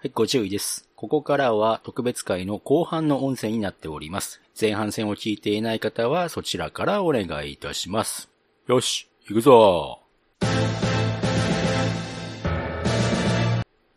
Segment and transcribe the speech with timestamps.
[0.00, 0.88] はい、ご注意です。
[0.94, 4.40] ここからは特別回の後半の音声になっております。
[4.58, 8.30] 前半戦を聞いていない方はそちらからお願いいたします。
[8.68, 10.02] よし、行くぞ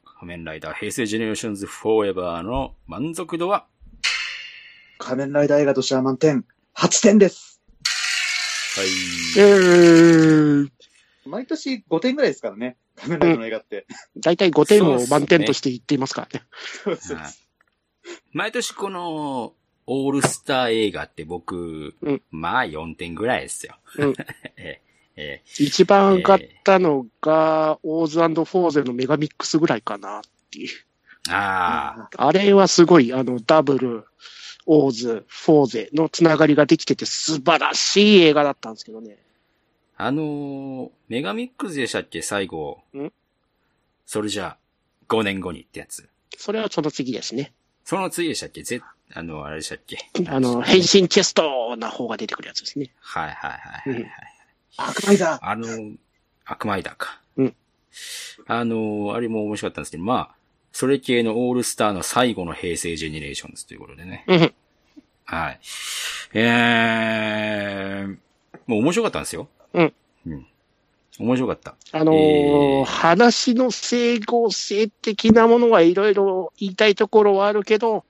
[0.03, 3.67] 仮面ライダー平成ジェネレーションズフォーエバーの満足度は？
[4.97, 6.45] 仮面ライダー映画としては満点、
[6.77, 7.61] 8点です。
[8.75, 8.87] はい。
[9.37, 10.67] えー、
[11.27, 12.77] 毎年5点ぐらいですからね。
[13.01, 13.85] 仮面ライダーの映画って。
[14.17, 16.45] だいたい5点を満点として言っていますからね。
[16.83, 17.31] そうそうはい
[18.33, 19.53] 毎年この、
[19.87, 23.75] オールスター映画って僕、うんまあ4点ぐらいですよ。
[23.97, 24.13] うん
[24.55, 24.81] え
[25.15, 30.69] え一番上がったのが、オーズフォーゼのメガマックスぐらいかなっていう。
[31.29, 34.05] えああ、あれはすごい、あの、ダブル、
[34.65, 39.17] オーズ、フォーゼのつながりができてて素晴らしい映画だったんですけどね。
[40.03, 42.21] あのーメガミックスでしたっけ？
[42.21, 43.09] 最後ん？
[44.05, 44.57] それじゃあ、
[45.09, 46.09] 5年後にってやつ。
[46.37, 47.53] それはその次ですね。
[47.83, 48.63] その次でしたっけ？
[48.63, 48.81] ぜ、
[49.13, 49.97] あの、あれでしたっけ？
[50.27, 52.89] あの、変身チェストな方が出てくるやつですね。
[52.99, 53.57] はいはいは
[53.89, 54.11] いはい、はい
[54.77, 55.45] アークライダー。
[55.47, 55.67] あの、
[56.45, 57.21] 悪魔イダーか。
[57.37, 57.55] うん
[58.47, 60.35] あの、あれも面白かったんですけど、まあ、
[60.71, 64.23] それ系のオールスターの最後の平成ジェネレーションズということでね。
[64.27, 64.53] うん。
[65.25, 65.59] はい。
[66.33, 68.17] えー、
[68.65, 69.49] もう面白かったんですよ。
[69.73, 69.93] うん。
[70.27, 70.47] うん。
[71.19, 71.75] 面白かった。
[71.91, 78.05] あのーえー話の整合性的なものはいろいろ言いたいところはあるけど、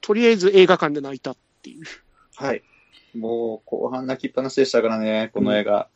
[0.00, 1.84] とりあえず映画館で泣いたっていう。
[2.36, 2.62] はい。
[3.16, 5.88] もう、後半泣きっぱなしでしたからね、この映画。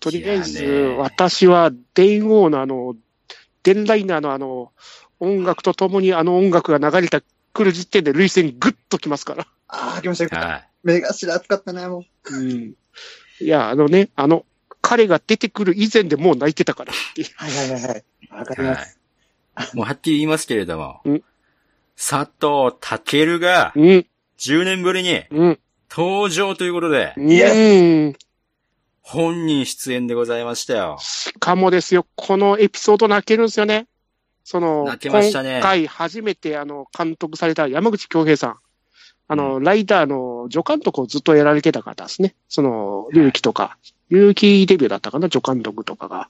[0.00, 0.64] とりあえず
[0.98, 2.96] 私は電王のあの、
[3.62, 4.72] 電ライナーのあの、
[5.18, 9.46] 音楽とともにあの音楽が流れた来る時点で涙腺グッときますから。
[9.68, 10.48] ああ、来ました、来ました。
[10.48, 10.68] はい。
[10.82, 12.36] 目頭熱かったね、もう。
[12.36, 12.74] うん。
[13.40, 14.44] いや、あのね、あの、
[14.82, 17.28] 彼が出てくる以前でもう泣いてたからっていう。
[17.36, 18.04] はいはいはいはい。
[18.30, 18.98] わかります。
[19.54, 19.76] はい。
[19.76, 21.24] もうはっきり言いますけれどもうん、
[21.96, 24.06] 佐藤健がうん、
[24.38, 25.58] 10年ぶりにうん、
[25.90, 27.20] 登場ということで、う
[28.08, 28.16] ん。
[29.02, 30.96] 本人出演でございましたよ。
[31.00, 33.86] しかもですよ、このエピソード泣けるんですよね。
[34.44, 38.56] その、泣けましたね今回初めてあの、監督された山口京平さん。
[39.32, 42.34] あの、ライダーの助監督をずっとやられてた方ですね。
[42.48, 43.78] その、隆起とか、
[44.10, 46.28] 隆起デビューだったかな、助監督とかが。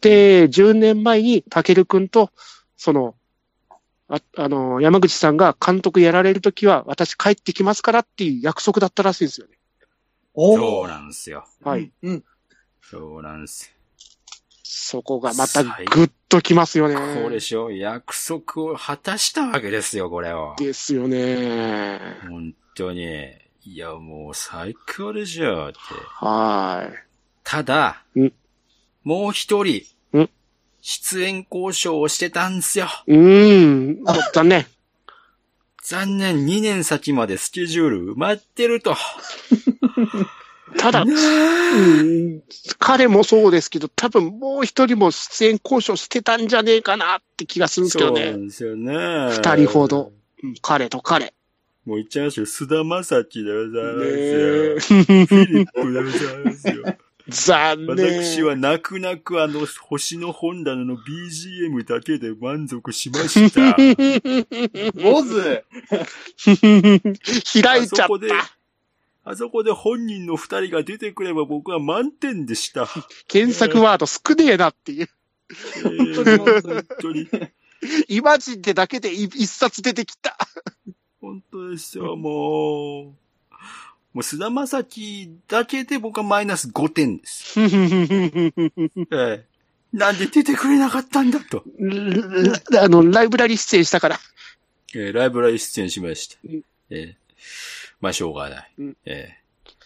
[0.00, 2.30] で、10年前に、タケル君と、
[2.78, 3.14] その、
[4.08, 9.58] ああの、山口さんが監督やられるときは、私帰ってきますからっていう約束だったらしいんですよね。
[10.32, 11.44] おそうなんですよ。
[11.62, 11.92] はい。。
[12.02, 12.24] うん。
[12.80, 13.76] そうなんです。
[14.74, 16.94] そこがまたグッときますよね。
[16.94, 20.54] これでしょ約束を果たしたわけですよ、これを。
[20.56, 22.00] ですよね。
[22.26, 23.32] 本当に。
[23.64, 25.78] いや、もう最高でしょって。
[26.24, 26.88] は
[27.44, 28.32] ただうん、
[29.04, 29.82] もう一人
[30.14, 30.30] うん、
[30.80, 32.86] 出演交渉をしてたんですよ。
[33.06, 33.12] い。
[33.12, 34.04] うーん。
[34.32, 34.66] 残念。
[35.82, 38.96] 残念、2年先までスケジュール埋まってると。
[40.76, 42.42] ただ、うん、
[42.78, 48.22] 彼もそうですけど、多分もう一人も出演交渉してたんじゃねえかなって気がするんですけどね。
[48.22, 48.94] そうなんですよね。
[49.30, 50.12] 二人ほど。
[50.42, 51.34] うん彼と彼。
[51.84, 52.46] もう言っちゃいましょう。
[52.46, 54.74] 菅田正樹でございますよ。
[54.74, 56.84] ねフィリップでございますよ。
[57.28, 58.22] 残念。
[58.24, 63.76] 私は泣く泣くあの星の本棚の BGM だけで満足しました。
[65.00, 65.64] 坊主
[67.62, 68.61] 開いちゃった。
[69.24, 72.88] あそこで本人の二人が出てくれば僕は満点でした。
[73.28, 75.08] 検索ワード少ねえなっていう。
[75.84, 77.28] えー本当に、
[78.08, 80.36] イマジンでだけで一一冊出てきた。
[81.20, 83.22] 本当ですよ、もう。
[84.12, 87.60] もう菅田正樹だけで僕はマイナス5点です。
[87.60, 89.44] ええ
[89.92, 91.64] なんで出てくれなかったんだと。
[92.78, 94.20] あの、ライブラリ出演したから。
[94.94, 96.38] えーライブラリ出演しました。
[96.44, 97.22] うんえー
[98.02, 98.74] まあ、しょうがない。
[98.78, 99.42] うんえー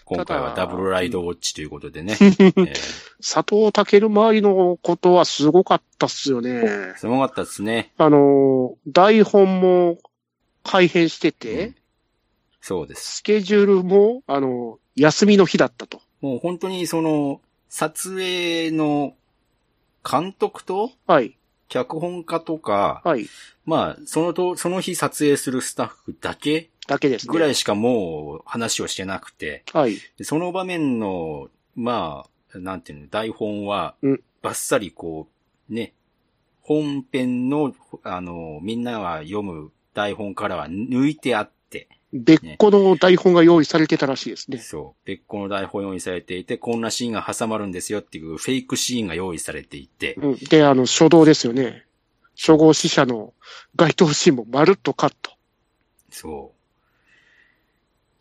[0.08, 2.16] 今回はダブルライドウォッチということでね。
[2.20, 2.74] うんえー
[3.18, 6.94] 佐藤健周りのことはすごかったっすよね。
[6.96, 7.92] すごかったですね。
[7.96, 9.98] あの、台本も
[10.62, 11.76] 改編してて、うん
[12.60, 13.18] そうです。
[13.18, 16.00] スケジュールも、あの、休みの日だったと。
[16.20, 19.14] もう本当にその、撮影の
[20.08, 23.28] 監督とはい、脚本家とか、はい、
[23.64, 27.32] まあ、そのと、その日撮影するスタッフだけだけですね。
[27.32, 29.96] ぐらいしかもう話をしてなくて、はい。
[30.16, 35.28] でその場面の、まあ、なんていうの、台本はうん、バッサリこ
[35.70, 35.92] う、ね、
[36.62, 44.58] 本編の、あの、みんなが読む台本からは抜いてあって、別個の台本が用意されてたらしいですね。
[44.58, 50.36] そう、別個の台本用意されていて、こんなシーンが挟まるんですよっていうフェイクシーンが用意されていて、うん。
[50.36, 51.84] で、あの、初動ですよね。
[52.36, 53.32] 初号死者の
[53.74, 55.32] 該当シーンもまるっとカット。
[56.10, 56.55] そう。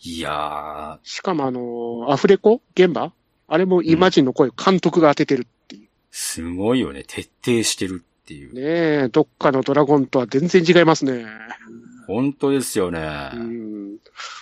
[0.08, 3.12] いやしかもあの、アフレコ現場？
[3.48, 5.82] あれもイマジンの声監督が当ててるっていう。
[5.84, 7.04] ー、すごいよね。
[7.08, 8.54] 徹底してるっていう。
[8.54, 11.26] ねえ、どっかのドラゴンとは全然違いますね。
[12.08, 13.32] 本当ですよね。
[13.34, 13.98] うん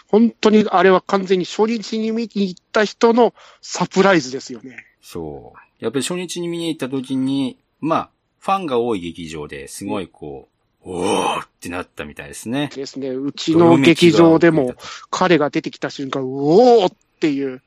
[0.10, 4.86] 本当にあれは完全に初日に見に行った人のサプライズですよね。
[5.02, 5.84] そう。
[5.84, 10.53] やっぱり初日に見に行った時に、まあ、ファンが多い劇場ですごいこう、
[10.86, 12.70] おーってなったみたいですね。
[12.76, 13.10] ですね。
[13.10, 14.76] うちの劇場でも
[15.10, 17.62] 彼が出てきた瞬間、うおーっていう、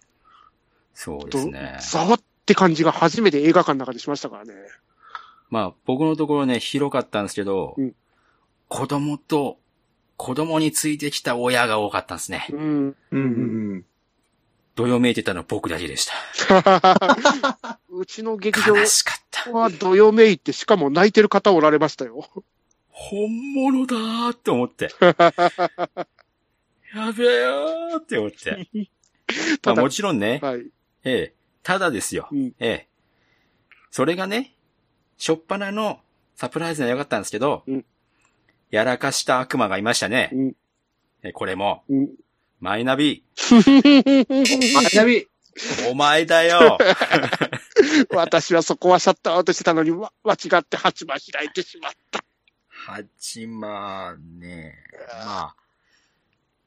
[0.95, 1.79] そうですね。
[1.81, 4.53] ざわって感じが初めて映画館の中でしましたからね。
[5.49, 7.95] まあ、僕のところね、広かったんですけど、うん
[8.69, 9.59] 子供と、
[10.17, 12.47] 子供についてきた親が多かったんですね。
[12.51, 12.59] うん。
[12.59, 13.19] うんう
[13.77, 13.85] ん
[14.75, 17.71] どよめいてたの僕だけでした。
[17.89, 19.51] うちの劇場悲しかった。
[19.51, 22.29] はどよめいて、しかも泣いてる方おられましたよ。
[22.99, 24.89] 本物だーって思って。
[26.95, 28.69] やべえよーって思って。
[29.65, 30.63] まあもちろんね、はい。
[31.05, 32.27] ええ、ただですよ。
[32.33, 32.89] うんええ。
[33.91, 34.55] それがね、
[35.19, 36.01] しょっぱなの
[36.37, 37.85] サプライズは良かったんですけど、うん
[38.71, 40.31] やらかした悪魔がいましたね。
[40.33, 40.57] うん
[41.23, 42.09] えこれも、うん
[42.61, 43.23] マイナビ、
[43.53, 45.29] マイナビ
[45.91, 46.79] お前だよ。
[48.11, 52.26] 私はそこはシャットアウトしてたのに、わ間違って鉢間開いてしまった。
[52.87, 54.75] 八まね、
[55.09, 55.57] まあ、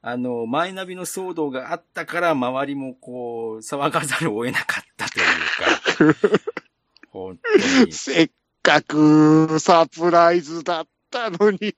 [0.01, 6.42] あの、マイナビの騒動があったから、周りもこう、騒がざるを得なかったというか、
[7.12, 7.94] 本当に。
[7.94, 8.31] せっ
[8.62, 11.74] かくサプライズだったのに。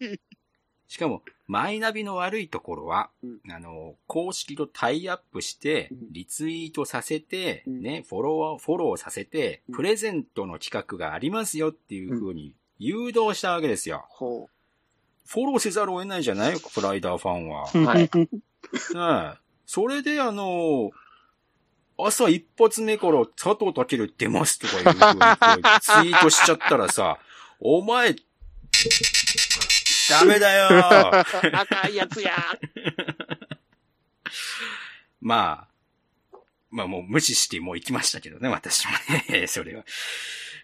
[0.87, 3.39] しかも、マイナビの悪いところは、うん。
[3.51, 7.81] あの、公式とタイアップしてうん、リツイートさせて、うん。
[7.81, 14.05] ね、フォロワー、フォローさせてうん、プレゼントの企画がありますよっていう風に誘導したわけですよ。
[14.09, 14.49] ほ
[15.27, 16.59] フォローせざるを得ないじゃない？
[16.59, 17.69] プライダーファンは。
[17.73, 17.85] う。
[17.85, 18.27] はい ね
[19.35, 19.37] え。
[19.67, 20.89] それであの、
[21.97, 24.89] 朝一発目から佐藤健出ますとかいうツ
[26.09, 27.19] イートしちゃったらさ、
[27.59, 28.15] お前、
[30.09, 31.15] ダメだよ
[31.53, 32.33] 赤いやつや。
[35.21, 35.67] ま
[36.31, 36.37] あ、
[36.71, 38.91] まあもう無視してもう行きましたけどね、私も
[39.29, 39.83] ね、それは。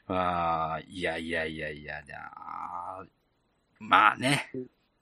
[0.08, 3.04] まあ、いやいやいやいや、じゃあ
[3.80, 4.52] まあね、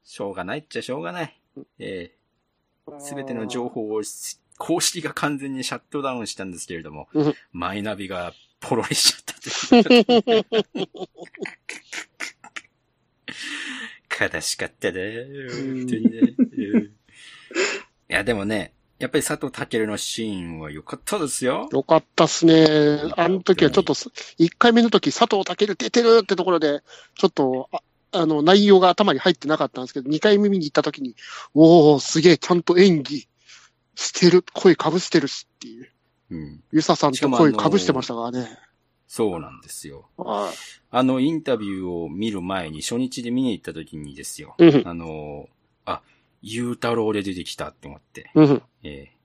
[0.03, 1.41] しょうがないっちゃしょうがない。
[1.79, 10.45] ええすべての情報をし公式が完全にシャットダウンしたんですけれども、うんマイナビがポロリしちゃったという
[14.35, 15.25] 悲しかったね。
[15.49, 16.19] 本当にね。
[16.57, 16.91] うん
[18.07, 21.67] いや、でもね、やっぱり佐藤健のシーンは良かったですよ。
[21.71, 23.01] よかったっすね。
[23.17, 24.09] あの時はちょっとす、
[24.39, 26.81] 1回目の時佐藤健出てるってところで、
[27.15, 27.81] ちょっと、あ
[28.11, 31.15] あの、内容が頭に入ってなかったんですけど、2回目見に行った時に、
[31.53, 33.27] おー、すげえ、ちゃんと演技
[33.95, 35.91] してる、声かぶしてるしっていう。
[36.31, 36.63] うん。
[36.71, 38.47] ゆささんと声かぶしてましたからね。
[39.07, 40.09] そうなんですよ。
[40.17, 40.51] あ
[40.91, 44.55] あのインタビューを見る前に初日で見に行った時にですよ。
[44.57, 45.47] うんあの、
[45.85, 46.01] あ、
[46.47, 48.29] ゆうたろうで出てきたって思って。
[48.35, 48.61] うん。
[48.83, 49.15] ええ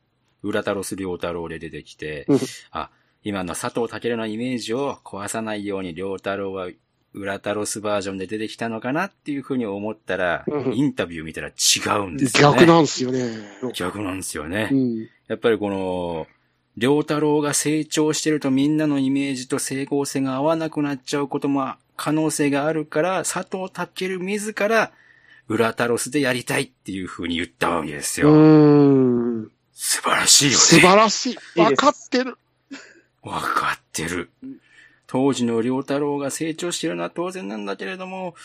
[0.43, 2.39] 裏太郎す良太郎で出てきてうん、
[2.71, 2.91] あ、
[3.23, 6.71] 今の佐藤健のイメージを壊さないように良太郎は
[7.13, 11.53] 裏太郎スバージョンで出てきたのかなっていうふうに思ったら、うんインタビュー見たら違
[11.99, 12.59] うんですよね。
[12.59, 13.29] 逆なんですよね。
[13.75, 14.71] 逆なんですよね。
[14.73, 15.09] うん。
[15.29, 16.27] やっぱりこの、
[16.77, 24.93] 良太郎が成長してるとみんなのイメージと整合性が合わなくなっちゃうことも可能性があるから、佐藤健自ら、
[25.51, 28.31] 裏タロスでやりたいっていう風に言ったわけですうよ。
[28.31, 29.51] ーん。
[29.73, 30.57] 素晴らしいよね。
[30.57, 31.61] 素晴らしい。
[31.61, 32.39] わかってる。
[33.23, 34.61] わかってるうん。
[35.09, 38.37] 当時の良太郎が成長してるのは当然なんだけれども、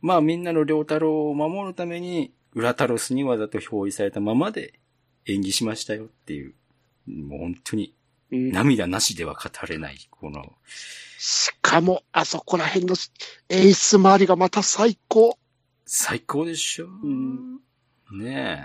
[0.00, 4.74] まあみんなの良太郎を守るために、裏タロスにわざと表示されたままで
[5.26, 6.54] 演技しましたよっていう、
[7.08, 7.92] もう本当に
[8.30, 10.52] うん涙なしでは語れない、この、
[11.18, 12.94] しかも、あそこら辺の
[13.48, 15.36] 演出周りがまた最高。
[15.86, 17.60] 最高でしょ、ん
[18.12, 18.62] ね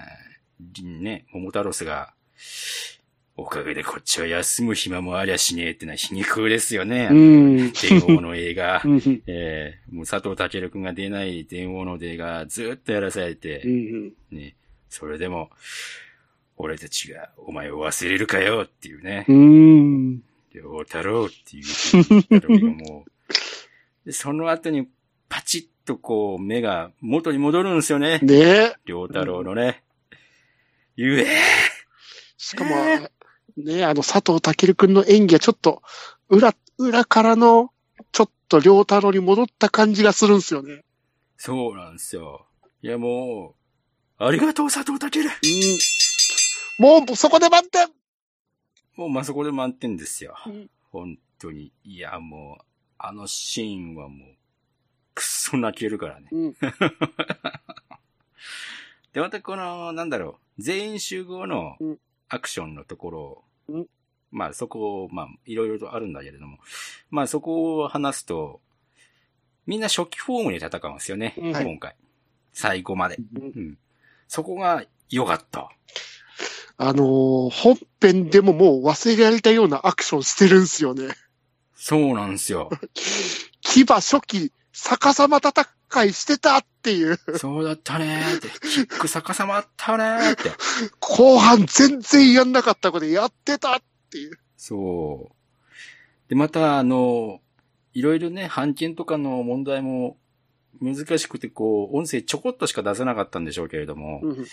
[0.78, 0.82] え。
[0.82, 2.14] ね桃太郎スが、
[3.36, 7.10] おかげでこっちは休む暇もありゃしねえってのは皮肉ですよね。
[7.12, 7.72] うん。
[7.72, 8.88] 電王の映画 う。
[8.88, 9.24] ん。
[9.28, 14.14] ええもう佐藤健くんが出ない電王の映画ずっとやらされて、うん。
[14.32, 14.56] ね、
[14.90, 15.50] それでも、
[16.58, 20.24] 俺たちがお前を忘れるかよっていうねう、ん。
[20.52, 23.12] 良太郎っていうもう、
[24.06, 24.88] でその後に
[25.30, 28.20] パチッとこう目が元に戻るんですよね。
[28.22, 28.76] ねえ。
[28.86, 29.84] 良太郎のね。
[30.96, 31.26] ゆえ
[32.38, 32.70] しかも、
[33.58, 35.82] ねあの、佐藤健くんの演技はちょっと、
[36.30, 37.72] 裏、裏からの、
[38.12, 40.84] ちょっと良太郎に戻った感じがするんですよね。
[41.38, 42.46] そうなんですよ。
[42.84, 43.56] いやも
[44.20, 47.02] う、ありがとう佐藤健うん。
[47.02, 47.88] もう、そこで満点
[48.96, 50.36] もうまあそこで満点ですよ。
[50.46, 51.72] うん本当に。
[51.84, 52.64] いやもう、
[52.98, 54.39] あのシーンはもう、
[55.14, 56.28] くっそ泣けるからね。
[56.32, 56.54] うん。
[59.14, 62.00] で、またこの、なんだろう、全員集合のうん
[62.32, 63.88] アクションのところを、うん
[64.32, 66.60] まあそこを、まあいろいろとあるんだけれども、
[67.10, 68.62] まあそこを話すと、
[69.66, 71.96] みんな初期フォームで戦うんですよね、うん今回。
[72.54, 73.18] 最後まで。
[73.18, 73.78] うんうん。
[74.28, 75.72] そこが良かった。
[76.78, 81.10] あのー本編でももう忘れられたようなアクションしてるんすよね。
[81.76, 82.70] そうなんですよ。
[83.62, 87.18] 牙初期、逆さま戦いしてたっていう。
[87.38, 88.48] そうだったねーって。
[88.68, 90.52] キック逆さまあったねーって。
[91.00, 93.82] 後半全然やんなかったことやってたっ
[94.12, 94.40] ていう。
[94.58, 96.30] そう。
[96.30, 97.42] で、また、あの、
[97.94, 100.18] いろいろね、判件とかの問題も
[100.82, 104.46] 難しくて、こう、音声ちょこっとしか出せなかったんでしょうけれども、うん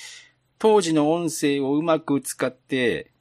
[0.59, 3.13] 当時の音声をうまく使って、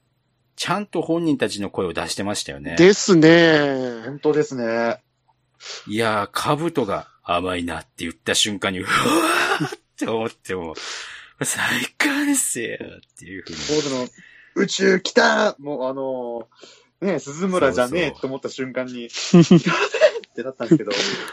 [0.55, 2.75] ちゃんと本人たちの声を出してましたよね。
[2.77, 4.03] ですね。
[4.05, 5.01] 本当ですね。
[5.87, 10.75] いやー、カブトが甘いなって言った瞬間に、 うわーって思っても、
[11.43, 11.59] 最
[11.97, 13.99] 高ですよっていうふうに。
[13.99, 14.07] の、
[14.55, 20.91] 宇宙来たもうあのー、ね鈴村じゃねえと思った瞬間に、 ってなったんですけど、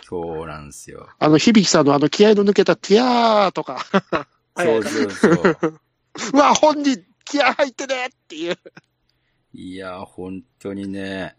[0.08, 1.08] そうなんですよ。
[1.18, 3.84] あの、響さんのあの気合の抜けたティアーとか、
[4.56, 5.80] そうそうそう。
[6.34, 8.58] うわ、本人気合入ってねっていう。
[9.54, 11.34] いやー、本当にね。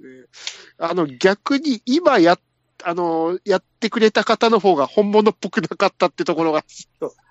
[0.77, 2.37] あの、逆に今や、
[2.85, 6.63] あの、やってくれた方の方が本物っぽくなかったってところが。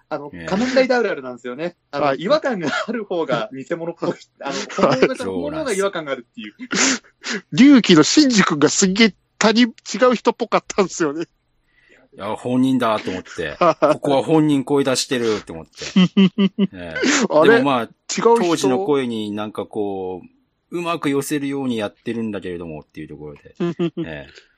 [0.08, 1.76] あの、ね仮面ライダーあるあるなんですよね。
[1.90, 4.14] あの、はい違和感がある方が偽物っぽい。
[4.40, 6.54] あの、 本物が、本物が違和感があるっていう。
[7.52, 11.24] 龍騎のシンジ君がすんげえ他人、違う人っぽかったんですよね。
[12.14, 13.56] いや、本人だと思って。
[13.80, 15.72] ここは本人声出してるって思って。
[17.48, 18.36] でもまあ、違う人？
[18.36, 20.20] 当時の声になんかこ
[20.70, 23.54] う、うまく寄せるようにやってるんだけれどもっていうところで。
[24.04, 24.51] ええ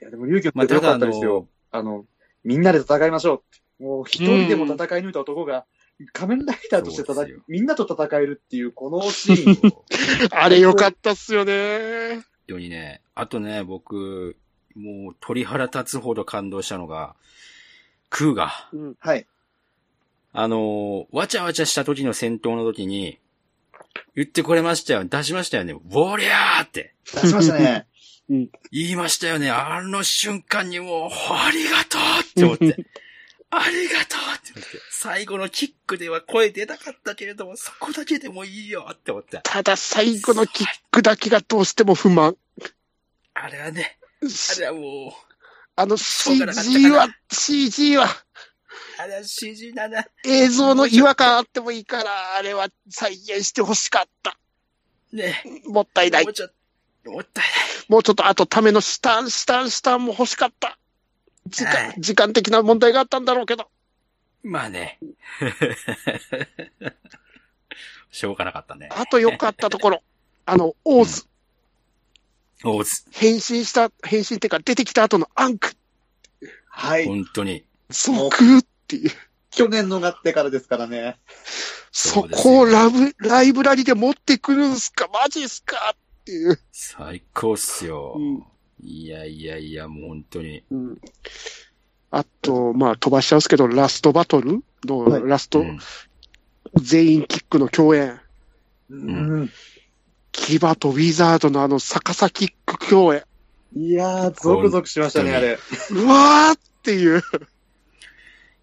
[0.00, 1.48] いや、でも、勇気まあ、ってよかただあったですよ。
[1.72, 2.04] の、あの、
[2.44, 3.68] みんなで戦いましょうって。
[3.78, 5.64] もう一人でも戦い抜いた男が、
[6.12, 9.72] 仮面ライダーとして戦いみんなと戦えるっていう、このシーン。
[10.30, 12.14] あれよかったっすよね。
[12.14, 14.36] 本当にね、あとね、僕、
[14.74, 17.14] もう鳥肌立つほど感動したのが、
[18.10, 18.96] クーが、うん。
[18.98, 19.26] はい。
[20.32, 23.18] あのーわちゃわちゃした時の戦闘の時に、
[24.14, 25.04] 言ってくれましたよ。
[25.04, 25.72] 出しましたよね。
[25.72, 26.94] ウォリアーって。
[27.12, 27.87] 出しましたね。
[28.28, 28.50] 言
[28.90, 29.50] いましたよね。
[29.50, 32.84] あの瞬間にもう、ありがとうって思って。
[33.50, 34.80] ありがとうって思って。
[34.90, 39.40] 最後のキックでは声出なかったけれども、そこだけでもいいよって思って。
[39.42, 42.36] ただ最後のキックだけがどうしても不満。
[43.32, 45.34] あれはね、あれはもう、
[45.76, 46.40] あの CG
[46.90, 48.08] なは、CG は
[48.98, 50.04] あれは CG だな。
[50.24, 54.36] 映像の違和感あってもいいから、あれは再現してほしかった。
[55.12, 56.32] ねもったいないもう。
[56.32, 56.54] ちょっと、
[57.10, 57.44] もったい
[57.88, 60.78] もうちょっとあとためのスタン、スタン、スタンも欲しかった。
[61.46, 63.64] 時間はい、時間的な問題があったんだろうけど。
[63.64, 63.68] ない。
[64.52, 64.98] まあね。
[68.10, 68.88] しょうがなかったね。
[68.92, 70.02] あと良かったところ。
[70.46, 71.24] あの、オーズ、
[72.64, 73.04] オーズ。
[73.10, 75.72] 変身した、変身っていうか出てきた後のアンク、
[76.68, 77.06] はい。
[77.06, 77.64] 本当に。
[77.90, 79.12] 即っていう。
[79.50, 81.18] 去年のがってからですからね。
[81.92, 85.08] そこをラブ、ライブラリで持ってくるんすか？
[85.12, 85.94] マジっすか？
[86.28, 86.60] っていう。
[86.72, 88.14] 最高っすよ。
[88.16, 88.44] うん
[88.80, 90.62] いやいやいや、もう本当に。
[90.70, 91.00] うん。
[92.12, 94.62] あと、まあ飛ばしちゃうんですけど、ラストバトル？
[94.84, 95.78] の、はいラスト、うん
[96.74, 98.20] 全員キックの共演。
[98.90, 99.50] うん。
[100.30, 103.24] キバとウィザードのあの逆さキック共演。
[103.74, 105.58] いやー、ゾクゾクしましたね、あれ。
[105.90, 107.22] うわーっていう。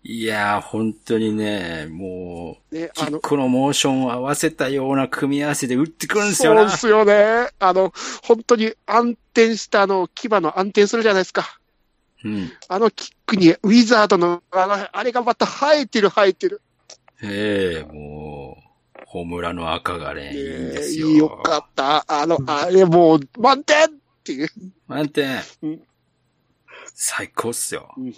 [0.08, 6.62] いやー、本当にね、もねう、、キあのッ、クのモーションを合わせたような組み合わせで打ってくるんですよな。
[6.62, 7.50] そうですよね。
[7.58, 7.92] あの、
[8.24, 11.60] 本当に暗転したあの、牙の暗転するじゃないですか。
[12.24, 12.52] うん。
[12.68, 16.62] あのキックにウィザードの、あの、あれがまた生えてる生えてる。
[17.24, 18.58] ええも
[18.96, 21.08] う、ホムラの赤がね、いいんですよ。
[21.10, 22.06] ねよかった。
[22.08, 23.90] あの、あれもう、満点っ
[24.24, 24.50] ていう。
[24.88, 25.82] 満点うん。
[26.94, 27.92] 最高っすよ。
[27.98, 28.14] うん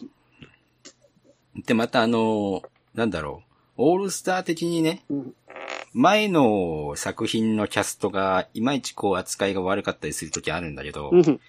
[1.65, 2.61] で、またあの、
[2.93, 3.47] なんだろう。
[3.77, 5.35] オールスター的にね、うん
[5.93, 11.39] 前の作品のキャストがいまいちこう扱いが悪かったりするときあるんだけど、うん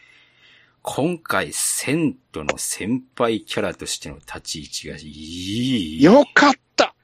[0.81, 6.03] 今回セントの先輩キャラとしての立ち位置がいい。
[6.03, 6.95] よかった。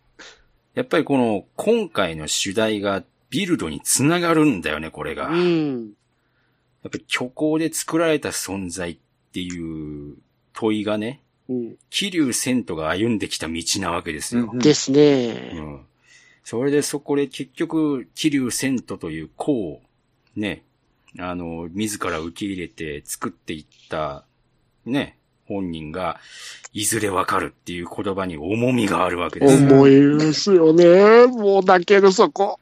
[0.74, 5.28] やっぱりこの今回の主題がビルドにつながるんだよね、これが。
[5.28, 5.88] うやん。
[5.88, 5.90] っ
[6.84, 8.98] ぱり虚構で作られた存在っ
[9.32, 10.16] ていう
[10.54, 11.23] 問いがね、うん。
[11.48, 14.50] 桐生千とが歩んできた道なわけですよ。
[14.52, 15.32] うんですうね。
[15.32, 15.80] ん。
[16.42, 19.82] それでそこで結局、桐生千とという子を、
[20.36, 20.62] ね、
[21.18, 24.24] あの、自ら受け入れて作っていった、
[24.84, 26.18] ね、本人が、
[26.72, 29.68] いずれわかるっていう言葉に重みがあるわけですよ。
[29.68, 31.26] 思いますよね。
[31.26, 32.58] もう泣けるそこ。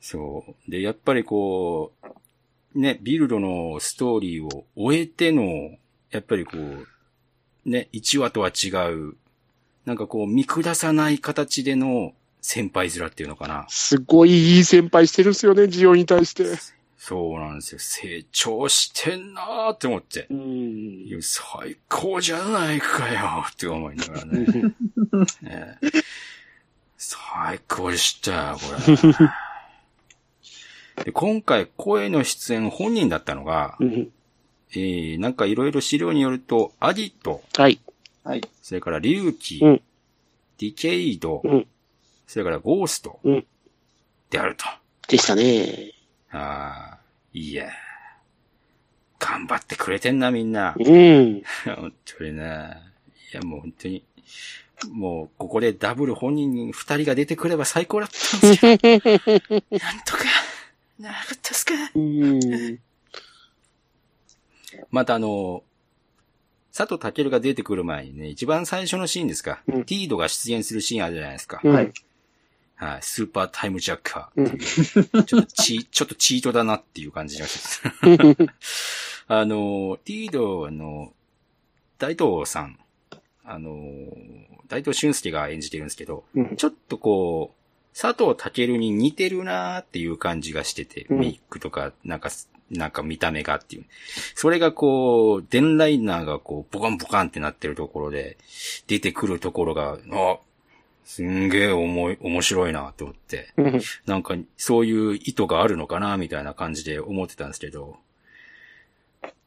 [0.00, 0.70] そう。
[0.70, 5.76] で、やっぱりこう、ね、ビルドのストーリーを終えての、
[6.10, 6.86] やっぱりこう、
[7.64, 9.14] ね、1話とは違う、
[9.84, 13.66] なんかこう、見下さない形での先輩面っていうのかな。
[13.68, 16.44] すごいいい先輩してるんですよね、ジオに対して。
[16.96, 17.78] そうなんですよ。
[17.78, 20.26] 成長してんなーって思って。
[20.30, 24.46] うん最高じゃないかよって思いながらね。
[25.40, 25.78] ね
[26.98, 28.90] 最高でしたよ、こ
[30.98, 31.04] れ。
[31.06, 34.12] で今回声の出演本人だったのが、うん
[34.72, 37.80] えー、なんかいろいろ資料によると、アディット、はい。
[38.24, 38.42] はい。
[38.62, 39.82] それからリュウキ、うん
[40.58, 41.66] ディケイド、うん
[42.26, 43.46] それからゴースト、うん
[44.30, 44.64] であると。
[45.08, 45.92] でしたね。
[46.30, 46.98] ああ、
[47.32, 47.68] いや、
[49.18, 50.76] 頑張ってくれてんな、みんな。
[50.78, 51.42] うん。
[51.64, 52.76] 本当にね。
[53.32, 54.04] いや、もう本当に。
[54.92, 58.70] もう、ここでダブル本人に二人が出てくれば最高だったんですよ。
[59.78, 60.24] なんとか、
[60.98, 61.74] なかったっすか。
[61.94, 62.78] うん。
[64.90, 65.62] またあの、
[66.76, 69.62] 佐藤健が出てくる前にね、一番最初のシーンですか。
[69.66, 71.60] うんティードが出現するシーンあるじゃないですか。
[71.62, 71.92] うんはい。
[72.76, 72.98] はい。
[73.02, 75.24] スーパータイムジャッカーっていう。
[75.24, 77.82] ちょっとチ、ちょっとチートだなっていう感じがします。
[79.28, 81.12] あの、ティードの、
[81.98, 82.78] 大東さん、
[83.44, 83.74] あの、
[84.68, 87.59] 大東俊介が演じてるんですけど、うんちょっとこう、
[87.94, 92.30] 佐藤健に似てるなーっていう感じがしてて、うんメイクとか、なんか、
[92.70, 93.84] なんか見た目がっていう。
[94.34, 98.38] それがこう、デンライナーがこう、ボカンボカンってなってるところで、
[98.86, 100.38] 出てくるところが、あ、
[101.04, 107.96] すんげえ重い、面白いなと思って、うんなんか、そういう意図があるのかなみたいな感じで思ってたんですけど、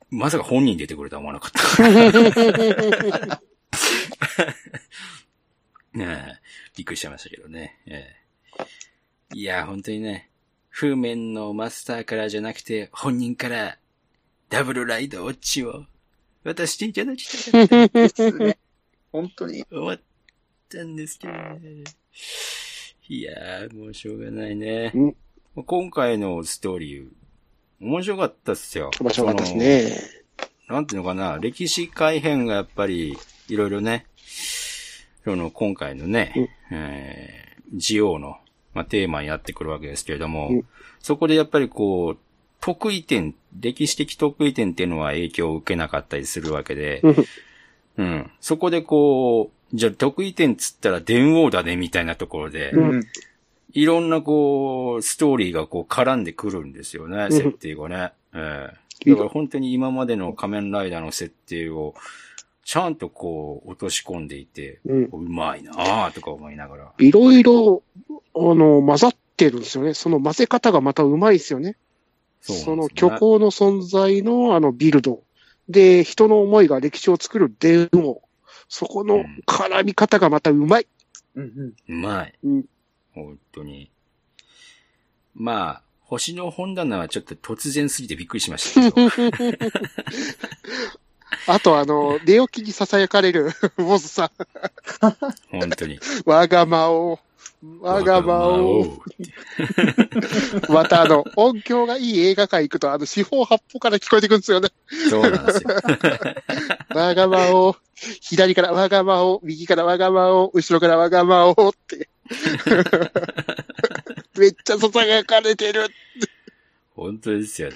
[0.10, 1.52] まさか本人出てくるとは思わなかっ
[3.32, 3.42] た。
[5.94, 6.42] ねえ、
[6.76, 7.80] びっくりしちゃいましたけどね。
[7.86, 8.23] ええ、
[9.34, 10.30] いや、本当にね、
[10.70, 13.78] 風面のマスターからじゃなくて、本人から、
[14.50, 15.86] ダブルライドウォッチを
[16.44, 18.58] 渡していただきたかったですね。
[19.12, 19.64] 本当に？
[19.66, 20.00] 終わっ
[20.70, 21.84] たんですけどね。
[23.08, 24.92] いやー、もうしょうがないね。
[24.94, 25.16] うん
[25.68, 27.08] 今回のストーリー、
[27.80, 28.90] 面白かったっすよ。
[29.00, 29.98] 面白かったですね。
[30.68, 33.16] なんていうのかな、歴史改変がやっぱり、
[33.50, 34.08] いろいろね、
[35.24, 36.34] その、今回のね、
[36.72, 38.40] うんえー、ジオウの、
[38.74, 40.66] まあ、テーマになってくるわけですけれども、うん
[41.04, 42.18] そこでやっぱりこう、
[42.62, 47.16] 得意点、歴史的得意点っていうのは影響を受けなかったりするわけで、うん
[47.98, 48.32] うん。
[48.40, 53.04] そこでこう、じゃあ得意点っつったら電王だねみたいなところで、うんうん。
[53.74, 58.14] いろんなこう、ストーリーがこう絡んでくるんですよね、ん設定がね。
[58.34, 61.96] ええだから本当に今までの仮面ライダーの設定を、
[62.66, 66.94] ちゃんとこう、落とし込んでいて、うんうまいなぁとか思いながら。
[66.98, 69.94] いろいろ、あの、混ざってるんですよね。
[69.94, 71.76] その混ぜ方がまたうまいですよね。
[72.42, 75.24] そうなんですそのね虚構の存在のあのビルド。
[75.70, 78.22] で、人の思いが歴史を作る電王。
[78.70, 80.88] そこの絡み方がまたうまい。
[81.36, 81.94] うんうん。
[81.94, 82.34] うまい。
[82.44, 82.66] うん
[83.14, 83.92] 本当に。
[85.36, 89.10] まあ、星の本棚はちょっと突然すぎてびっくりしましたけど。
[91.48, 94.32] あとあの、 寝起きに囁かれる、 ボスさん。
[95.52, 96.00] 本当に。
[96.26, 97.20] わがまを。
[97.80, 99.02] わがまを。
[100.70, 104.70] またあの、音響がいい映画館行くと、あの、四方八方から聞こえてくるんですよね。
[105.10, 105.70] そうなんですよ。
[106.94, 107.78] わがまを、
[108.22, 112.10] 左からわがまを、右からわがまを、後ろからわがまをって。
[114.38, 115.88] めっちゃ囁かれてる。
[116.96, 117.76] 本当ですよね。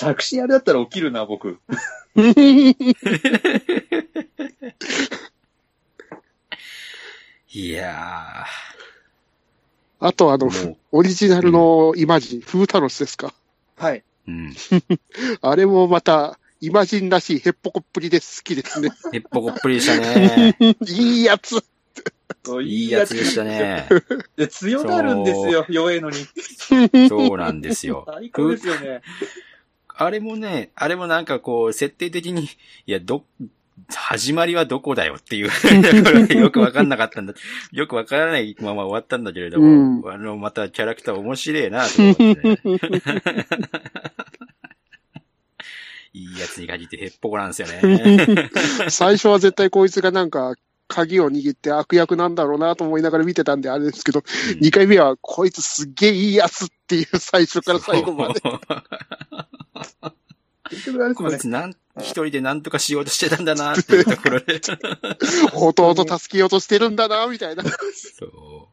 [0.00, 1.58] 着信あれだったら起きるな、僕。
[7.52, 8.44] いや
[9.98, 10.48] あとあの、
[10.92, 13.34] オリジナルのイマジン、フータロスですか？
[13.76, 13.98] はい。
[13.98, 14.54] う、うん。
[15.42, 18.90] あれもまた、イマジンらしいヘッポコっぷりで好きですね。
[19.12, 20.56] へっぽこっぷりでしたね。
[20.88, 21.62] いいやつ。
[22.62, 23.44] いいやつでした。
[23.44, 23.86] ね。
[24.38, 26.16] いや強なるんですよ、弱いのに。
[27.08, 28.06] そうなんですよ。
[28.10, 29.02] 最高ですよね。
[30.00, 32.44] あれもね、あれもなんかこう、設定的に、
[32.86, 33.22] いや、ど、
[33.94, 35.50] 始まりはどこだよっていう
[36.40, 37.34] よくわかんなかったんだ。
[37.70, 42.58] よくわからないまま終わったんだけれども、あの、またキャラクター面白いなと思ってね。
[46.12, 48.48] いいやつに限ってへっぽこなんですよね。
[48.88, 50.54] 最初は絶対こいつがなんか、
[50.90, 54.22] 鍵を握って悪役なんだろうなと思いながら見てたんであれですけど、う
[54.56, 58.40] ん2回目はこいつすっげえいいやつっていう最初から最後まで。
[60.70, 61.48] 結局あれですもんねこいつ。
[61.48, 64.60] なん、一人で何とかしようとしてたんだなっていうところで。
[65.54, 67.64] 弟助けようとしてるんだな、みたいな。
[67.64, 68.68] そ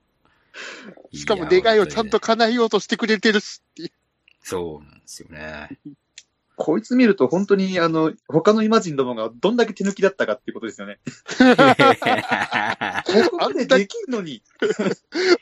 [1.14, 1.18] う。
[1.18, 3.92] しかも願いをちゃんと叶えようとしてくれてるしっていう。
[4.44, 5.78] そうなんですよね。
[6.60, 10.98] こいつ見ると本当にあの、他のイマジンどもがどんだけ手抜きだったかっていうことですよね。
[11.06, 11.12] こ
[13.30, 14.42] こまでできんのに。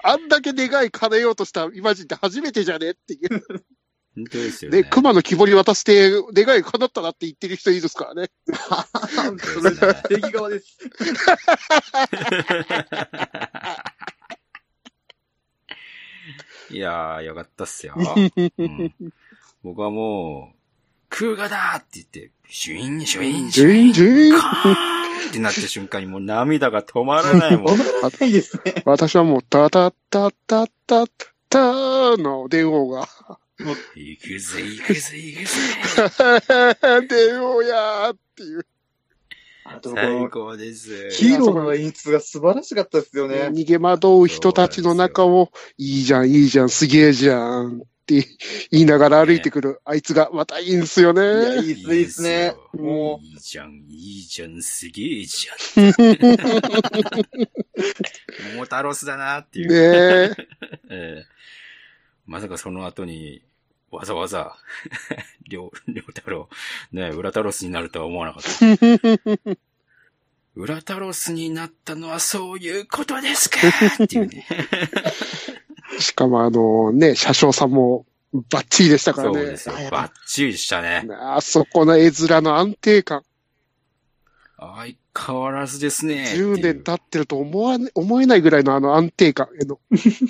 [0.04, 3.30] あんだけ 願い叶えようとしたイマジンって初めてじゃねっていう。
[4.14, 4.84] 本当ですよね。
[4.84, 8.30] で、熊の木彫り渡して願い叶ったなって言ってる人いるですからね。
[8.46, 8.54] そ
[9.62, 10.78] れ、正義側です。
[16.72, 17.94] いやー、よかったっすよ。
[17.96, 18.02] う
[18.64, 18.94] ん
[19.64, 20.54] 僕はも
[21.06, 24.74] う、クーガだって言って、シュイン、シュイン、シュイン、ジュインジュインカーン
[25.30, 27.76] ってなった瞬間にもう涙が止まらないもん。
[27.76, 28.84] 止まらないですね。
[28.86, 31.10] 私はもう、タタッタッタッタッ
[31.50, 33.08] ターの電王が、
[33.58, 37.08] 行くぜ、行くぜ、行くぜ。
[37.08, 38.66] 電王やーっていう。
[39.68, 41.10] あとこ最の、高です。
[41.10, 43.48] ヒーローの演出が素晴らしかったですよね。
[43.48, 48.26] 逃げ惑う人たちの中を、いいじゃん、いいじゃん、すげえじゃんって
[48.72, 51.22] 言いながら歩いてくる、あいつがまたいいんすよね。
[51.22, 52.46] いいっすね、いいっすね。
[52.46, 55.86] よもいいじゃん、いいじゃん、すげえじゃん。
[58.56, 59.70] モータロスだなっていう。
[59.70, 60.48] ねえ。
[60.90, 61.36] ええ
[62.28, 63.44] まさかその後に、
[63.92, 64.58] わざわざ、
[65.48, 66.50] りょう、りょうたろ
[66.92, 69.58] う、ね、裏タロスになるとは思わなかった。
[70.56, 73.60] 裏タロスになったのはそういうことですか
[74.04, 74.48] っていうね。
[76.00, 78.06] しかもあのね、車掌さんも
[78.50, 79.58] バッチリでしたからねそうで。
[79.58, 79.76] すよ。
[79.92, 81.08] バッチリでしたね。
[81.20, 83.24] あそこの絵面の安定感。
[84.58, 86.26] 相変わらずですね。
[86.28, 89.80] 10っていう年経ってると思わね、思えないぐらいのあの安定感への。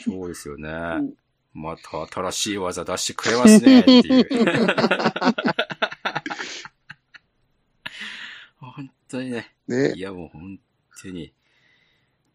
[0.03, 0.69] そうですよね。
[0.69, 1.13] ん
[1.53, 4.27] また新しい技出してくれますね、っていう。
[8.59, 9.53] 本当にね。
[9.67, 10.59] ねいやもう本
[11.01, 11.33] 当に。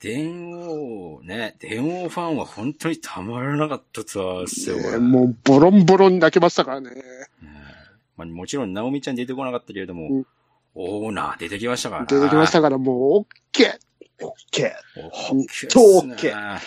[0.00, 4.76] 電王ね、電王ファンは本当にたまらなかったツアーですよ。
[4.92, 6.90] ねもうボロンボロンに泣けましたからね。
[6.90, 7.02] ね
[8.16, 10.26] まあ、もちろん、ナオミちゃん出てこなかったけれども、うん
[10.74, 13.78] オーナー出てきましたから出てきましたからもうオッケ
[14.22, 16.54] オッケオッケーっすね超オッケー。
[16.54, 16.60] ね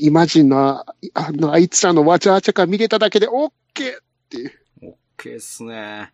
[0.00, 4.52] イマジンの、ああの、あいつらのわちゃわちゃ感見れただけでオッケーっていう。
[4.82, 6.12] オッケーっすね。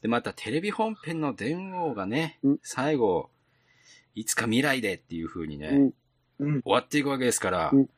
[0.00, 3.28] で、またテレビ本編の電王がね、うん最後、
[4.16, 5.92] いつか未来でっていう風にね、うん
[6.38, 7.88] うん終わっていくわけですから、うん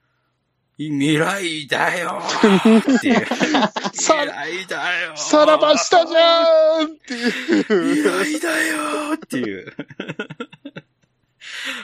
[0.80, 3.26] 未来だよーっていう。
[3.94, 7.62] さ未来だよーさらばしたじゃーんっていう。
[7.64, 9.74] 未来だよーっていう。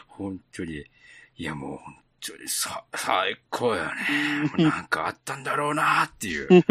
[0.06, 0.84] 本当に。
[1.36, 3.90] いやもう本当にさ、最高よね。
[4.58, 6.48] なんかあったんだろうなーっていう。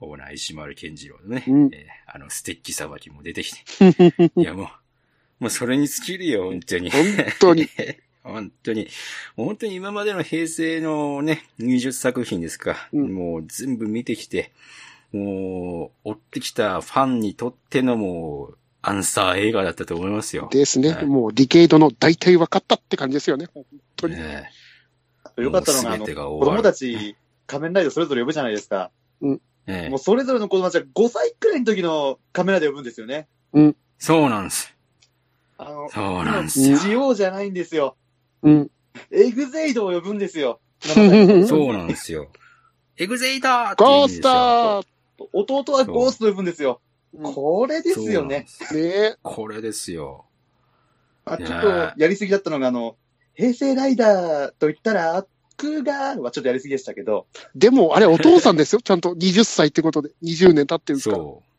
[0.00, 4.32] オーナー石丸健次郎のね、うんえーあのステッキさばきも出てきて。
[4.34, 6.90] いやもう、もうそれに尽きるよ、本当に。
[6.90, 7.04] 本
[7.38, 7.68] 当に。
[8.24, 8.88] 本当に。
[9.36, 12.88] 本当に今までの平成のね、20作品ですか。
[12.92, 14.50] うんもう全部見てきて、
[15.12, 20.48] もう、追ってきたファンにとってのもう、アンサー映画だったと思いますよ。
[20.50, 20.90] ですね。
[20.90, 23.46] はいもうディケイドの大体分かったって感じですよね。
[23.52, 23.64] 本
[23.96, 24.16] 当に。
[24.16, 24.50] ね。
[25.36, 28.90] よかったのが、あの、子供たち、仮面ライダーそれぞれ呼ぶじゃないですか。
[29.70, 33.28] えもうそれぞれの子供たちは5歳くらいの時の仮面ライダー呼ぶんですよね。
[33.98, 34.74] そうなんです。
[35.58, 36.78] あの、そうなんですよ。
[36.78, 37.96] ジオじゃないんですよ。
[38.42, 38.70] うん。
[39.10, 40.60] エグゼイドを呼ぶんですよ。
[40.80, 42.28] そうなんですよ。
[42.96, 46.80] エグゼイダーって言うんですよゴースター弟はゴーストを呼ぶんですよ。
[46.82, 46.90] うん
[47.22, 48.46] これですよね。
[48.72, 50.26] ねこれですよ。
[51.24, 52.96] あちょっとやりすぎだったのが、あの、
[53.34, 55.26] 平成ライダーと言ったら、
[55.60, 58.80] クーガーはちょっとやりすぎでしたけど、でも、あれお父さんですよ。
[58.80, 60.10] ちゃんと20歳ってことで。
[60.22, 61.22] 20年経ってるんですから。
[61.22, 61.50] そう。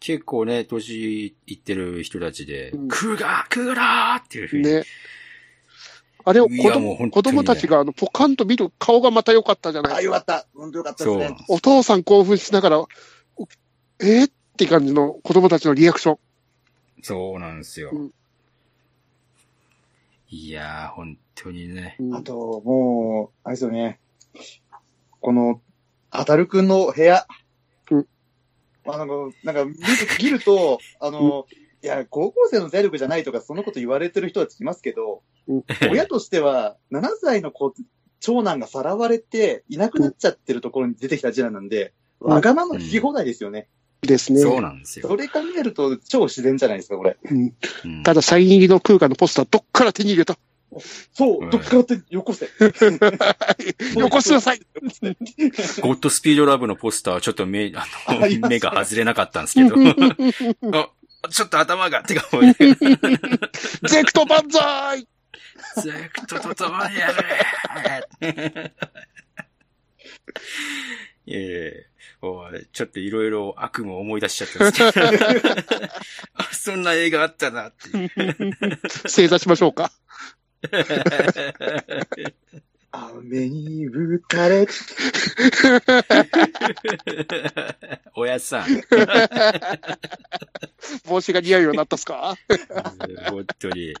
[0.00, 4.62] 結構ね、年いってる人たちで、うんクーガークーガーっていうふうに。
[4.62, 4.84] ね。
[6.24, 10.46] あれを子供ね子供たちがあのポカンと見る顔がまた良かったじゃないあ、よかった。
[10.54, 11.36] 本当よかったですね。
[11.48, 12.88] お父さん興奮しながら、お
[14.00, 16.18] えー、って感じの子供たちのリアクション。
[17.02, 17.90] そうなんですよ。
[17.92, 18.10] うん
[20.32, 21.96] いやー、本当にね。
[21.98, 24.00] うんあと、もう、あれですよね。
[25.20, 25.60] この、
[26.10, 27.26] あたるくんの部屋。
[27.90, 28.06] うん
[28.86, 29.76] あの、なんか、見る
[30.22, 31.46] 見ると、あの、
[31.82, 35.22] いや、高校生の財力じゃないとか、そのこと言われてる人たちいますけど、
[35.90, 37.74] 親としては、7歳の子、
[38.20, 43.68] 長男がさらわれて、いなくなっちゃってるところに出てきた次男なんで、わがまま聞き放題ですよね。
[44.02, 44.40] ですね。
[44.40, 45.08] そうなんですよ。
[45.08, 47.16] それ考えると超自然じゃないですか、これ。
[47.30, 50.38] うんうんただ、サイン入りの空間のポスター、どっから手に入れた
[51.12, 52.46] そうう、んどっからってよこせ。
[53.98, 54.60] よこしなさい
[55.80, 59.74] ゴッドスピードラブのポスターはちょっと目、あの、目が外れなかったんですけど。
[60.78, 60.90] あ、
[61.30, 65.06] ちょっと頭が、てか、もうねゼクト万歳
[65.82, 67.08] ゼクトと共にや
[68.20, 68.74] れ
[71.26, 71.90] ええ
[72.22, 75.88] おいちょっといろいろ悪夢を思い出しちゃったんですけど。
[76.34, 78.80] あそんな映画あったなっていう。
[79.08, 79.90] 正座しましょうか。
[82.92, 84.66] 雨に打たれ、
[88.16, 88.66] おやっさん。
[91.06, 92.36] 帽子が似合うようになったっすか？
[93.30, 93.94] 本当に。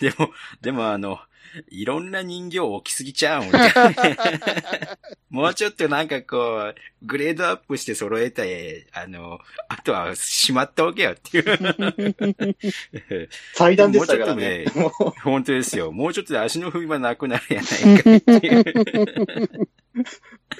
[0.00, 1.20] でも、でもあの、
[1.68, 3.58] いろんな人形置きすぎちゃうん俺
[5.30, 11.44] もうちょっとなんかこう、グレードアップして揃えて、あの、あとはしまっておけよっていう。
[13.54, 14.64] 祭壇でしたからね。
[14.74, 15.92] もも 本当ですよ。
[15.92, 18.64] もうちょっとで足の踏み場なくなるやないかいっていう。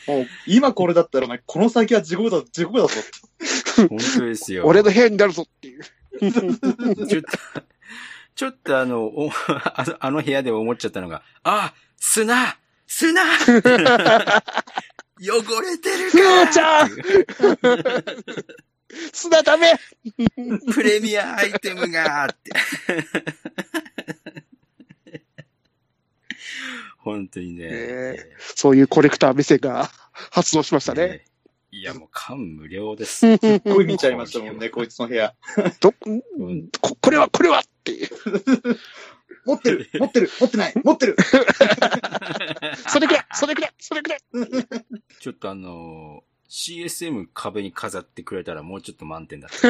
[0.06, 2.94] うもう今これだったら、お前、この先は地獄だ、地獄だぞ。
[3.88, 4.66] 本当ですよ。
[4.66, 5.82] 俺の部屋になるぞっていう。
[5.82, 7.38] ちょっと、
[8.38, 13.20] ちょっとあの、おあのあの部屋で思っちゃったのが、あ、砂砂
[15.20, 16.90] 汚れてるふかーちゃん
[19.12, 19.74] 砂ダメ
[20.72, 22.52] プレミアアイテムがって。
[26.98, 27.70] 本当にね。
[27.70, 31.08] ねそういうコレクター目線が発動しましたね。
[31.08, 31.24] ね
[31.72, 33.18] いや、もう感無量です。
[33.18, 35.34] すっごい見ちゃいましたもんね、こいつの部屋。
[35.80, 35.92] ど
[36.80, 38.08] ここれは、これはっていう。
[39.44, 41.16] 持ってる持ってる持ってない持ってる
[42.88, 44.20] それくらいそれくらいそれくらい
[45.20, 49.68] ちょっとあの CSM 壁に飾ってくれたらもうちょっと満点だった。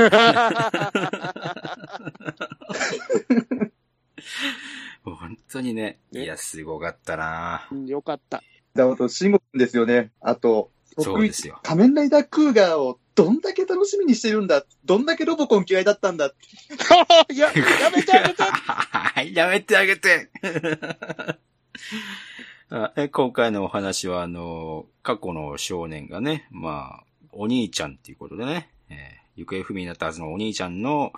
[5.05, 5.99] 本当にね。
[6.13, 8.43] ねいや、すごかったなうんよかった。
[8.75, 10.13] だあと、慎吾くんですよね。
[10.21, 11.59] あと、そうですよ。
[11.63, 14.65] 仮面ライダークーガーをどんだけ楽しみにしてるんだ？
[14.85, 16.29] どんだけロボコン嫌いだったんだ？
[16.29, 16.37] って。
[17.35, 17.53] いや、や
[17.91, 18.43] めてあげて。
[18.45, 20.31] はい、やめてあげて。
[22.71, 31.13] あえ今回のお話は、あの、過去の少年がね、まあ、お兄ちゃんっていうことでね、えー行方不明になったはずのお兄ちゃんの、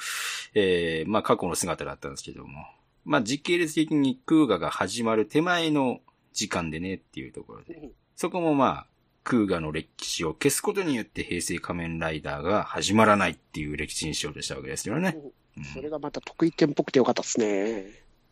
[0.55, 2.67] えーまあ過去の姿だったんですけども、
[3.05, 6.01] まあ時系列的にクーガが始まる手前の
[6.33, 8.87] 時間でねっていうところで、そこもまあ、
[9.25, 15.17] クーガの歴史を消すことによって平成仮面ライダーが始まらないっていう歴史にしようとしたわけですよね。
[15.17, 17.85] うんそれがまた得意点っぽくてよかったですね。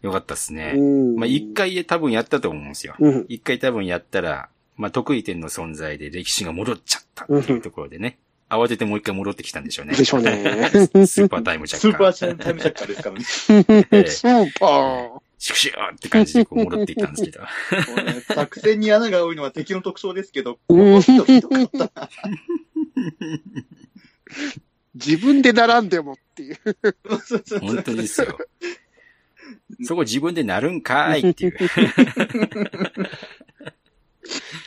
[0.03, 0.75] よかったっすね。
[0.77, 1.53] うんまあ一。
[1.53, 2.95] 回多分やったと思うんですよ。
[2.99, 3.27] うん。
[3.29, 8.19] 一回多分やったら、まあ得意点の存在で歴史が戻っちゃったっていうところでね。
[8.49, 9.95] 慌ててもう一回戻ってきたんでしょうね。
[9.95, 10.71] でしょうね。
[11.07, 12.13] スーパータイムジャッカー。
[12.13, 13.87] スーパータイムジャッカーですからね。
[13.91, 15.28] え えスーパー。
[15.39, 17.41] シュクシューって感じでこう戻っていったんですけど。
[18.03, 22.11] ね作戦に穴が多いのは敵の特徴ですけど、 こうんの人ひどかったな。
[24.95, 26.59] 自分で並んでもっていう。
[27.61, 28.37] 本当にですよ。
[29.85, 31.57] そこ自分でなるんかいっていう。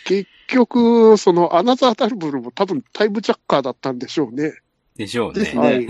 [0.05, 4.53] 結局、そのアナザータルブルも多分タイムジャッカーだったんでしょうね。
[4.95, 5.87] でしょうねはい。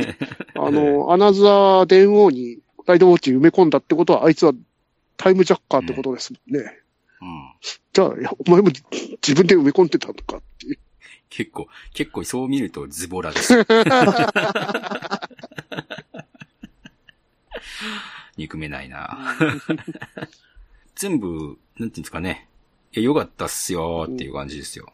[0.55, 4.53] あの、アナザー電王にライドウォッチ埋め込んだってことは、あいつは
[5.21, 6.79] タイムジャッカーってことですもんね。
[7.21, 7.53] うん。
[7.93, 10.79] じゃあ、いやお前も自分で埋め込んでたのかっていう。
[11.29, 13.63] 結構、結構そう見るとズボラですよ。
[18.35, 19.37] 憎めないな。
[20.95, 22.49] 全部、なんていうんですかね。
[22.93, 24.91] いや、よかったっすよっていう感じですよ。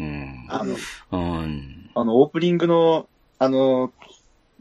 [0.00, 0.46] うん。
[0.48, 0.74] あの、
[1.12, 1.90] うん。
[1.94, 3.92] あの、オープニングの、あの、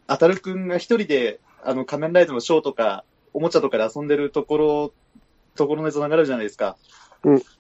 [0.08, 4.94] あたるくんが一人で、あの、仮面ライダーのショーとか、おもちゃとかで遊んでるところ、
[5.56, 6.78] ところのやつ流れるじゃないですか。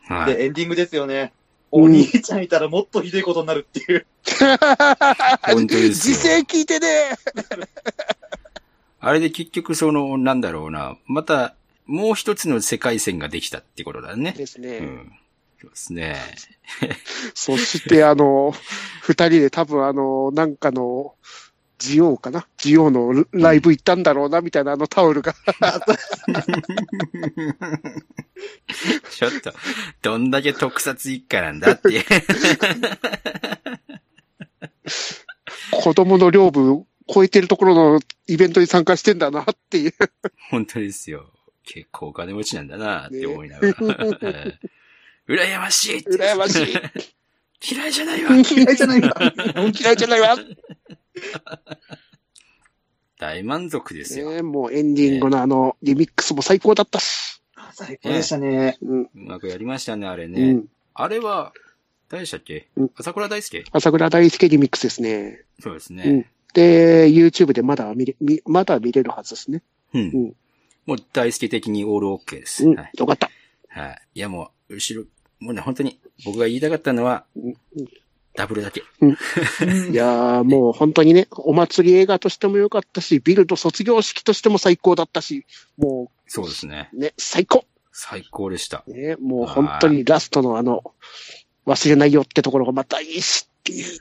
[0.07, 0.35] はい。
[0.35, 1.33] で、エンディングですよね。
[1.39, 4.05] うんお兄ちゃんいたらもっとひどいことになるっていう。
[5.43, 6.87] 本当ですよ時勢聞いてね
[9.01, 10.97] あれで結局その、なんだろうな。
[11.05, 11.55] また、
[11.85, 14.31] もう一つの世界線ができたってことだね。
[14.31, 14.77] ですね。
[14.77, 15.11] うん。
[15.61, 16.15] そうですね。
[17.35, 18.53] そして、あの、
[19.01, 21.14] 二人で多分、あの、なんかの、
[21.77, 22.47] ジオウかな？
[22.57, 25.33] ジオウのライブ行ったんだろうな、みたいなあのタオルが。
[29.11, 29.53] ちょっと、
[30.01, 32.03] どんだけ特撮一家なんだって。
[35.71, 39.93] 子供の領部を超えてるところのイベントに参加してんだなっていう。
[40.49, 41.31] 本当ですよ。
[41.65, 43.75] 結構お金持ちなんだなって思いながら。
[44.21, 44.67] ええ
[45.27, 46.73] 羨ましい羨ましい。
[47.73, 48.35] 嫌いじゃないわ。
[48.35, 49.33] 嫌いじゃないか。
[49.79, 50.37] 嫌いじゃないわ。
[53.19, 54.31] 大満足ですよ。
[54.31, 57.41] ねもうエンディングのあの、リミックスも最高だったし。
[57.73, 58.77] 最高でしたね。
[58.81, 59.01] うん。
[59.03, 60.53] うまくやりましたね、あれうね。
[60.53, 60.65] ん。
[60.93, 61.53] あれは、
[62.09, 62.67] 誰でしたっけ？
[62.75, 63.63] うん朝倉大輔？
[63.71, 65.41] 朝倉大輔リミックスですね。
[65.59, 66.25] そうですねうん。。
[66.53, 69.63] で、YouTube でまだ見れ、みまだ見れるはずですね。
[69.93, 70.01] うん。
[70.01, 70.35] うん
[70.85, 72.63] もう大輔的にオールオッケーです。
[72.67, 72.75] うん。
[72.75, 72.91] はい。
[72.95, 73.31] よかった。
[73.69, 74.01] はい。
[74.13, 75.07] いやもう、後ろ、
[75.39, 77.57] もうね、本当に、僕が言いたかったのは、うん
[78.35, 78.81] ダブルだけ。
[79.91, 85.45] いやーもう本当にね、お祭り映画としてもよかったし、ビルド卒業式としても最高だったし、
[85.77, 86.89] もそうですね。
[86.93, 88.83] うね、最高最高でした。
[88.87, 90.83] ね、もう本当にラストのあの、
[91.65, 93.99] 忘れないよってところがまたいいしっていう。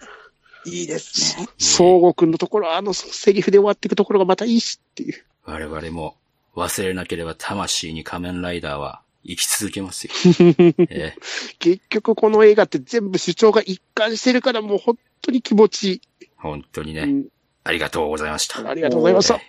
[0.66, 1.48] いいですね。
[1.58, 5.24] 総合くんのところ、あのセリフで終わっていくところがまたいいしっていう。
[5.44, 6.16] 我々も
[6.56, 10.12] 忘れなければ魂に仮面ライダーは生き続けますよ。
[10.90, 11.14] え
[11.58, 16.00] 結局この映画って全部主張が一貫してるからもう本当に気持ちいい。
[16.22, 17.28] え本当にね、うん
[17.66, 18.68] ありがとうございました。
[18.68, 19.36] ありがとうございました。
[19.36, 19.40] え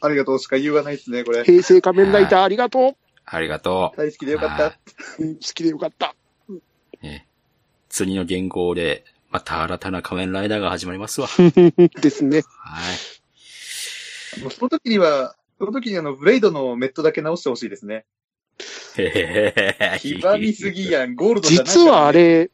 [0.00, 1.44] ありがとうしか言いようがないですね、これ。
[1.44, 4.70] 平成仮面ライダーありがとありがと大好きでよかった。
[4.70, 4.76] 好
[5.54, 6.16] きでよかった。
[7.88, 11.28] 次の原稿で、また新たな仮面ライダーが始まりますわ。
[12.00, 12.42] ですね。
[12.58, 12.80] は
[14.38, 14.40] い。
[14.40, 18.06] もうその時には、その時にあの、ブレイドのメットだけ直してほしいですね。
[18.98, 22.12] へへへへ極みすぎやん、ゴールドじゃな実はあ。
[22.12, 22.50] れ、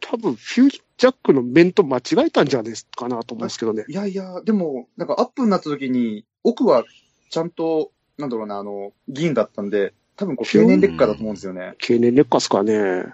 [0.00, 3.84] 多分フュージャックの面と間違えたんじゃないですかなと思うんですけどね。
[3.88, 6.84] いやいや、でも、なんかアップになった時に、奥は
[7.30, 11.74] ちゃんと、なんだろうな、あの、銀だったんで、多分こう、経年劣化だと思うんですよね。
[11.78, 13.06] 経年劣化っすかね。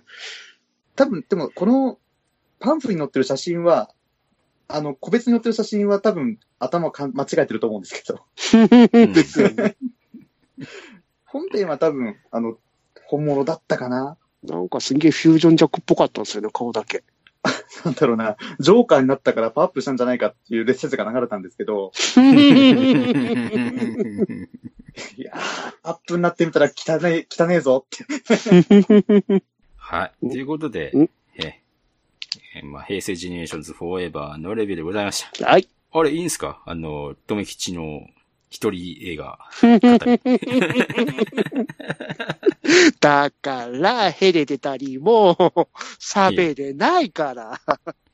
[0.97, 1.99] 多分、でも、この、
[2.59, 3.93] パンフに載ってる写真は、
[4.69, 8.25] あの、個別に載ってる写真は多分、頭か間違えてると思うんですけど、
[8.93, 9.77] う ん ですよね。
[11.37, 12.57] 本編は多分、あの、
[13.07, 17.05] 本物だったかななんかすんげえフュージョンジャックっぽかったんですよね、顔だけ。
[17.85, 21.93] なんだろうな、ジョーカーになったからパワーアップしたんじゃないかっていう説が流れたんですけど、
[25.17, 25.37] いやー、
[25.83, 27.89] アップになってみたら汚ねえ、汚ねえぞっ
[29.29, 29.43] て。
[29.77, 30.29] はい。
[30.31, 31.61] ということでうん、え
[32.55, 35.47] えまあ、平成ジェネレーションズフォーエバーのレビューでございました。
[35.47, 35.69] はい。
[35.93, 36.63] あれ、いいんすか？
[36.67, 38.07] あの、とめきちの
[38.49, 39.39] 一人映画。
[43.01, 45.37] だから、ヘレてたりも、
[46.01, 47.61] 喋れないから。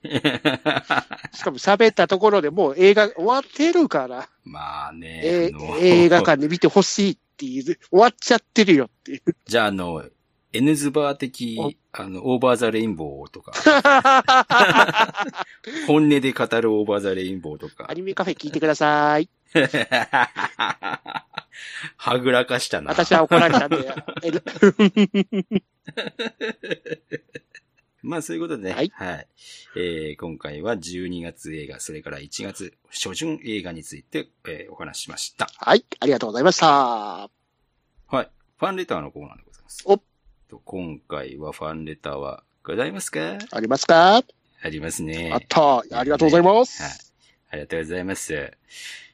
[1.32, 9.22] しかも喋ったところでもう映画終わってるから、まあね、映画館で見てほしいっていう、終わっちゃってるよっていう。
[9.46, 10.04] じゃあ、あの、
[10.52, 13.52] N ズバー的、あの、オーバーザレインボーとか、
[15.86, 17.94] 本音で語るオーバーザレインボーとかア。
[17.94, 19.28] ニメカフェ聞いてください。
[21.96, 22.90] はぐらかしたな。
[22.90, 23.92] 私は怒られたんで。
[28.02, 28.72] まあそういうことでね。
[28.72, 28.92] はい
[29.76, 35.48] えー今回は12月映画、それから1月初旬映画について、えーお話ししました。
[35.58, 36.66] はい、ありがとうございました。
[36.66, 37.28] は
[38.12, 38.28] い。
[38.58, 39.82] ファンレターのコーナーでございます。
[39.86, 39.98] お
[40.48, 43.38] と今回はファンレターはございますか？
[43.50, 44.22] ありますか？
[44.64, 45.30] ありますね。
[45.32, 45.78] あった。
[45.78, 47.12] ありがとうございまはいす。。
[47.50, 48.52] ありがとうございます。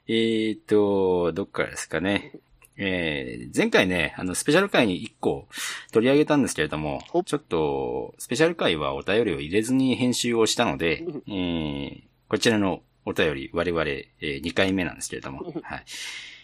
[0.08, 2.32] えーと、どっからですかね。
[2.78, 5.48] えー、前回ね、あの、スペシャル回に1個
[5.92, 15.84] 取り上げたんですけれどもほ、ちょっと、スペシャル回はお便りを入れずに編集をしたのでうん、えー、こちらのお便り、我々、えー、2回目なんですけれども、うんはい。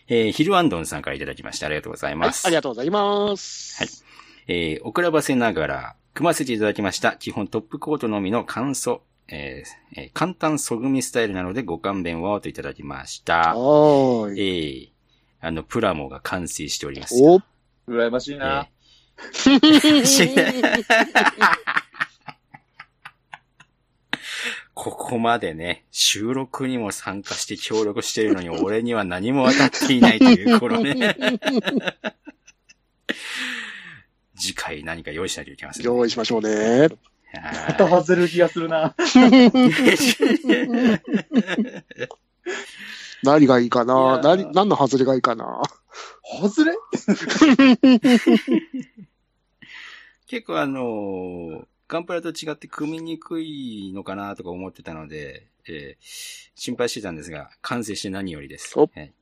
[0.08, 2.46] えー、ヒルアンドンさんからいただきましてありがとうございはいま、す。
[2.46, 3.78] ありがとうございます。
[3.78, 3.88] はい
[4.46, 7.16] えー、遅らばせながら、組ませていただきました。
[7.16, 13.54] 基本トップコートのみの簡素、えーえー簡単そぐみスタイルなのでご勘弁をといただきました。
[13.54, 14.92] はーえい。
[15.42, 17.14] ー、あの、プラモが完成しております。
[17.22, 17.40] お
[17.88, 18.68] 羨ましいな。
[24.74, 31.16] ここまでね、収録にも参加して協力しているのに、俺には何も当たっていないという、このね。
[34.36, 35.86] 次回何か用意しないといけません、ね。
[35.86, 36.88] 用意しましょうね。
[37.40, 38.94] はいまた外れる気がするな。
[43.22, 45.62] 何がいいかいな何、何の外れがいいかな？
[46.40, 46.74] 外れ？
[50.26, 56.04] 結構あのーガンプラと違って組みにくいのかなとか思ってたので、えー
[56.56, 58.72] 心配してたんですが、完成して何よりです。
[58.78, 59.12] おはい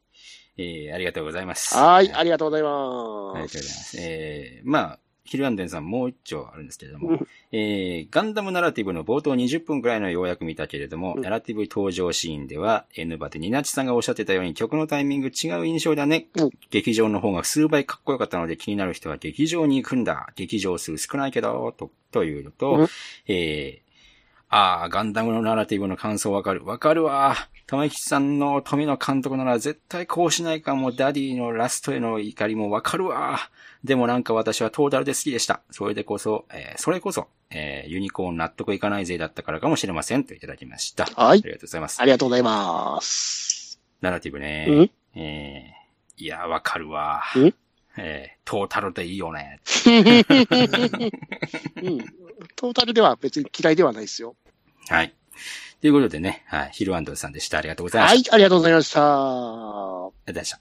[0.58, 1.74] えーありがとうございます。
[1.76, 3.34] はい、ありりがとうございがます。
[3.34, 3.96] とうございます。
[4.00, 16.26] えーまあ、ヒルアンデンさんもう一丁あるんですけれどもうん、えーガンダムナラティブの冒頭20分くらいのようやく見たけれども、うんナラティブ登場シーンでは、N バテニナチさんがおっしゃってたように曲のタイミング違う印象だね。
[16.36, 20.32] うん劇場の方が数倍かっこよかったので気になる人は劇場に行くんだ。
[20.36, 22.88] 劇場数少ないけど、と、というのと、うん
[23.26, 23.92] えー
[24.54, 26.62] ああ、ガンダムのナラティブの感想わかる。
[26.66, 27.36] わかるわ。
[27.66, 33.38] 玉木さんの富野監督なら絶対こうしないかも、ダディのラストへの怒りもわかるわ。
[33.82, 35.62] でもなんか私はトータルで好きでした。
[35.70, 40.24] それでこそ、えーそれこそ、えーユニコーン納得いかない勢だったからかもしれません。
[40.24, 41.04] といただきました。
[41.16, 42.00] はいありがとうございます。
[42.00, 43.80] ありがとうございます。
[44.02, 44.66] ナラティブね。
[44.68, 45.20] うん？
[45.20, 47.22] えーいや、わかるわ。
[47.34, 47.54] うん？
[47.96, 49.60] えートータルでいいよね。
[51.82, 51.98] うん。
[52.56, 54.36] トータルでは別に嫌いではないですよ。
[54.88, 55.14] はい。
[55.82, 57.58] ということでね、はい、ヒルアンドルさんでした。
[57.58, 58.30] ありがとうございました。
[58.30, 59.00] はい、ありがとうございました。
[59.00, 60.60] ありがとうございました。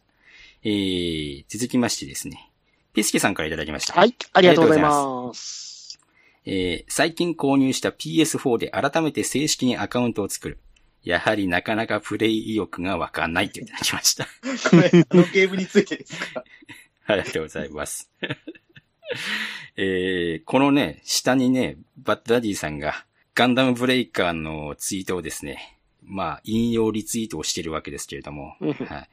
[0.63, 2.51] えー、続きましてですね。
[2.93, 3.93] ピスケさんからいただきました。
[3.93, 5.99] はい、ありがとうございます。
[6.43, 10.57] えー、最近購入した PS4 で改めて正式にアカウントを作る。
[11.03, 14.25] やはりなかなかプレイ意欲がわかんないといただきました。
[14.71, 16.43] これ、あのゲームについてですか？
[17.05, 18.09] ありがとうございます。
[19.77, 29.09] えー、このね、下にね、バッドダディさんがガンダムブレイカーのツイートをですね、まあ、引用リツイートをしているわけですけれども、うんはい。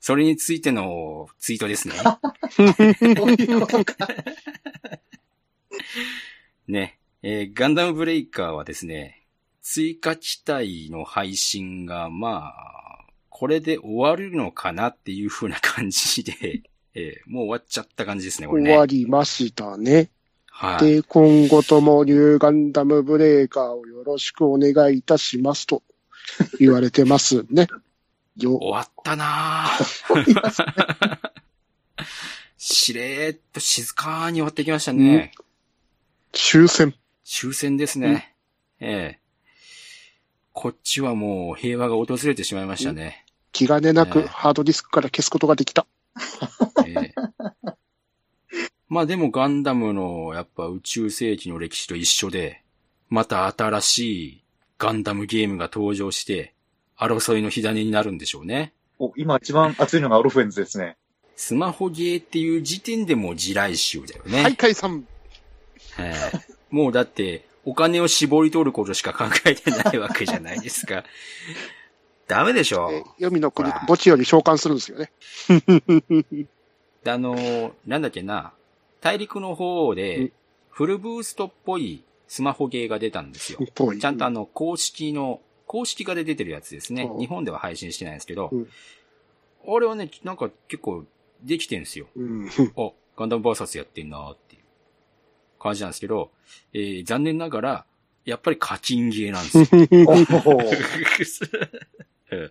[0.00, 1.94] それについてのツイートですね。
[6.68, 9.26] ね、えーガンダムブレイカーはですね、
[9.62, 16.62] 追加機体の配信が、まあ、これで終わるのかなっていう風な感じで、
[16.94, 18.70] えーもう終わっちゃった感じですね、これね。
[18.70, 20.10] 終わりましたね。
[20.60, 20.94] はい。
[20.96, 25.84] で、今後ともニューガンダムブレーカーをよろしくお願いいたしますと
[26.58, 27.68] 言われてますね。
[28.36, 31.18] よ、終わったなぁ。
[32.56, 35.30] しれーっと静かに終わってきましたね。
[36.32, 36.92] 終戦。
[37.24, 38.34] 終戦ですね。
[38.80, 39.28] ええ
[40.52, 43.24] こっちはもう平和が訪れてしまいましたね。
[43.52, 45.86] 気兼ねなくねハードディスクから消すことができた。
[46.84, 47.07] ええ
[48.88, 52.62] まあでもガンダムのやっぱ宇宙世紀の歴史と一緒で、
[53.08, 54.44] また新しい
[54.78, 56.54] ガンダムゲームが登場して、
[56.98, 58.72] 争いの火種になるんでしょうね。
[58.98, 60.96] お今一番熱いのがオロフェンズですね。
[61.36, 64.42] スマホゲーっていう時点でもう地雷集だよね。
[64.42, 65.06] はい、解散。
[65.98, 71.04] ええもうだって、お金を絞り取ることしか考えてないわけじゃないですか。
[72.26, 75.12] ダメでしょえー黄泉の国墓地より召喚するんですよね。
[77.06, 78.52] あの、なんだっけな、
[79.00, 80.32] 大陸の方うでん、
[80.70, 83.58] フルブーストっぽいスマホゲーが出たんですよ。
[83.98, 87.16] ちゃんとあの、公式の、公式がで出てるやつですねう。
[87.16, 88.68] ん日本では配信してないんですけどうん、
[89.66, 91.04] あれはね、なんか結構
[91.42, 92.06] できてんですよ。
[92.16, 92.48] うん。
[92.76, 94.62] あ、ガンダムバーサスやってんなーっていう
[95.58, 96.30] 感じなんですけど、
[96.72, 97.84] えー残念ながら、
[98.24, 99.66] やっぱり課金ゲーなんですよ。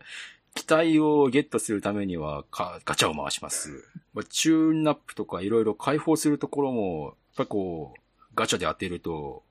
[0.57, 3.85] 機体をゲットするためにはかガチャを回します。
[4.15, 8.01] まあチューンナップとかいろいろ解放するところも、やっぱりこう、
[8.33, 9.43] ガチャで当てると、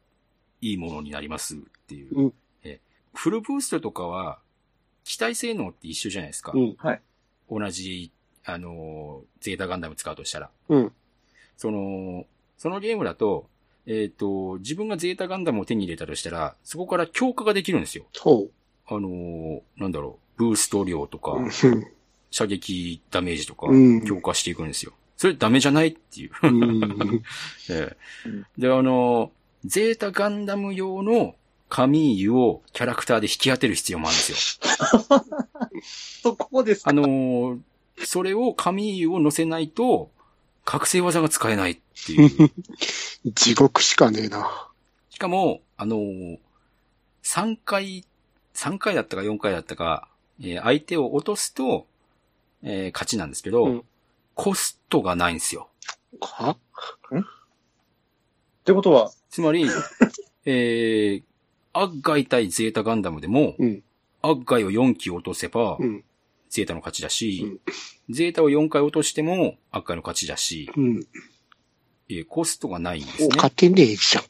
[0.60, 2.18] いいものになりますっていう。
[2.18, 2.34] うん
[2.64, 2.80] ええ
[3.14, 4.40] フルブーストとかは、
[5.04, 6.52] 機体性能って一緒じゃないですか。
[6.54, 6.76] うん。
[7.48, 8.10] 同じ、
[8.44, 10.50] あのー、ゼータガンダム使うとしたら。
[10.68, 10.92] うん。
[11.56, 12.26] その、
[12.58, 13.48] そのゲームだと、
[13.86, 18.06] えっ、と、自分がゼータガンダムを手に入れたとしたら、そこから強化ができるんですよ。
[18.12, 18.48] そ
[18.88, 21.50] あのーなんだろう、ブースト量とか、う。
[22.30, 24.92] 射撃ダメージとかうん、強化していくんですよ。
[25.16, 26.30] それダメじゃないっていう。
[26.42, 27.22] うん。
[27.70, 29.30] ええうんで、あのー
[29.64, 31.34] ゼータガンダム用の
[31.68, 35.20] カミーユをキャラクターで引き当てる必要もあるんですよ。
[36.22, 36.90] そこですか？
[36.90, 37.58] あのー
[38.04, 40.10] それをカミーユを乗せないと、
[40.66, 42.52] 覚醒技が使えないっていう。
[43.32, 44.68] 地獄しかねえな。
[45.08, 46.38] しかも、あのー、
[47.24, 48.04] 3回、
[48.54, 50.08] 3回だったか4回だったか、
[50.40, 51.86] えー相手を落とすと、
[52.62, 53.84] えー勝ちなんですけど、うん
[54.34, 55.70] コストがないんですよ。
[56.20, 56.50] は？
[56.50, 56.58] っ
[58.64, 59.66] てことは、つまり、
[60.44, 61.22] えー、
[61.72, 63.82] アッガイ対ゼータガンダムでも、うん。
[64.20, 66.04] アッガイを4機落とせば、うん。
[66.50, 67.58] ゼータの勝ちだし、
[68.10, 71.06] ゼータを4回落としても、アッガイの勝ちだし、うん。
[72.10, 73.36] えーコストがないんですお、ね。
[73.36, 74.24] 勝てねえじゃん。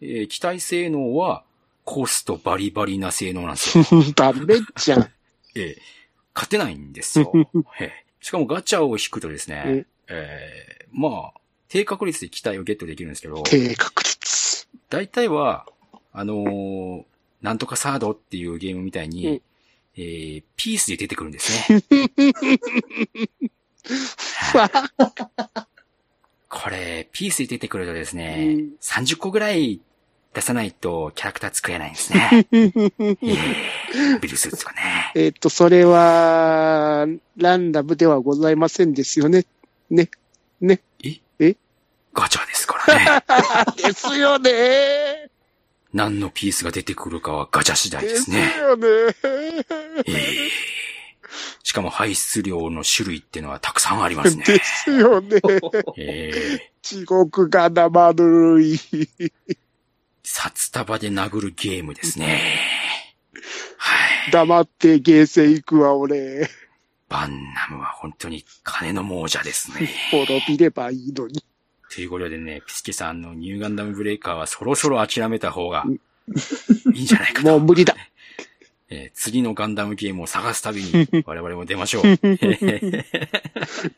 [0.00, 1.44] えー機体性能は、
[1.90, 3.84] コストバリバリな性能なんですよ。
[4.14, 5.10] ダメじゃん。
[5.56, 5.80] えー
[6.32, 7.32] 勝てないんですよ。
[7.80, 7.90] えー
[8.24, 14.68] しかもガチャを引くとですね、うんえーまあ、低確率で機体をゲットできるんですけど、低確率。
[14.88, 15.66] 大体は、
[16.12, 17.04] あのー
[17.42, 19.42] なんとかサードっていうゲームみたいに、うん
[19.96, 21.82] えーピースで出てくるんですね。
[26.48, 29.80] これ、ピースで出てくるとですね、うん30個ぐらい
[30.32, 32.46] 出さないとキャラクター作れないんですね。
[32.52, 35.12] え ービルスーツとかね。
[35.16, 37.06] えっと、それは、
[37.36, 39.44] ランダムではございませんですよね。
[39.90, 40.08] ね。
[40.60, 40.80] ね。
[41.02, 41.16] え？
[41.40, 41.56] え？
[42.14, 43.22] ガチャですからね。
[43.82, 45.30] ですよね。
[45.92, 48.54] 何のピースが出てくるかはガチャ次第ですね。
[48.56, 48.86] よね。
[50.06, 50.50] ええ
[51.62, 54.44] しかも排出量の種類っていうのはたくさんありますね。
[54.44, 55.40] ですよね。
[55.96, 58.80] ええ地獄が生ぬるい。
[60.32, 62.40] 札束で殴るゲームですね。
[63.76, 64.30] はい。
[64.30, 66.48] 黙ってゲーセン行くわ、俺。
[67.08, 67.32] バン
[67.68, 69.90] ナムは本当に金の亡者ですね。
[70.12, 71.44] 滅びればいいのに。
[71.92, 75.84] ということでね、ピスケさんのニューガンダムブレイカーはそろそろ諦めた方が
[76.94, 77.48] いいんじゃないかと。
[77.48, 77.96] もう無理だ。
[78.88, 82.04] えー次のガンダムゲームを探すたびに 我々も出ましょう。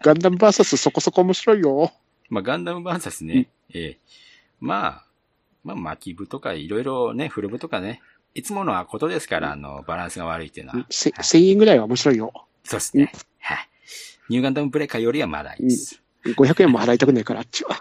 [0.00, 1.92] ガンダムバーサスそこそこ面白いよ。
[2.30, 4.12] まあ、ガンダムバーサスね、えー
[4.60, 5.11] まあ、
[5.64, 8.00] まあ、巻き部とかいろいろね、フル部とかね、
[8.34, 10.86] いつものことですから、あの、バランスが悪いっていうのは。
[10.90, 12.32] せ1000円ぐらいは面白いよ。
[12.64, 13.12] そうですね。
[13.40, 13.68] はい。
[14.28, 16.02] ニューガンダムブレイカーよりはまだいいです。
[16.24, 17.74] 500円も払いたくないから、あっちは。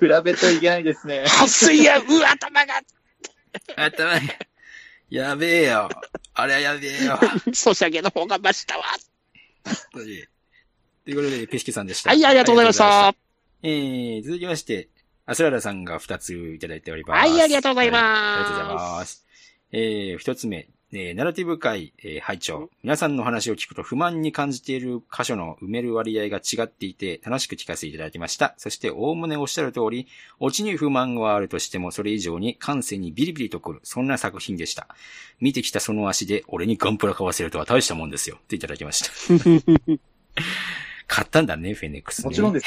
[0.00, 1.24] 比べといけないですね。
[1.26, 2.74] 8000円うわ、頭が
[3.76, 4.20] 頭が、
[5.10, 5.90] やべえよ。
[6.34, 7.18] あれはやべえよ。
[7.52, 8.84] ソシャゲの方が増したわ。
[9.92, 12.10] ということで、ペシキさんでした。
[12.10, 13.14] はい、ありがとうございました。
[13.62, 14.88] えー、続きまして、
[15.26, 17.28] アスララさんが2ついただいております。
[17.28, 19.26] はいありがとうございますはありがとうございます。
[19.72, 28.54] えー、1つ目、えー、ナラティブ会、えー、拝聴皆さんの話を聞くと不満に感じている箇所の埋める割合が違っていて、楽しく聞かせていただきました。
[28.58, 30.06] そして、おおむねおっしゃる通り、
[30.38, 34.88] オチに不満はあるとしても、それ以上に感性にビリビリとくる、そんな作品でした。
[35.40, 38.36] 見てきたその足で、俺にガンプラ買わせるとは大したもんですよ。
[38.38, 39.10] っていただきました。
[41.08, 42.28] 買ったんだね、フェネックス、ね。
[42.28, 42.66] もちろんです。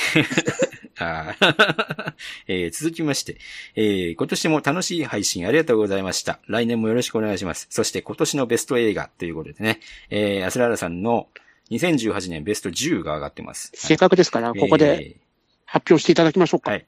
[0.97, 2.13] あー
[2.47, 3.37] えー続きまして、
[3.75, 6.39] えー今年も楽しい配信ありがとうございました。
[6.47, 7.67] 来年もよろしくお願いします。
[7.69, 9.79] そして今年のベスト映画ということでね、
[10.09, 11.27] えー、アスラーラさんの
[11.71, 13.71] 2018年ベスト10が上がってます。
[13.75, 15.25] せっかくですから、ここでえー
[15.67, 16.71] 発表していただきましょうか。
[16.71, 16.85] はい。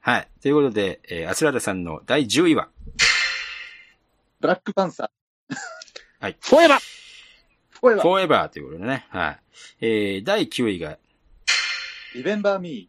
[0.00, 0.28] はい。
[0.40, 2.68] ということで、えーアスラーラさんの第10位は、
[4.40, 5.10] ブラックパンサー
[5.50, 6.80] フォーエバー。
[7.80, 8.02] フォーエバー。
[8.02, 9.38] フォーエバーということでね、はい。
[9.80, 10.98] えー、第9位が、
[12.14, 12.88] リベンバーミ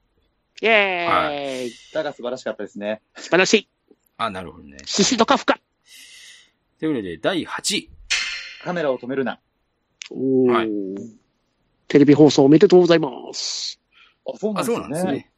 [0.62, 1.94] イェーイ、ー。
[1.94, 3.02] だが素晴らしかったですね。
[3.16, 3.70] 素晴らしい。
[4.18, 4.78] あ、なるほどね。
[4.86, 5.60] シシドカフカ。
[6.80, 7.90] ということで、第8位。
[8.64, 9.40] カメラを止めるな。
[10.10, 11.18] おーはい
[11.88, 13.80] テレビ放送おめでとうございます。
[14.26, 15.06] あ、そうなあ、そうんですよね。
[15.06, 15.32] なんですね。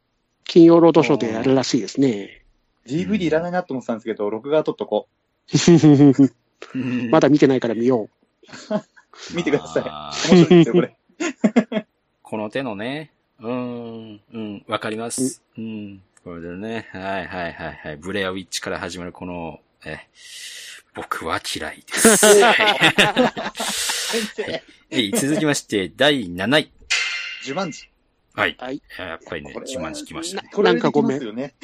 [0.44, 2.44] 金曜ロードショーでやるらしいですね。
[2.86, 5.06] DVD いらないなと思ってたんですけど、録画撮っとこ
[7.10, 8.14] まだ見てないから見よう。
[9.36, 9.82] 見てください。
[9.86, 10.96] あ面白いですよ、これ。
[12.22, 15.42] この手のね、うーん、うん、わかります。
[15.56, 16.02] うん。
[16.24, 17.96] これでね、はいはいはいはい。
[17.96, 20.00] ブレアウィッチから始まるこの、え、
[20.94, 22.26] 僕は嫌いです。
[22.44, 22.52] は
[24.90, 26.70] い続きまして、第7位。
[27.44, 27.88] ジュマンジ。
[28.34, 28.56] はい。
[28.58, 30.50] はいやっぱりねこれ、は自慢つきましたね。
[30.52, 31.54] これできますよね。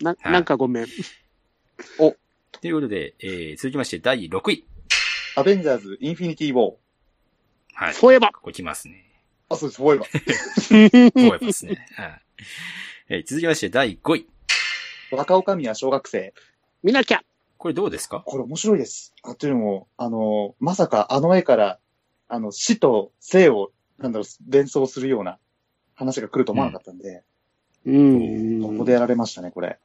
[0.00, 0.04] う。
[0.04, 0.86] な、はいなんかごめん。
[1.96, 4.66] ということで、えー続きまして、第6位。
[5.36, 6.74] アベンジャーズ、インフィニティ・ウォー。
[7.72, 7.94] はい。
[7.94, 9.09] フォーエバここ来ますね。
[9.50, 11.10] あ、そうです、フォーエバー。
[11.10, 11.10] ー。
[11.30, 11.86] 覚えますね。
[11.94, 12.22] はい。
[13.10, 14.26] えー続きまして、第5位。
[15.10, 16.32] 若女将は小学生。
[16.82, 17.22] 見なきゃ。
[17.58, 18.22] これどうですか？
[18.24, 19.12] これ面白いです。
[19.22, 21.78] あ、というのも、あの、まさかあの絵から、
[22.28, 25.38] あの、死と生を、なんだろう、連想するような
[25.94, 27.22] 話が来ると思わなかったんで、
[27.84, 28.62] うん。
[28.62, 29.78] ここでやられましたね、これ。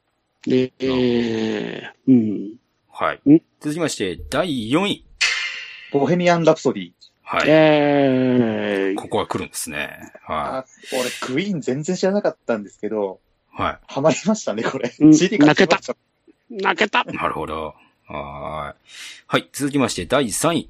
[0.43, 2.55] で、えー、うん。
[2.89, 3.41] はいん。
[3.59, 5.05] 続きまして、第4位。
[5.91, 6.91] ボヘミアン・ラプソディ。
[7.27, 7.49] はい。
[7.49, 10.13] えー、ここは来るんですね。
[10.21, 13.19] はあ、俺、クイーン全然知らなかったんですけど、
[13.57, 13.61] い。
[13.61, 14.93] はハマりましたね、これ。
[14.99, 15.95] うん CD 買ってました。
[16.51, 17.01] 泣けた。
[17.01, 17.05] い。
[17.07, 17.73] なるほど。
[18.07, 18.75] はーい。
[19.27, 19.49] はい。
[19.51, 20.69] 続きまして、第3位。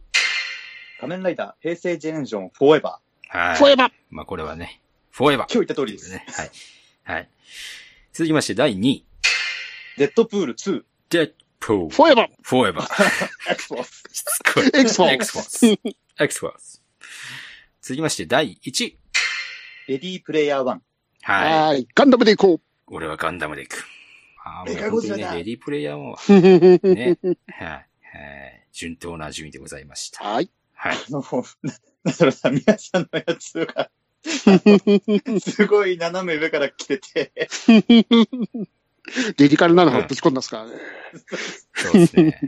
[1.01, 3.57] 仮面ライダー、平成ジェネレーション、フォーエバはい。
[3.57, 3.91] フォーエバー。
[4.09, 4.81] まあ、これはね、
[5.11, 5.49] フォーエバー。
[5.49, 5.53] ー。
[5.53, 6.09] 今日言った通りです。
[6.09, 6.25] ね。
[6.31, 6.51] はい。
[7.03, 7.29] はい。
[8.13, 9.05] 続きまして、第2位。
[9.97, 11.33] デッドプール2、デッ
[11.66, 12.28] フォーエバー。
[12.43, 13.51] フォーエバー。
[13.51, 14.03] エクスフォース。
[14.11, 14.68] しつこい。
[14.68, 15.80] X-Force X-Force。
[16.20, 16.82] X-Force。
[17.82, 18.99] 続きまして、第1位。
[19.88, 20.80] レディープレイヤー1。
[21.24, 21.68] はい。
[21.70, 21.88] はい。
[21.95, 23.84] ガンダムで行こ俺はガンダムで行く。
[24.43, 26.88] ああ、もうメカ本当にね、レディープレイヤーも、う。
[26.93, 27.18] ね。
[27.47, 27.68] はい。
[27.68, 27.88] はい。
[28.72, 30.24] 順当な順位でございました。
[30.24, 30.51] はい。
[30.76, 30.95] はい。
[30.95, 31.22] あの、
[31.63, 33.89] ななんだろうな、皆さんのやつが、
[35.41, 37.32] すごい斜め上から来てて、
[39.37, 40.71] デリカルなのをぶち込んだんですからね。
[41.73, 42.39] そうですね。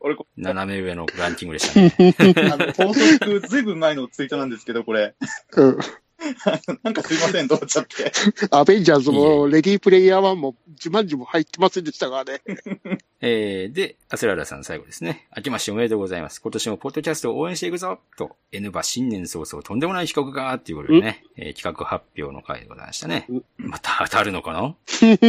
[0.00, 2.14] 俺、こ斜め上のランキングでしたね。
[2.52, 5.14] あの、放送局ずいぶん前のツイートなんですけど、これ、
[5.56, 5.78] うん。
[6.82, 8.12] なんかすいません、どうちゃって。
[8.50, 12.40] アベンジャーズも、レディープレイヤー1も、ジュマンジも入ってませんでしたからね。
[13.20, 15.26] えー、で、アスラーラさん最後ですね。
[15.36, 16.40] 明けましておめでとうございます。
[16.40, 23.44] 今年もポッドキャストを応援していくぞと、N バ新年早々とんでもない企画がっていうことでね、えー企画発表の回でございましたねうん。
[23.58, 24.60] また当たるのかな？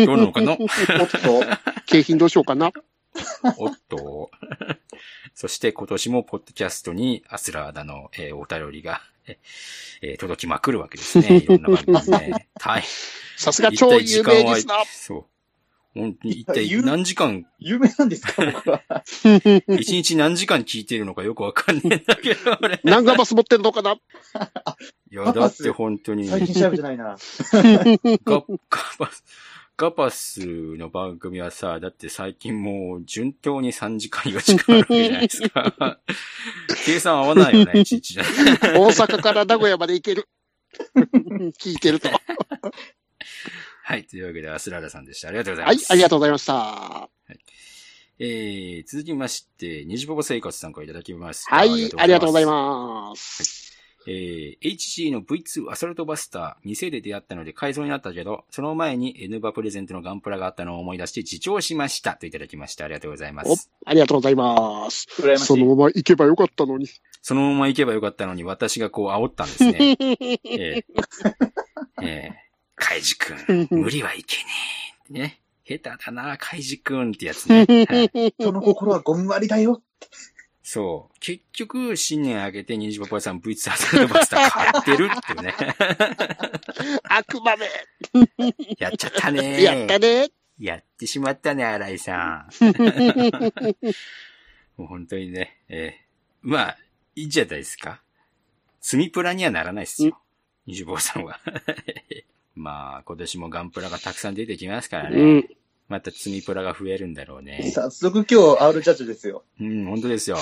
[0.06, 0.54] どうなのかな？
[0.54, 0.68] おっと、
[1.86, 2.72] 景品どうしようかな。
[3.58, 4.32] おっと。
[5.34, 11.38] そして今年もポッドキャストにアスラーダの、えーお便りが、えー届きまくるわけですね。
[11.44, 12.48] いろんな番組でね。
[12.60, 12.90] 大変。
[13.38, 14.84] さすが超有名ですな。
[14.86, 15.26] そう。
[15.94, 18.82] 本当に一体何時間、有名なんですか、僕は。
[19.80, 22.82] 一日何時間聞いてるのかよくわかんねえんだけど、俺。
[22.84, 23.94] 何ガバス持ってるのかな？
[23.94, 23.98] い
[25.16, 27.18] や、だって本当に、最近調べてないな。
[28.26, 28.46] ガガ
[28.98, 29.24] パス、
[29.78, 30.40] ガパス
[30.78, 36.00] の番組はさ、だって最近もう順当に3時間4時間あるわけじゃないですか。
[36.86, 38.24] 計算合わないよね、一日じゃ。
[38.24, 40.30] 大阪から名古屋まで行ける。
[41.60, 42.10] 聞いてると。
[42.10, 42.22] は
[43.84, 44.06] はい。
[44.06, 45.28] というわけで、アスラーラさんでした。
[45.28, 47.10] ありがとうございまいす。、ありがとうございました。
[48.18, 51.46] えー、続きまして、にじぼぼ生活さんからいただきます。
[51.50, 52.48] はい、ありがとうございす。
[52.48, 53.65] ます。
[54.08, 62.14] えー、HG の V2 アサルトバスター、店で出会ったので改造になったけど、その前に N バプレゼントのガンプラがあったのを思い出して自重しました。
[62.14, 62.86] といただきました。
[62.86, 63.72] ありがとうございます。
[63.86, 65.08] ありがとうございます。
[65.38, 66.88] そのまま行けばよかったのに。
[67.22, 69.98] そのまま行けばよかったのに、私がこう煽ったんですね。
[70.00, 70.84] えー、
[72.04, 72.34] えー、
[72.76, 74.44] カイジ君、無理はいけね
[75.10, 75.14] え。
[75.14, 75.42] ね。
[75.66, 77.66] 下手だな、カイジ君ってやつね。
[77.66, 79.82] はい その心はゴム割りだよ。
[80.68, 81.20] そう。
[81.20, 85.54] 結局、新年明けて、ニジパパさん V2 アサルトバスター買ってるっていうね。
[87.04, 87.68] 悪魔め。
[88.80, 90.32] やっちゃったねやったね。
[90.60, 92.66] やってしまったね、新井さん。
[94.76, 96.78] もう本当にね、えーまあ、
[97.16, 98.02] いいんじゃないですか。
[98.82, 100.20] 積みプラにはならないですよ。
[100.66, 101.40] 二十坊さんは。
[102.56, 105.18] まあ、今年もガンプラがたくさん出てきますからね。
[105.22, 105.50] うん。
[105.88, 107.72] また積みプラが増えるんだろうね。
[107.74, 109.44] 早速今日 R ジャッジですよ。
[109.60, 110.38] うん、本当ですよ。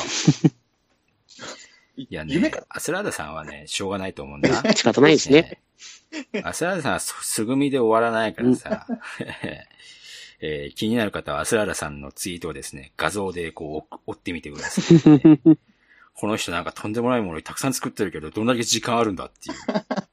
[1.98, 4.50] いいや夢ねか？、アスラーダさんはね、しょうがないと思うんだ。
[4.74, 5.60] 仕方ないですね。
[6.32, 8.88] ねアスラーダさんはすすぐみで終わらないからさ、
[10.40, 15.00] えー気になる方はアスラーダさんのツイートをですね、画像でこう追追ってみてください、
[16.16, 19.58] この人なんかとんでもないものたくさん作ってるけど、どんだけ時間あるんだっていう。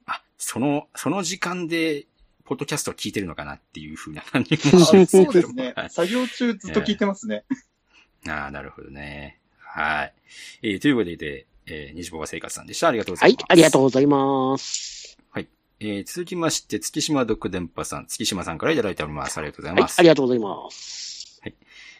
[0.07, 2.07] あ、その、その時間で、
[2.51, 5.85] ポッドキャストを聞いてるのかなっていうふうな感じもあしますけどそうですねは。
[5.85, 7.45] い作業中ずっと聞いてますね。
[8.27, 9.39] ああ、なるほどね。
[9.61, 10.13] はい。
[10.63, 12.89] えーということで、えー、西坊生活さんでした。
[12.89, 15.17] ありがとうございます。、はいありがとうございます。
[15.79, 19.39] えー続きまして、月島ドッグ電波さん、月島さんからいただいております。
[19.39, 21.41] ありがとうございはいます。、ありがとうございます。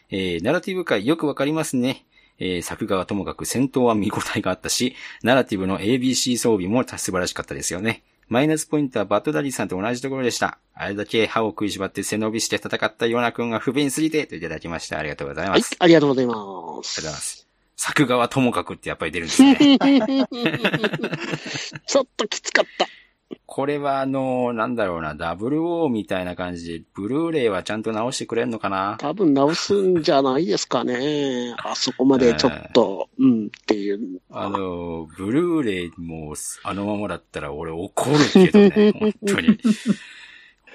[0.09, 2.05] えーナラティブ界よくわかりますね。
[2.39, 8.03] えー作画はともかく戦闘は見応えがあったし、ナラティブの ABC 装備も素晴らしかったですよね。
[8.31, 10.57] マイナスポイントはバッドダディさんと同じところでした。
[10.73, 14.97] あれだけ歯を食いしばって背伸びして戦ったヨナ君が不便すぎて、といただきました。
[14.97, 17.05] ありがとうございはいます。、ありがとうございまありがとうございす。
[17.07, 17.47] ます。
[17.75, 19.57] 作画はともかくってやっぱり出るんですね。
[21.87, 22.87] ちょっときつかった。
[23.45, 28.97] これはあの、なんだろうな、WO みたいな感じで、ブルーレイはちゃんと直してくれんのかな？
[28.99, 31.55] 多分直すんじゃないですかね。
[31.63, 34.21] あそこまでちょっと、うんっていう。
[34.29, 39.59] あの、ブルーレイもあのままだったら俺怒るけどね、 本当に。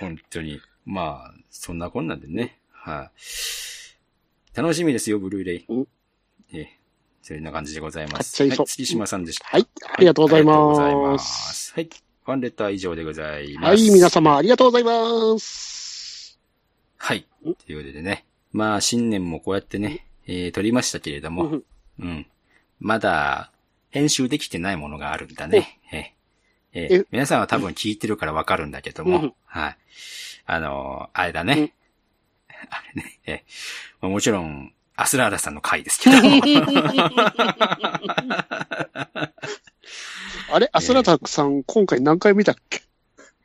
[0.01, 0.61] 本当に。
[0.85, 2.61] まあ、そんなこんなんでね。
[2.71, 3.11] は
[4.55, 5.89] い、楽しみですよ、ブルーレイうん。
[6.53, 6.79] ええ、
[7.21, 8.41] そんな感じでございます。
[8.41, 9.49] はい、月島さんでした。
[9.49, 11.11] はい、ありがとうございありがとうございま。
[11.13, 11.75] ますす。
[11.75, 11.91] はい。
[12.27, 13.71] ファンレター以上でございます。
[13.71, 16.41] はい、皆様ありがとうございます。
[16.97, 17.25] はい。
[17.45, 18.27] ということでね。
[18.51, 21.63] まあ、新年もこうやってね、えー、撮りましたけれども、うん
[22.01, 22.27] うん。
[22.81, 23.53] まだ、
[23.91, 25.79] 編集できてないものがあるんだね。
[25.93, 26.05] えー
[26.73, 29.77] え皆さんは多分聞いてるからわかるんだけども、うんはい。
[30.47, 31.75] あのーあれだね。
[32.49, 33.45] あれね、
[34.03, 36.43] えもちろん、アスラーダさんの回ですけども。
[40.51, 40.69] あれ？
[40.73, 42.83] アスラタさん、今回何回見たっけ？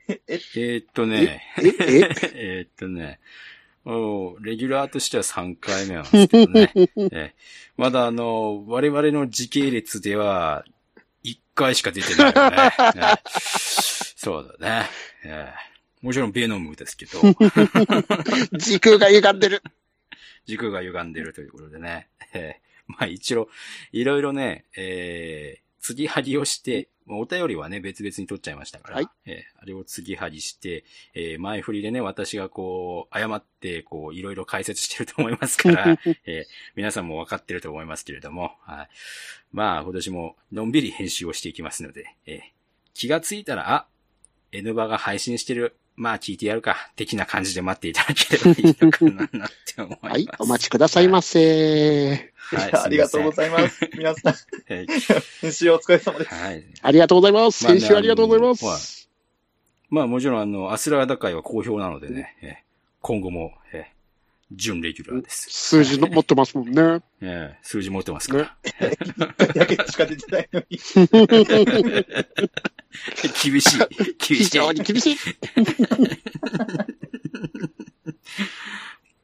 [0.08, 1.68] え、えーっとね、え？
[1.68, 1.72] え？
[2.34, 2.62] え？
[2.66, 3.20] ーっとね、
[3.86, 6.72] おレギュラーとしては3回目なんですけどね。
[6.76, 10.66] えーまだあの、我々の時系列では
[11.24, 12.58] 1回しか出てないよね。
[12.78, 13.18] えー
[14.18, 14.90] そうだね、
[15.24, 17.20] えーもちろんベノムですけど、
[18.54, 19.64] 時空が歪んでる。
[20.46, 22.08] 軸が歪んでるということでね。
[22.34, 23.50] えーまあ一応、
[23.92, 38.90] いろいろね、えー、継ぎはぎをして、まあお便りはね、別々に取っちゃいましたから、はいえーあれを継ぎはぎして、えー前振りでね、私がこう、誤って、こう、いろいろ解説してると思いますから、 えー皆さんも分かってると思いますけれども、はい。
[39.52, 42.42] まあ、今年ものんびり編集をしていきますので、えー
[42.94, 43.88] 気がついたら、あ、
[44.52, 50.12] N バが配信してる、まあ聞いてやるか、的な感じで待っていただければいいのかななって思います。
[50.14, 52.32] はい、お待ちくださいませ。
[52.36, 53.88] はいありがとうございます。
[53.96, 54.36] 皆さん、い
[54.74, 54.88] はい。
[55.42, 56.34] 編集お疲れ様です。
[56.34, 56.64] はい。
[56.82, 57.66] ありがとうございます。
[57.66, 59.10] まあね先週ありがとうございまはいす。
[59.92, 62.56] まあもちろんあの、アスラーダ会は好評なのでね、えー
[63.02, 64.01] 今後も、えー
[64.54, 65.50] 準レギュラーです。
[65.50, 67.02] 数字の持ってますもんね。
[67.22, 68.58] えー数字持ってますから。
[69.56, 70.78] だけしか出てないのに。
[73.44, 73.78] 厳しい。
[73.78, 74.50] 厳非しい。
[74.50, 75.16] 常に厳しい。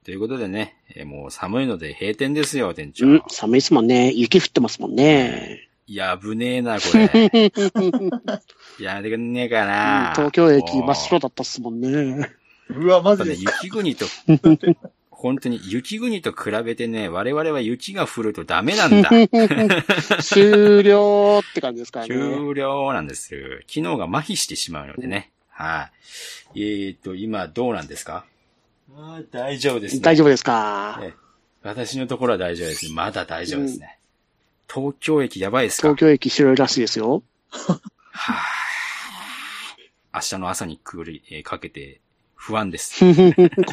[0.06, 3.06] ということでね、えーもう寒いので閉店ですよ、店長。
[3.08, 4.12] うん、寒いですもんね。
[4.14, 5.68] 雪降ってますもんね。
[5.88, 7.04] いや、危ねえな、これ。
[8.80, 10.14] やめてくんねえかな。
[10.16, 12.30] 東京駅真っ白だったっすもんね。
[12.70, 13.52] うわ、マやっぱね、ジで。
[13.64, 14.06] 雪国と、
[15.20, 19.10] 本当に雪国と比べてね、我々は雪が降るとダメなんだ。
[20.22, 22.14] 終了って感じですからね。
[22.16, 23.60] 終了なんですよ。
[23.66, 25.32] 機能が麻痺してしまうのでね。
[25.50, 25.90] は
[26.54, 26.62] い。
[26.62, 28.26] えーと、今どうなんですか？
[29.32, 30.02] 大丈夫ですね。
[30.02, 31.00] 大丈夫ですか？
[31.02, 31.14] え
[31.64, 32.92] 私のところは大丈夫です。
[32.94, 33.98] まだ大丈夫ですね。
[34.72, 35.88] 東京駅やばいですか？
[35.88, 37.24] 東京駅白いらしいですよ。
[37.50, 37.80] は
[38.14, 38.44] あ
[40.14, 42.02] 明日の朝に来る、えーかけて
[42.36, 43.04] 不安です。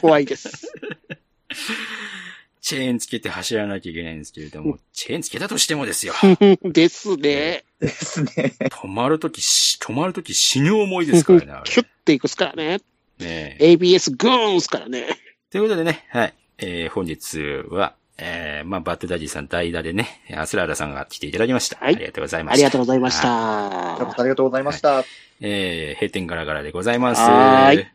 [0.01, 0.72] 怖いです。
[2.61, 6.14] チェーンつけて走らなきゃいけないんですけれども、チェーンつけたとしてもですよ。
[6.64, 7.64] ですね。
[7.78, 8.55] ですね。
[8.70, 12.78] 止まるときし、止まるとき死ぬ思いですからね、あれキュッていくっすからね。
[13.18, 15.09] ねえ ABS グーンっすからね。
[15.50, 16.34] ということでね、はい。
[16.59, 17.38] えー、本日
[17.68, 21.78] は、えー、まあ、バッドダディさん代打でね、アスラーラさんが来ていただきました。
[21.78, 22.55] はいありがとうございました。
[22.55, 24.20] ありがとうございましはいた。
[24.20, 25.05] ありがとうございました。
[25.40, 27.20] えー、閉店ガラガラでございます。
[27.20, 27.86] はーい。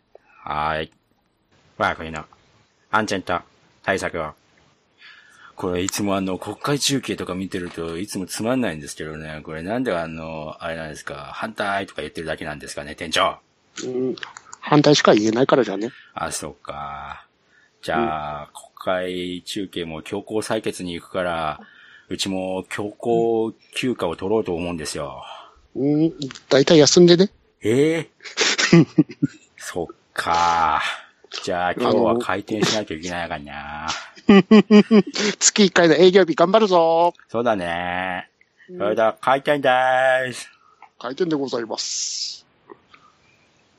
[0.43, 0.91] はーい。
[1.77, 2.25] 我が国の
[2.91, 3.41] 安全と
[3.89, 4.33] 対策を。
[5.55, 9.41] これいつもあの、国会中継とか見てるといつもつまんないんですけどね。
[9.43, 13.37] これなんであの、あれなんですか、反対とか言ってるだけなんですかね、店長。
[13.83, 14.15] うん
[14.61, 15.89] 反対しか言えないからじゃね。
[16.13, 17.25] あ、そうか。
[17.81, 21.59] じゃあ、国会中継も強行採決に行くから、
[22.09, 25.23] うちも強行休暇を取ろうと思うんですよ。
[25.75, 26.13] うん、
[26.49, 27.31] だいたい休んでね。
[27.61, 28.09] ええ
[29.57, 31.08] そっか。
[31.43, 33.87] じゃあ今日は開店しなきゃいけないかな。
[35.39, 37.13] 月1回の営業日頑張るぞ。
[37.27, 38.29] そうだね。
[38.67, 40.49] それでは開店でーす。
[40.99, 42.45] 開店でございます。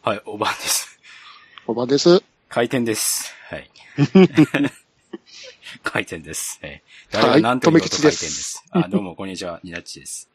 [0.03, 0.99] はい、おばんです。
[1.67, 2.23] おばです。
[2.49, 3.35] 開店です。
[3.49, 3.71] はい。
[5.85, 6.59] 開店です。
[6.63, 6.83] はい。
[7.11, 8.65] 誰が何と言おうと開店です。
[8.71, 10.31] あ、どうも、こんにちは、ニナッチです。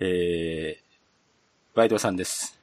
[0.00, 2.55] えー、バイトさんです。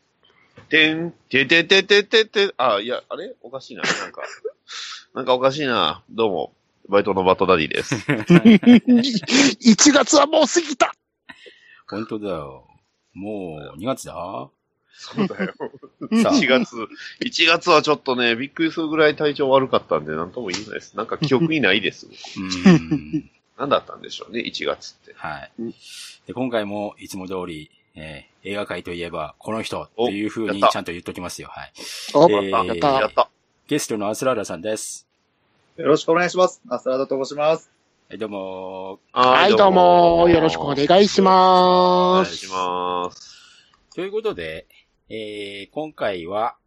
[0.70, 3.36] てん、てててててて、あ、いや、あれ？
[3.42, 3.84] おかしいな。
[3.84, 4.24] なんか、
[5.14, 6.04] なんかおかしいな。
[6.10, 6.54] どうも、
[6.90, 7.96] バイトのバットダディです。
[8.10, 10.94] 1月はもう過ぎた
[11.88, 12.68] 本当だよ。
[13.14, 14.50] もう、2月だ？
[14.96, 15.54] そうだよ。
[16.22, 16.76] さあ1月、
[17.22, 20.96] 1月はちょっとね、びっくりするぐらい体調悪かったんで、なんとも言えないです。
[20.96, 22.08] なんか記憶にないです。
[22.08, 23.30] うーん。
[23.58, 25.14] 何だったんでしょうね、1月って。
[25.16, 25.52] はい。
[26.26, 31.48] で、今回もいつも通り、えー映画界といえば、この人っていう風にちゃんと言っときますよ。
[31.50, 31.74] はい。
[32.14, 33.30] お、えーやったやった。
[33.68, 35.08] ゲストのアスラーラさんです。
[35.78, 36.62] よろしくお願いします。
[36.68, 37.72] アスラーダと申します。
[38.10, 42.28] はい、どうもはい、どうも、よろしくお願いしおます。
[42.28, 43.38] 願いします。
[43.96, 44.68] ということで、
[45.10, 46.58] えー、今回は、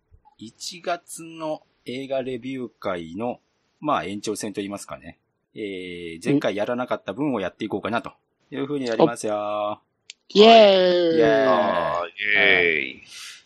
[0.41, 3.41] 1月の映画レビュー会の、
[3.81, 5.19] まあ、延長戦と言いますかね。
[5.55, 8.13] えー、前回やらなかった分をやっていこうかな、と
[8.51, 9.81] いう風にやりますよ。
[10.29, 13.03] イェーイイェーイ。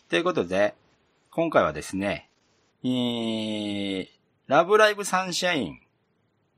[0.09, 0.73] ということで、
[1.29, 2.27] 今回はですね、
[2.83, 4.07] えー、
[4.47, 5.79] ラブライブサンシャイン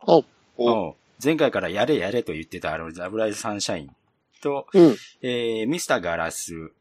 [0.08, 0.24] お、
[0.58, 3.96] お、を前回からやれやれと言ってたあのラブライブサンシャイン
[4.42, 4.96] と、うん。
[5.22, 6.72] えー、ミスターガラス、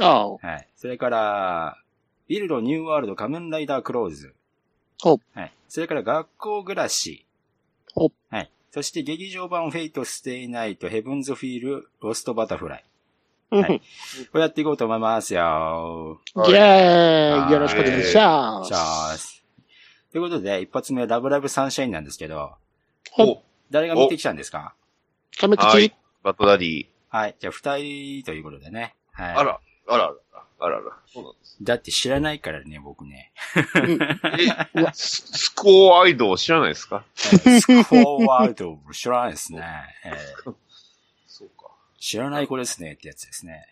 [0.00, 0.68] あはい。
[0.76, 1.78] それから、
[2.28, 4.32] ビルドニューワールド仮面ライダークローズ。
[5.04, 5.52] おはい。
[5.68, 7.26] それからがっこうぐらし。
[7.96, 8.50] おはい。
[8.76, 12.84] そして劇場版フェイトステイナイトヘブンズフィールロストバタフライ。
[13.52, 13.62] うん。
[13.62, 13.80] はい
[14.30, 16.20] これやっていこうと思いますよ。
[16.36, 19.16] イェーイよろしくお願いしまじゃあ、
[20.12, 22.52] ということで、一発目はラブライブサンシャインなんですけど、
[23.18, 24.74] お、誰が見てきたんですか？
[25.32, 25.40] す。
[25.40, 25.94] 亀はい吉。。
[26.22, 26.86] バットダディ。
[27.08, 27.36] はい。
[27.40, 28.94] じゃあ、二人ということでね。
[29.12, 29.34] はい。
[29.36, 30.14] あら、あらあら、
[30.58, 30.86] あらあら。
[31.12, 31.56] そうなんです。
[31.62, 33.32] だって知らないからね、僕ね。
[33.74, 37.04] え、 ススコアアイドル知らないですか？
[37.16, 37.96] えースコ
[38.30, 39.62] アワールド知らないですね。
[40.04, 40.54] えー
[41.26, 41.70] そうか。
[41.98, 43.66] 知らない子ですねってやつですね。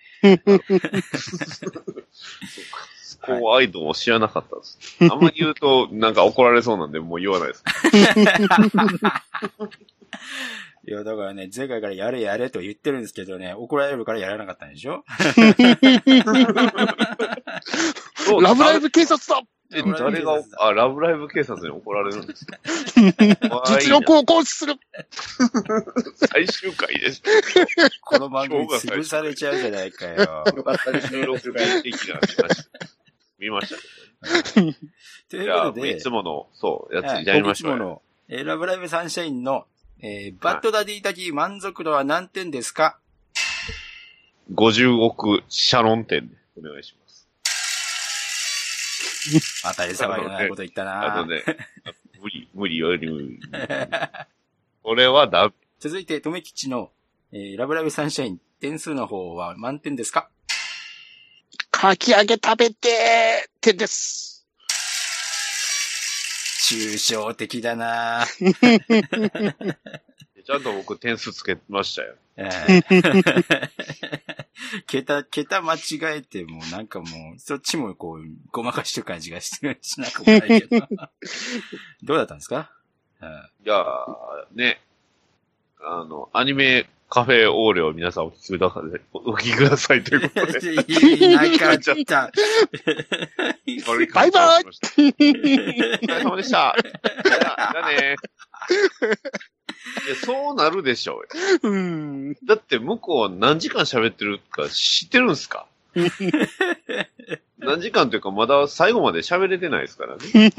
[3.03, 4.79] スコアアイドルを知らなかったです。
[5.01, 7.65] あんまり言うと、なんか怒られそうなんで、もう言わないです。
[10.87, 15.03] いや、だからね、前回からやれやれと言ってるんですけどね、怒られるからやらなかったんでしょ？
[18.43, 19.41] ラブライブ警察だ
[19.73, 22.59] え、誰が、あ、ラブライブ警察に怒られるんですか
[23.81, 24.75] 実力を行使する
[26.31, 27.23] 最終回です。
[28.03, 30.45] この番組潰されちゃうじゃないかよ。
[30.55, 31.21] よかったですね。
[31.23, 31.41] 収録
[31.83, 32.69] 的な話
[33.39, 33.81] 見ました
[34.53, 34.77] けどね。
[35.31, 37.77] といいうやことで、いつもの、そう、やつはいやりましょうよ。
[37.77, 39.67] いつもの、えーラブライブサンシャインの、
[40.01, 42.99] えーバッドダディ的満足度は何点ですか、
[44.53, 47.29] 50億シャロン店でお願いします。
[49.63, 51.43] 当たり障りのないこと言ったなあのね、
[52.21, 53.41] 無理、無理より無理。
[54.83, 55.55] これはダメ。
[55.79, 56.91] 続いて、とめきちの、
[57.33, 60.29] えーラブライブサンシャイン点数の方は満点ですか？
[61.71, 64.34] かき揚げ食べてー点です。
[66.69, 68.25] 抽象的だな。
[70.47, 72.15] ちゃんと僕点数つけましたよ。
[72.37, 73.69] えー
[74.87, 75.79] 桁、桁間違
[76.19, 77.07] えても、なんかも
[77.37, 80.87] う、そっちもこう、ごまかしてる感じがしなくもないけど。
[82.03, 82.71] どうだったんですか？
[83.21, 84.81] うんじゃあ、ね、
[85.81, 88.83] あの、アニメカフェオーレを皆さんお聞きください、
[89.13, 90.59] お聞きくださいということで。
[91.23, 92.31] いなかった。
[94.15, 96.75] バイバイお疲れ様でした。
[97.25, 98.17] じゃあじゃあね。
[100.07, 101.61] いや、そうなるでしょうよ。
[101.63, 102.35] うん。
[102.45, 105.67] だって向こう何時間喋ってるか知ってるんすか？
[107.59, 110.53] 何時間というかまだ最後まで喋れてないですからね。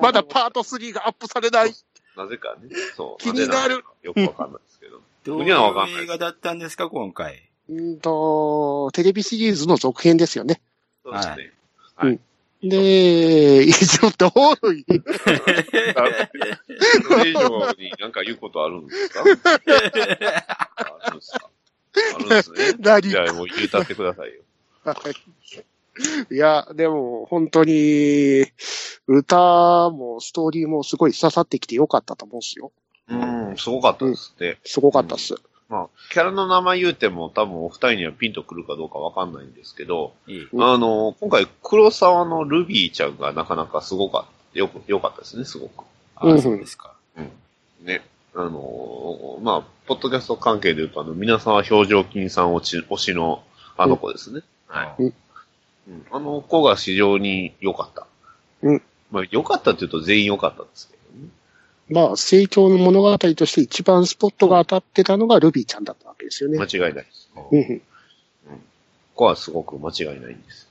[0.00, 1.74] まだパート3がアップされない。
[2.16, 2.70] なぜかね。
[2.96, 3.22] そう。
[3.22, 5.02] 気になるよくわかんないですけど。
[5.24, 7.42] どういにはわかんないう映画だったんですか、今回？
[7.68, 10.60] うんと、テレビシリーズの続編ですよね。
[11.04, 11.52] そうですね。
[12.62, 14.30] で、以上通
[14.74, 14.84] り。
[17.08, 19.20] それ以上に何か言うことあるんですか？
[19.20, 21.50] あるんですか？
[22.16, 22.74] あるんですね。
[22.78, 23.08] 何？
[23.08, 24.42] じゃあもう言うたってくださいよ。
[26.30, 28.46] いや、でも、本当に、
[29.06, 32.72] 歌もストーリーもすごい刺さってきてよかったと思うんですよ。
[33.50, 34.58] うん、すごかったですね。
[34.64, 35.34] すごかったっす。
[35.68, 40.14] まあ、キャラの名前言うても多分お二人にはピンとくるかどうかわかんないんですけど、
[40.58, 44.58] あの、今回黒沢のルビーちゃんがなかなかすごかった。
[44.58, 45.84] よく、よかったですね、すごく。
[46.16, 46.92] あ、そうですか。
[47.82, 48.02] ね。
[48.34, 53.42] あのまあ、ポッドキャスト関係で言うと、あの、皆さんは表情筋さん推し推しの
[53.76, 54.42] あの子ですね。
[54.66, 55.02] はい。
[55.02, 55.06] い。
[55.06, 55.14] うん
[56.12, 58.06] あの子が非常に良かった。
[58.62, 58.82] うん。
[59.10, 60.99] まあ、良かったって言うと全員良かったんですけどね。
[61.90, 66.64] まあ、成長の物語として一番スポットが当たってたのがルビーちゃんだったわけですよね間。
[66.64, 67.30] 違いないです。
[67.34, 67.82] こうん
[69.14, 70.68] こはすごく間違いないんです。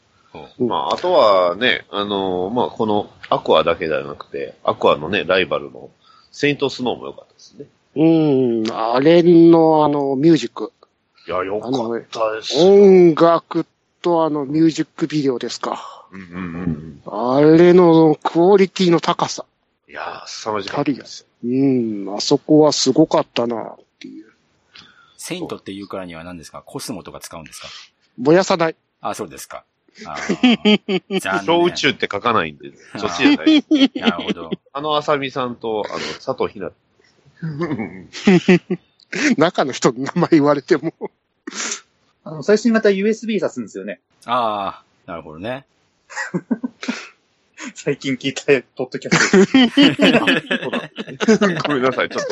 [0.60, 5.90] うんまあ、あとはね、あのまあ、このアクアだけではなくて、アクアのね、ライバルの
[6.32, 7.66] セイントスノーも良かったですね。
[7.96, 8.04] う
[8.64, 10.72] ん、あれのあの、ミュージック。
[11.28, 11.72] いや、良かっ
[12.12, 12.58] たです。
[12.64, 13.66] 音楽
[14.02, 16.08] とあの、ミュージックビデオですか。
[16.12, 17.36] うんうんうんうん。
[17.36, 19.46] あれのクオリティの高さ。
[19.90, 21.28] いやー、凄まじかったですよ。
[21.46, 21.48] う
[22.14, 24.28] ん、あそこはすごかったな、っていう。
[25.18, 26.62] セイントっていうからには何ですか？
[26.66, 27.68] コスモとか使うんですか？
[28.18, 28.76] 燃やさない。
[29.02, 29.64] あ、そうですか。
[30.06, 30.16] あ
[31.46, 31.76] 小宇念。
[31.76, 33.64] 宙って書かないんで、 そっちじゃない。
[33.96, 34.52] なるほど。
[34.74, 36.72] あの、あさみさんと、あの、佐藤ひな。
[39.38, 40.94] 中の人の名前言われても。
[42.24, 44.00] あの、最新型 USB 挿すんですよね。
[44.26, 45.66] ああ、なるほどね。
[47.76, 48.46] 最近聞いた
[48.76, 49.38] ポッドキャスト。
[51.68, 52.24] ごめんなさい、ちょっ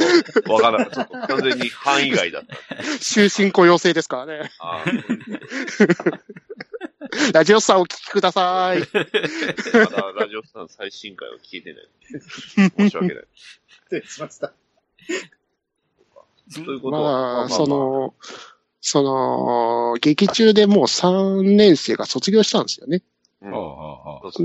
[0.44, 0.92] と、わからない。
[0.92, 2.56] ちょっと完全に範囲外だった。
[3.00, 4.50] 終身雇用制ですからね。
[7.34, 8.80] ラジオさんお聞きください。
[8.80, 8.86] ま
[9.86, 11.90] だラジオさん最新回を聞いてない。
[12.78, 13.26] 申し訳ない。
[13.90, 14.54] 失礼しました。
[16.54, 18.14] ということは、まあ、そ、の、
[18.80, 23.02] その、劇中でもう3年生が卒業したんですよね。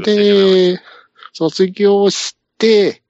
[0.05, 0.79] で、
[1.33, 3.03] 卒業して、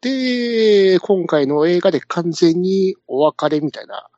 [0.00, 4.08] で、今回の映画で完全にお別れみたいな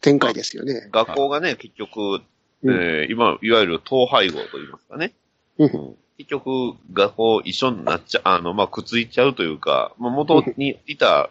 [0.00, 0.88] 展開ですよね。
[0.90, 2.20] 学校がね、結局、
[2.64, 2.74] うん。
[2.74, 5.12] えー今、いわゆる統廃合と言いますかね。
[5.58, 5.96] うん。
[6.18, 11.30] 結局、学校一緒になっちゃ、あの、まあ、くっついちゃうというか、まあ、元にいた、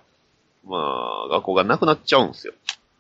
[0.66, 0.78] ま
[1.26, 2.54] あ、学校がなくなっちゃうんですよ。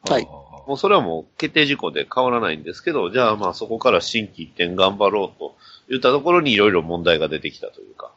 [0.09, 0.25] はい。
[0.67, 5.55] もうそれはもう決定事項で変わらないんですけど、じゃあまあそこから新規一点頑張ろうと
[5.91, 8.13] 言ったところにいろいろ問題が出てきたというか。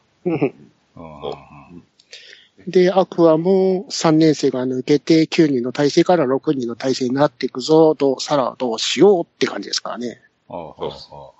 [2.67, 10.21] で、アクアも3年生が抜けて9人の体制から6人の体制になっていくぞ、どう、さらどうしようって感じですからね。
[10.47, 11.33] おうお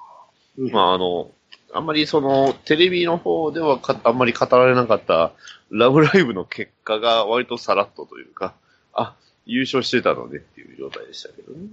[0.58, 1.32] うまああの、
[1.72, 5.32] あんまりその、テレビの方ではかあんまり語られなかった、
[5.70, 8.54] ラブライブの結果が割とさらっとというか、
[8.94, 9.16] あ、
[9.46, 11.70] 優勝してたのでっていう状態でしたけどね。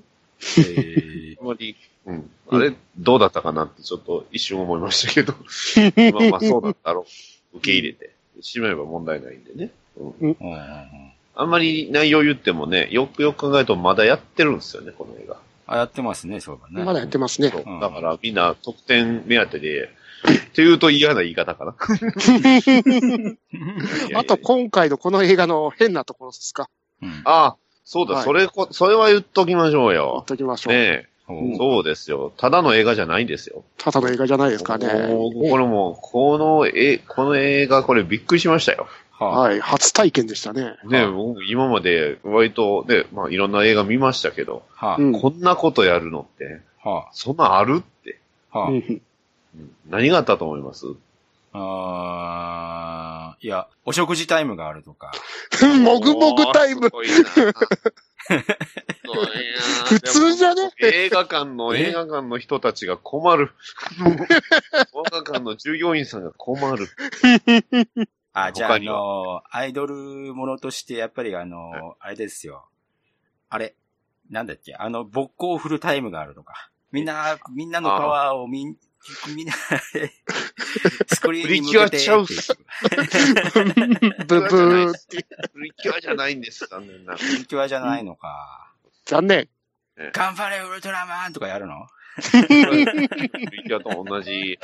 [0.58, 1.76] えあまり、
[2.06, 2.30] うん。
[2.48, 5.34] あれ、どうだったかなってちょっと一瞬思いましたけど。
[6.12, 7.06] まあまあそうなんだろ
[7.54, 7.58] う。
[7.58, 8.10] 受け入れて。
[8.40, 9.70] しまえば問題ないんでね。
[9.96, 15.38] うん、ーうんうんうんあんまり内容言ってもね、よくよく考えるとまだやってるんですよね、この映画。
[15.66, 16.84] あ、やってますね、そうだね。
[16.84, 17.48] まだやってますね。
[17.48, 19.88] そううんだからみんな得点目当てで、
[20.48, 21.74] っていうと嫌な言い方かな。
[24.14, 26.68] あと、今回のこの映画の変なところですか？
[27.00, 30.24] うんああ、そうだ、はいそれこ、それは言っときましょう言っよ。
[30.26, 30.74] ときましょう。
[30.74, 32.32] ねえ、うんそうですよ。
[32.36, 33.64] ただの映画じゃないんですよ。
[33.78, 34.86] ただの映画じゃないですかね。
[35.08, 38.86] もうこれもう、この絵、この映画、これびっくりしましたよ。
[39.18, 39.60] はい。
[39.60, 40.76] 初体験でしたね。
[40.84, 45.12] ね、はい僕今まで割と、ね、まあいろんな映画見ましたけど、はうん。
[45.12, 48.18] こんなことやるのって、あ、はそんなんあるって、
[48.50, 49.02] あ、はうんうん
[49.90, 50.86] 何があったと思います？
[51.52, 53.36] あ。
[53.40, 55.12] いや、お食事タイムがあるとか。
[55.82, 56.88] もぐもぐタイム
[59.88, 60.70] 普通じゃね？
[60.78, 63.50] 映画館の、え映画館の人たちが困る。
[64.00, 64.04] 映
[65.10, 66.88] 画館の従業員さんが困る。
[68.32, 69.94] あ、じゃあ、あの、アイドル
[70.34, 72.66] ものとして、やっぱりあの、あれですよ。
[73.50, 73.74] あれ、
[74.30, 76.70] なんだっけ、あの、勃興フルタイムがあるとか。
[76.92, 78.76] みんな、みんなのパワーをみん、
[79.34, 79.54] みんな、
[81.12, 81.72] スクリーンに向けて。
[81.72, 82.56] プリキュアちゃうっす。
[84.26, 85.26] ブブーって。
[85.52, 87.16] プリキュアじゃないんです、残念な。
[87.16, 88.72] プリキュアじゃないのか。
[89.06, 89.48] 残念。
[90.12, 91.86] 頑張れウルトラマンとかやるの？
[92.30, 94.58] プリキュアと同じ、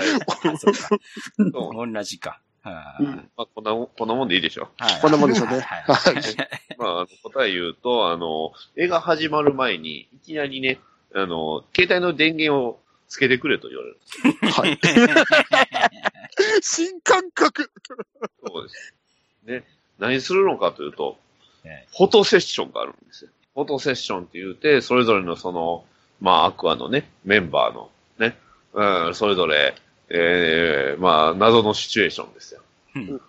[1.39, 2.41] 同じか。
[2.64, 2.95] ま
[3.36, 4.68] あ、こんな、こんなもんでいいでしょ。
[4.78, 5.01] はい。
[5.01, 5.55] こんなもんでしょうね。
[5.55, 6.14] はいはい。
[6.78, 10.78] まあ答え言うと、あの、映画始まる前に、いきなりね、
[11.14, 14.62] あの、携帯の電源をつけてくれと言われるんですよ。
[14.62, 14.78] はい。
[16.62, 17.70] 新感覚。
[18.46, 18.94] そうです。
[19.44, 19.64] ね。
[19.98, 21.18] 何するのかというと
[21.64, 23.30] ね、フォトセッションがあるんですよ。
[23.54, 25.84] フォトセッションって言うて、それぞれのその、
[26.20, 28.36] まあ、アクアのね、メンバーのね、
[28.72, 29.74] うん、それぞれ、
[30.11, 32.62] ええまあ、謎のシチュエーションですよ。
[32.96, 33.20] うん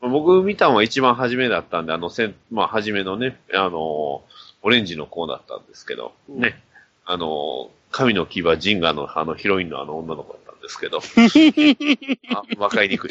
[0.00, 4.22] 僕見たのは一番初めだったんで、あの、せんまあ、初めのね、あの、
[4.62, 6.62] オレンジの子だったんですけど、うんね、
[7.04, 11.00] あの、神の牙ジンガのあのヒロインのあの女の子だったんですけど、
[12.34, 13.10] あ、わかりにくい。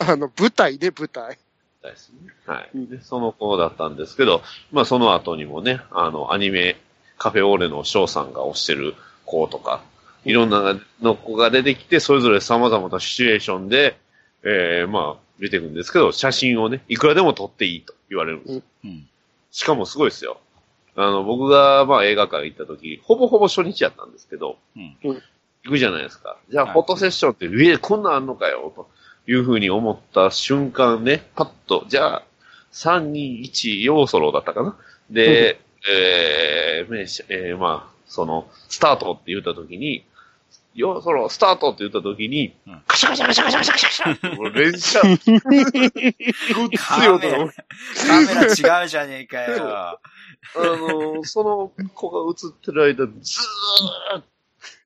[0.00, 1.38] あの、舞台ね、舞台。
[1.82, 2.32] ですね。
[2.46, 2.70] はい。
[2.74, 6.76] うんで、その子だったんですけど、まあその後にもね、あの、アニメ、
[7.18, 9.82] カフェオーレの翔さんが推してる子とか、
[10.24, 13.96] いろんなの子が出てきて、それぞれ様々なシチュエーションで、
[14.44, 18.62] えー、まあ、出てくるんですけど、写真をね、いくらでも撮っていいと言われるんですよ。
[18.84, 19.08] うん
[19.52, 20.40] しかもすごいですよ。
[20.96, 24.96] あの、僕が、まあ映画館行った時、ほぼほぼ初日やったんですけど、うん
[25.64, 26.36] 行くじゃないですか。
[26.50, 28.88] じゃあ、はいフォトセッションって、え、こんなんあんのかよ、と
[29.28, 32.22] いうふうに思った瞬間ね、パッと、じゃあ、
[32.72, 34.76] 3、2、1、ヨーソロだったかな
[35.10, 40.04] で、えー、めしえーまあ、その、スタートって言った時に、
[40.74, 50.00] ヨーソロ、スタートって言った時に、うんカシャカシャカシャカシャカシャカシャってもう連射、ごっつい音がカメラ違うじゃねえかよ。
[50.54, 54.24] あの、その子が映ってる間、ずーっ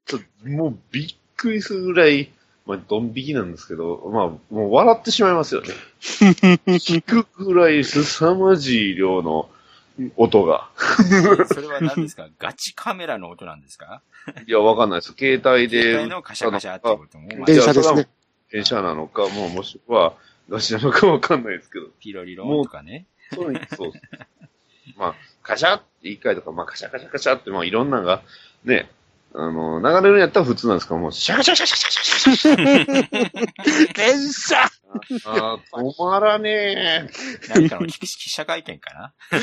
[0.06, 2.30] と、もうびっくりするぐらい、
[2.66, 5.68] まあ、ドン引きなんですけど、まあ、もう笑ってしまいますよね。
[6.00, 9.48] 聞くぐらい凄まじい量の
[10.16, 10.68] 音が。
[11.48, 12.28] それは何ですか？
[12.38, 14.02] ガチカメラの音なんですか？
[14.46, 15.14] いや、わかんないです。
[15.18, 15.82] 携帯で。
[15.82, 18.08] 携帯のカシャカシャっていうことも、まあ電車ですね。
[18.50, 20.14] 電車なのか、もうもしくは、
[20.50, 21.86] ガチなのかわかんないですけど。
[22.00, 23.06] ピロリロンとかね。
[23.32, 23.92] そうそう。
[24.96, 28.22] まあ、カシャって一回とか、まあ、カシャカシャカシャって、まあ、いろんなのが、
[28.64, 28.90] ね、
[29.34, 32.64] あの、流れるんやったら普通なんですけど、もう、シャカシャカシャカシャカシャカ
[33.26, 34.56] シャ電車
[35.26, 37.10] あー止まらね
[37.50, 39.40] 何かの記記者会見かな。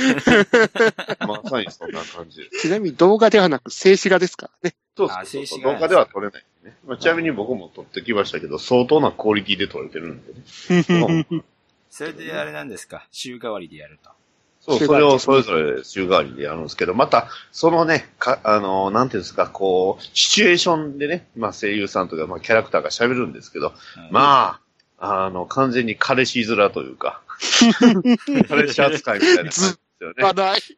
[1.27, 2.49] まさにそんな感じ。
[2.59, 4.75] ちなみに動画ではなく静止画ですからね。
[4.97, 6.75] そうそうそう動画では撮れないね。
[6.87, 11.43] まあ、ちなみに僕も撮ってきましたけど、相当なクオリティで撮れてるんでね。
[11.89, 14.09] それであれなんですか週替わりでやると。
[14.65, 24.59] そう、それをそれぞれ週替わりでやるんですけど、また、そのね、か、あの、なんていうんですか、こう、シチュエーションでね、まあ声優さんとか、まあキャラクターが喋るんですけど、うんま
[24.99, 27.21] あ、あの、完全に彼氏面というか、
[28.47, 30.15] 彼氏扱いみたいな感じですよね。
[30.19, 30.61] まない。
[30.61, 30.77] シ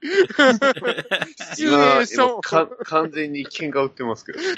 [1.55, 2.41] チュエーション。
[2.85, 4.39] 完全に喧嘩売ってますけど。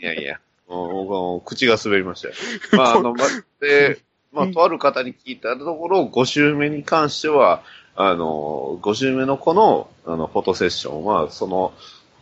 [0.00, 2.34] いやいや、もう口が滑りましたよ。
[2.72, 3.26] まあ、あの、 ま、
[3.60, 3.98] で、
[4.36, 7.62] まあ、とある方に聞いたところ、5週目に関しては、
[7.96, 11.72] あの、5週目の子の、あの、フォトセッションは、その、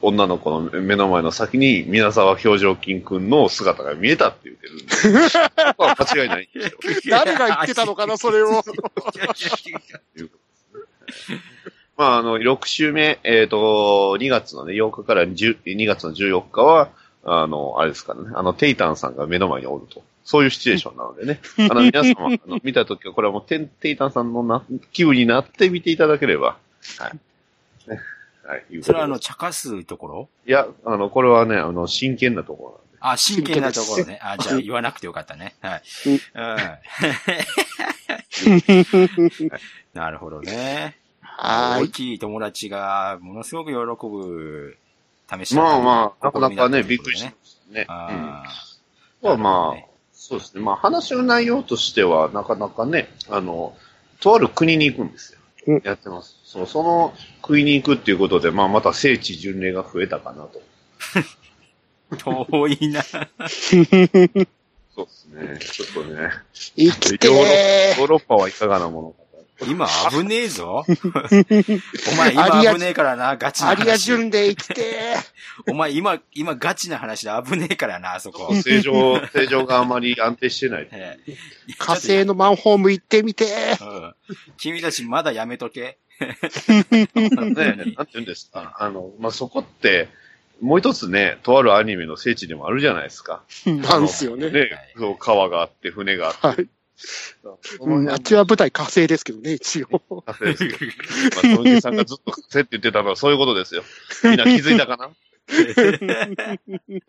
[0.01, 4.85] 女の子の目の前の先に、宮沢表情筋くんの姿が見えたって言ってるんで、
[5.77, 6.71] まあ間違いないんで。
[7.11, 8.63] 誰が言ってたのかな、それを。
[11.97, 16.91] まあ、あの、6週目、えっ、と、2月のね、8日から10 2月の14日は、
[17.25, 20.03] あの、あれですからね、あの、テイタンさんが目の前におると。
[20.25, 21.41] そういうシチュエーションなのでね。
[21.71, 26.57] あの、皆様、あの見たときは、これはもうテン、テイタンさんのな気分になって見ていただければ。
[26.99, 27.91] はい。
[27.91, 28.01] ね。
[28.47, 28.65] はい。
[28.83, 30.29] それはあの、茶化すところ？
[30.47, 34.19] いや、あの、これはね、あの、真剣なところあ、真剣なところね。
[34.23, 35.55] あ、じゃあ言わなくてよかったね。
[35.61, 35.83] はい。
[36.07, 36.19] うん。
[39.93, 40.97] なるほどね。
[41.21, 41.85] はーい。
[41.85, 44.79] 大きい友達がものすごく喜ぶ
[45.31, 45.71] 試しなんで。
[45.71, 47.47] まあまあ、なかなかね、びっくりしねま。
[47.47, 47.87] したね。
[47.87, 47.95] うん。
[47.95, 48.45] あ
[49.23, 49.94] まあまあ
[50.27, 50.63] そうですね。
[50.63, 53.77] まあ話の内容としては、なかなかね、あの、
[54.21, 55.39] とある国に行くんですよ。
[55.67, 56.39] うんやってます。
[56.45, 57.13] そう、その
[57.43, 60.63] 国に行くっていうことで、まあまた聖地巡礼が増えたかなと。
[62.11, 62.17] あ、
[62.51, 63.03] 遠いな。
[63.03, 63.19] そ
[65.03, 65.59] うですね。
[65.61, 66.31] ちょっとね。
[66.77, 69.24] ヨーロッーヨーロッパはいかがなものかと。
[69.63, 70.85] 今危ねえぞ。
[70.89, 74.07] お前今危ねえからな、ガチなアリア話。
[74.07, 75.15] 巡礼生きて
[75.69, 78.53] お前今、今ガチな話で危ねえからな、あそこ。
[78.55, 80.89] 正常、正常があまり安定してない。
[80.91, 81.37] ええー
[81.79, 84.15] 火星のマンホーム行ってみてーうん
[84.59, 85.99] 君たちまだやめとけ。
[86.21, 86.29] ね、
[86.91, 88.77] なんて言うんですか。
[88.79, 90.09] あの、まあ、そこって、
[90.61, 93.43] もう一つね、とあるアニメの聖地でもあるじゃないですか。
[93.67, 94.51] なんすよね。
[94.51, 96.47] ね、そう川があって、船があって。
[96.47, 96.69] はい。
[97.81, 99.87] うん、あっちは舞台火星ですけどね、一応。
[100.27, 100.93] 火星ですけど。
[101.51, 103.83] まあ、トムキさんがずっと火星って言ってたのはそういうことですよ。
[104.25, 105.11] みんな気づいたかな？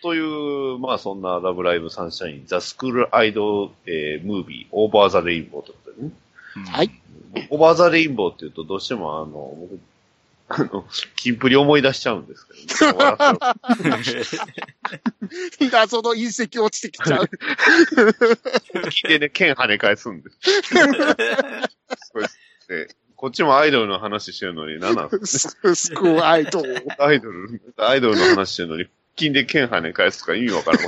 [0.00, 6.12] という、まあそんなラブライブサンシャイン、ザ・スクール・アイドル、えームービー、オーバー・ザ・レインボーということでね。
[6.70, 6.90] はい。
[7.50, 9.80] オーバー・ザ・レインボーって言うとどうしてもあの、僕、
[10.48, 12.54] あの、 キンプリ思い出しちゃうんですけ
[12.86, 13.16] ど、ね、
[15.72, 17.30] 謎の隕石落ちてきちゃう。
[18.90, 20.38] 聞いてね、剣跳ね返すんです。
[22.12, 26.86] そうですねこっちもアイドルの話してるのに、何なんですかススクールアイドル。
[26.98, 30.80] アイドル、アイドルの話してるのに、腹筋で剣跳ね返すとか意味わからん。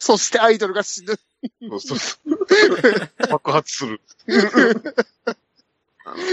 [0.00, 1.14] そしてアイドルが死ぬ。
[1.68, 3.28] そうそうそう。
[3.30, 4.00] 爆発する。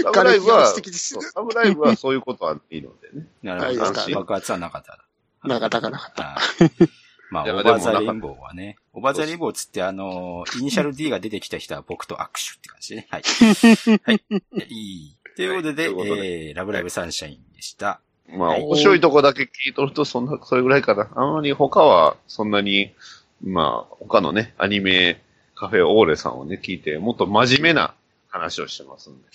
[0.04, 0.74] ラブライブは、
[1.34, 3.26] ラブライブはそういうことはいいのでね。
[3.42, 3.92] なるほど。
[4.14, 5.04] 爆発はなかった。
[5.44, 6.22] なかなかなかった。
[6.24, 13.08] はいまあ、オーバーザレインボーはね、オーバーザレインボーつってあの、イニシャル D が出てきた人は僕と握手って感じでね。
[13.10, 13.22] はい。
[14.04, 14.22] はい。
[14.68, 15.16] いい。
[15.36, 18.00] ということで、えー、ラブライブサンシャインでした。
[18.28, 21.10] まあ、はい面白いとこだけ聞いとると、そんな、それぐらいかな。
[21.16, 22.92] あんまり他は、そんなに、
[23.42, 25.20] まあ、他のね、アニメ、
[25.56, 27.94] カフェオーレさんをね、聞いて、もっと真面目な
[28.28, 29.28] 話をしてますんで。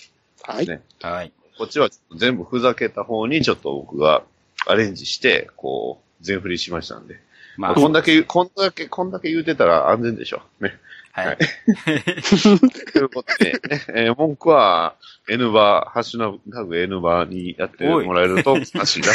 [0.43, 0.67] はい。
[0.67, 1.33] ねはい。
[1.57, 4.23] こっちは全部ふざけた方にちょっと僕が
[4.69, 7.19] アレンジして、こう、全振りしましたんで。
[7.57, 10.41] まあ、こんだけ言う、こんだけ、こんだけ言うてたら安全でしょ。
[10.61, 10.79] ね。
[11.11, 11.37] はい。
[12.93, 13.59] ということで、ね、
[13.89, 14.95] えー文句は
[15.27, 19.11] N バー、ハッシュタグ N バーにやってもらえると、マシだ。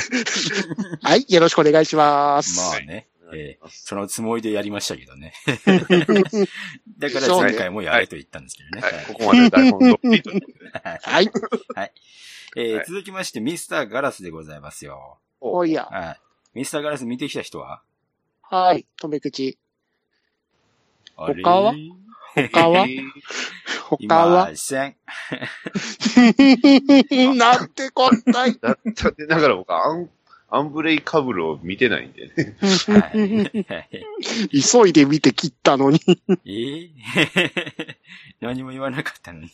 [1.02, 1.24] はい。
[1.28, 2.58] よろしくお願いします。
[2.58, 5.34] まあね、えーそのつもりでやりましたけどね。
[6.98, 8.82] だから前回もやれと言ったんですけどね。
[8.82, 9.80] はい、ここまで台本。
[11.02, 11.30] はい。
[11.74, 11.92] はい。
[12.56, 15.18] えーはい続きまして、ミスターガラスでございますよ。
[15.46, 15.84] おいや。
[15.90, 16.20] はい。
[16.60, 17.82] ミスターガラス見てきた人は？
[18.40, 18.86] はい。
[18.96, 19.58] とめくち。
[21.18, 21.42] あれ？
[21.42, 21.74] 他は？
[22.50, 22.86] 他は？
[22.86, 23.02] えー
[24.08, 24.48] 他は？
[24.50, 24.96] 今せん。
[27.36, 28.54] なんてこったい。
[28.58, 28.78] だっ
[29.12, 30.08] て、だから僕アン、
[30.48, 32.56] アンブレイカブルを見てないんでね。
[32.88, 33.18] はい
[33.68, 34.06] はい
[34.72, 36.00] 急いで見て切ったのに。
[36.46, 36.48] え？
[36.48, 36.88] ー
[38.40, 39.50] 何も言わなかったのに。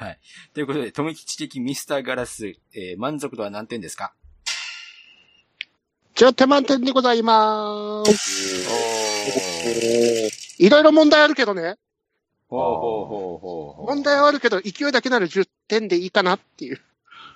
[0.00, 0.18] はい。
[0.54, 4.14] ということで、富吉的ミスターガラス、えー満足度は何点ですか
[6.14, 8.66] ？10点満点でございます。
[10.58, 11.76] おいろいろ問題あるけどね。
[12.48, 13.38] ほうほうほうほう
[13.76, 16.80] ほう問題はあるけど、勢いだけなら10点でいいかなっていう。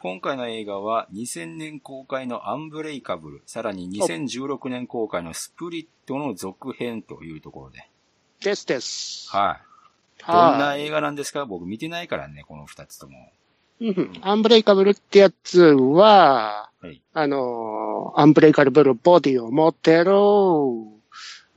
[0.00, 7.90] 今回の映画は2000年公開のアンブレイカブル、さらに2016年公開のスプリットの続編というところで。
[8.40, 9.28] ですです。
[9.30, 9.73] はい。
[10.26, 11.44] どんなは映画なんですか？
[11.46, 13.32] 僕見てないからね、この二つとも。
[13.80, 13.88] い。
[13.88, 20.12] うんアンブレイカブルってやつは、はいあのーアンブレイカブルボディを持ってる、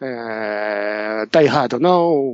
[0.01, 2.33] えー、ダイハードの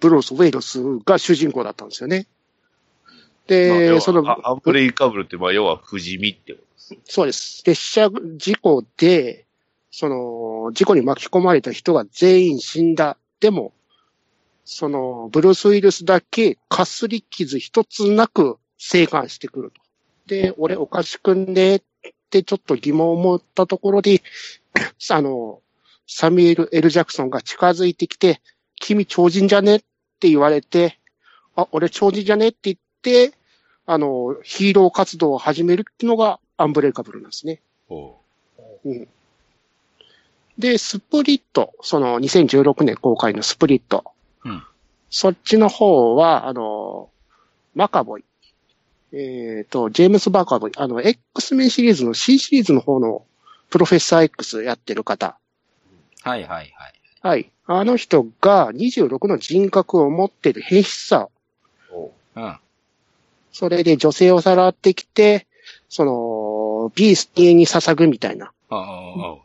[0.00, 2.26] ブルース・ウェイルスが主人公だったんですよね。
[3.06, 3.14] まあ
[3.48, 7.12] で、要はその、あアンブレイカブルって、まあ、要は不死身ってことです。
[7.12, 7.62] そうです。
[7.64, 9.46] 列車事故で、
[9.90, 13.16] その、事故に巻き込まれた人が全員死んだ。
[13.40, 13.72] でも、
[14.66, 19.80] その、ブルース・ウィルスだけ、かすり傷一つなく生還してくると。
[20.26, 21.82] で、俺おかしくんねっ
[22.30, 24.22] てちょっと疑問を持ったところで、
[25.08, 25.62] あの、
[26.08, 28.42] サミュエル・エル・ジャクソンが近づいてきて、
[28.74, 29.76] 君超人じゃね？
[29.76, 29.78] っ
[30.18, 30.98] て言われて、
[31.54, 32.48] あ、俺超人じゃね？
[32.48, 33.36] って言って、
[33.86, 37.60] あの、ヒーロー活動を始めるっていうのがアンブレイカブルなんですね。
[37.88, 38.18] ほ
[38.84, 39.08] うん。
[40.58, 44.12] で、スプリット、その2016年公開のスプリット。
[44.46, 44.62] うん
[45.10, 47.10] そっちの方は、あの、
[47.74, 48.24] マカボイ。
[49.12, 50.72] えっ、と、ジェームス・バカボイ。
[50.76, 53.24] あの、X メンシリーズの C シリーズの方の
[53.70, 55.38] プロフェッサー X やってる方。
[56.24, 56.28] う。
[56.28, 56.72] はいはいはい。
[57.22, 57.50] はい。
[57.66, 61.28] あの人が26の人格を持ってる変質者。
[61.92, 62.58] おうん。
[63.52, 65.46] それで女性をさらってきて、
[65.88, 68.52] その、ビースティに捧ぐみたいな。
[68.68, 69.36] ああ、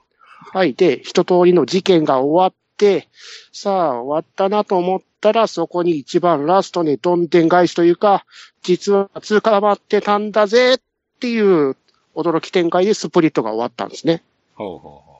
[0.54, 0.74] はい。
[0.74, 3.08] で、一通りの事件が終わって、
[3.54, 8.26] さあ、終わったなと思ったら、そこに一番ラストにどんでん返しというか、
[8.64, 10.80] 実は通過まってたんだぜっ
[11.20, 11.78] ていう
[12.16, 14.24] 驚き展開でスプリットが終わったんですね。
[14.56, 15.12] ほうほうほ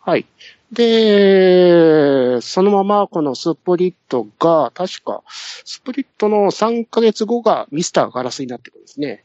[0.00, 0.26] はい。
[0.72, 9.24] で、そのままこのスプリットが、確か、スプリットの3ヶ月後がミスターガラスになってくるんですね。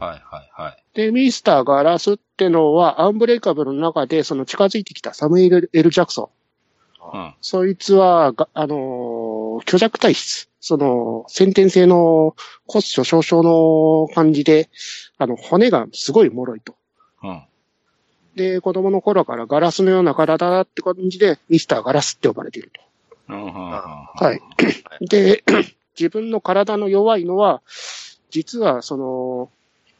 [0.00, 0.02] う。
[0.02, 0.84] はいはいはい。
[0.94, 6.30] で、ミスターガラスってのは、アンブレイカブルの中で、その近づいてきたサムエル・エル・ジャクソ
[7.18, 7.20] ン。
[7.20, 7.34] うん。
[7.40, 10.48] そいつは、があのー虚弱体質。
[10.60, 14.68] その、先天性の骨粗鬆症の感じで、
[15.18, 16.74] あの、骨がすごい脆いと。
[17.22, 17.42] うん。
[18.36, 22.80] で、子供の頃からガラスのような体だって感じで、ミスターガラスって呼ばれていると。
[24.24, 24.40] はい
[25.00, 25.44] で、
[25.98, 27.62] 自分の体の弱いのは、
[28.30, 29.50] 実はその、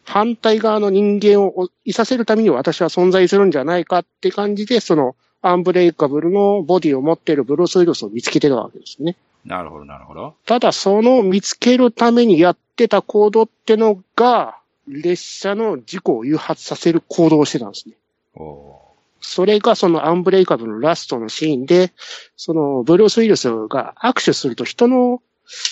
[0.04, 9.16] 反対側の人間をいさせるために私は存在するんじゃないかって感じで、その、アンブレイカブルのボディを持っているブルース・ウィルスを見つけてたわけですね。
[9.44, 10.34] なるほどなるほど。
[10.44, 17.94] ただ、その見つけるためにやってた行動ってのが、列車の事故を誘発させる行動をしてたんですね。
[18.34, 18.80] お
[19.22, 21.92] それがそのアンブレイカブルのラストのシーンで、
[22.36, 25.22] そのブルース・ウィルスが握手すると人の、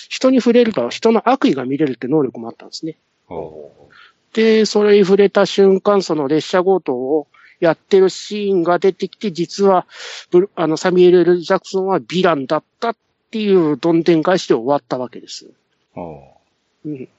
[0.09, 2.97] 人に触れると人の悪意が見れるって能力もあったんですね。
[4.33, 7.27] で、それに触れた瞬間、その列車強盗を
[7.59, 9.85] やってるシーンが出てきて、実は
[10.31, 12.95] ブル、あの、サミュエル・ジャクソンはヴィランだったっ
[13.31, 15.49] ていうどんでん返しで終わったわけです。
[16.85, 17.09] うん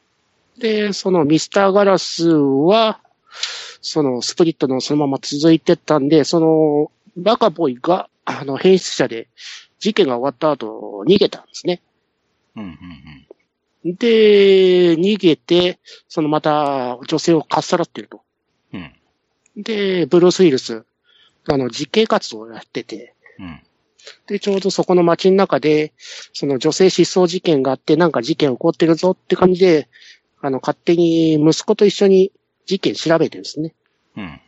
[0.59, 3.01] で、そのミスターガラスは、
[3.81, 9.29] そのスプリットのそのまま続いてったんで、そのバカボーイが、あの、変質者で
[9.79, 11.81] 事件が終わった後逃げたんですね。
[12.57, 12.71] ーうんうん
[13.85, 13.95] うん。
[13.95, 18.21] で、逃げて、そのまた女性をかっさらってると。
[18.75, 18.93] うん。
[19.57, 20.85] で、ブルース・ウィルス、
[21.49, 23.63] あの、実刑活動をやってて、うん。
[24.27, 25.93] で、ちょうどそこの街の中で、
[26.33, 29.89] その女性失踪事件があって、なんか事件起こってるぞって感じで、
[30.41, 32.33] あの、勝手に息子と一緒に
[32.67, 33.75] 事件調べてるんですね。
[34.17, 34.41] うん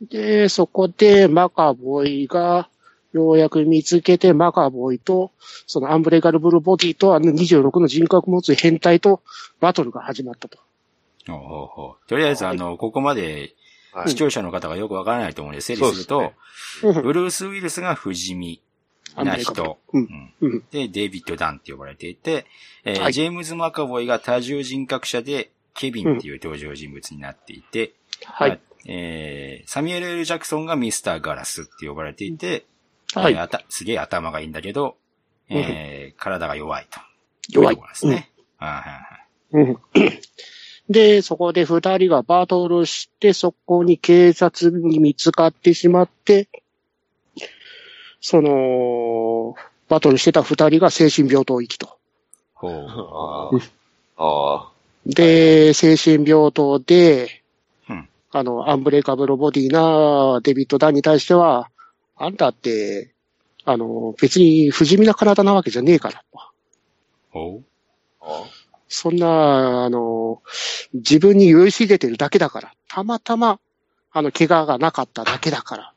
[0.00, 0.06] うん。
[0.08, 2.68] で、そこでマカボーイが、
[3.12, 5.32] ようやく見つけて、マカボーイと、
[5.66, 9.22] そのアンブレガルブルボディと、あの26の人格を持つ変態と
[9.60, 10.58] バトルが始まったと。
[11.30, 13.54] おうおうとりあえず、あの、ここまではい
[14.06, 16.32] 視聴者の方がよくわからないと思うんで、整理すると、
[16.82, 17.02] うん。
[17.02, 18.60] ブルース・ウィルスが不死身
[19.16, 19.78] な人。
[20.70, 22.46] で、デイビッド・ダンって呼ばれていて、
[22.84, 27.92] ジェームズ・マカボイが多重人格者で、ケビンっていう登場人物になっていて、
[28.24, 28.60] はい。
[28.86, 32.64] えーサミュエル・エル・ジャクソンがミスター・ガラスって呼ばれていて、
[33.14, 33.32] はい。
[33.32, 34.96] えーあたすげえ頭がいいんだけど、
[35.48, 37.00] えー体が弱いと。
[37.50, 37.76] 弱い。
[37.76, 38.30] ですね。
[38.58, 39.70] はいはいはい。
[39.70, 39.78] うん
[40.88, 46.48] で、そこで二人がバトルして、そこに警察に見つかってしまって、
[48.20, 49.54] その、
[49.88, 51.98] バトルしてた二人が精神病棟行きと。
[52.54, 52.86] ほう。
[52.88, 53.70] あー
[54.16, 54.72] あ
[55.06, 57.42] で、精神病棟で、
[57.88, 61.70] うんあの、アンブレイカブルボディなデビッド・ダンに対しては、
[62.16, 63.14] あんたって、
[63.64, 66.24] あの、別に不死身な体なわけじゃねえから。
[67.30, 67.58] ほう。
[67.58, 67.62] ー
[68.20, 68.44] あ
[68.88, 70.42] そんな、あの、
[70.94, 72.72] 自分に酔いしれてるだけだから。
[72.88, 73.60] たまたま、
[74.10, 75.92] あの、怪我がなかっただけだから。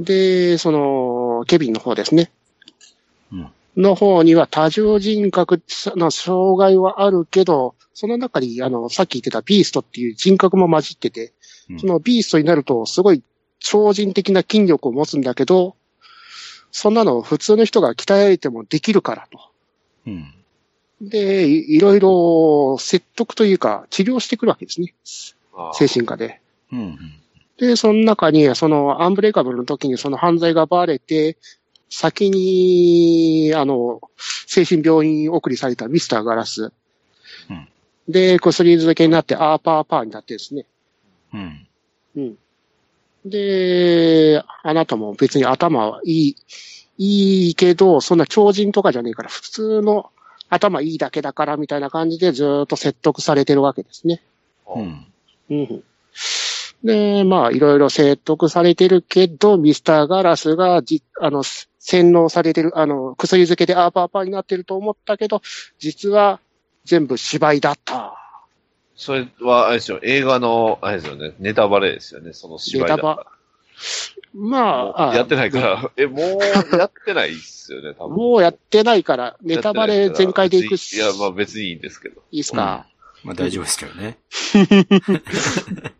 [0.00, 2.30] で、その、ケビンの方ですね。
[3.32, 5.62] うんの方には多重人格
[5.96, 11.34] の障害はあるけど、その中に、あの、さっき言ってたビーストっていう人格も混じってて、
[11.68, 13.22] うんそのビーストになると、すごい
[13.58, 15.76] 超人的な筋力を持つんだけど、
[16.70, 19.40] そんなの普通の人が鍛えてもできるからと。
[20.06, 20.10] う。
[20.10, 20.34] うん。
[21.00, 24.94] で、いいろいろ説得というか治療してくるわけですね。
[25.54, 26.40] あ精神科で。
[26.72, 26.98] うんうん。
[27.58, 31.36] で、その中に、そのアンブレイカブルの時にその犯罪がバレて、
[31.88, 34.00] 先に、あの、
[34.46, 36.72] 精神病院送りされたミスターガラス。
[37.50, 37.68] うん
[38.08, 40.64] で、薬漬けになって、アーパーパーになってですね。
[41.34, 41.66] うん。
[42.16, 42.38] うん。
[43.24, 46.36] で、あなたも別に頭はいい、
[46.98, 50.10] いいけど、そんな超人とかじゃねえから、普通の
[50.48, 54.22] 頭いいだけだからみたいな感じでずーっと説得されてるわけですね。
[54.74, 55.06] うん。
[55.50, 55.82] うん。
[56.84, 61.42] で、まあ、いろいろ説得されてるけど、ミスターガラスがじ、あの、
[61.78, 65.42] 洗脳されてる、あの、薬漬けでアーパーパーになってると思ったけど、
[65.78, 66.40] 実は
[66.84, 68.14] 全部芝居だった。
[68.94, 73.26] それは、あれですよ、映画の、あれですよね、ネタバレですよね、その芝居だネタバ
[74.34, 78.16] まもあ、やってないから、え、もうやってないっすよね、多分。
[78.16, 82.22] もうやってないから、ネタバレ全開でいくし、いや、まあ別にいいんですけど。
[82.30, 82.86] いいっすか？
[83.24, 84.18] まあ大丈夫ですけどね。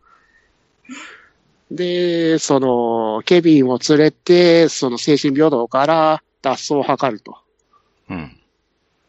[1.71, 7.39] で、その、ケビンを連れて、その精神平等から脱走を図ると。
[8.09, 8.41] うん。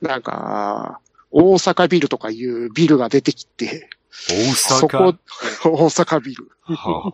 [0.02, 1.00] なんか、
[1.30, 3.90] 大阪ビルとかいうビルが出てきて、
[4.30, 5.18] 大そこ阪、
[5.70, 6.50] 大阪ビル。
[6.62, 7.14] は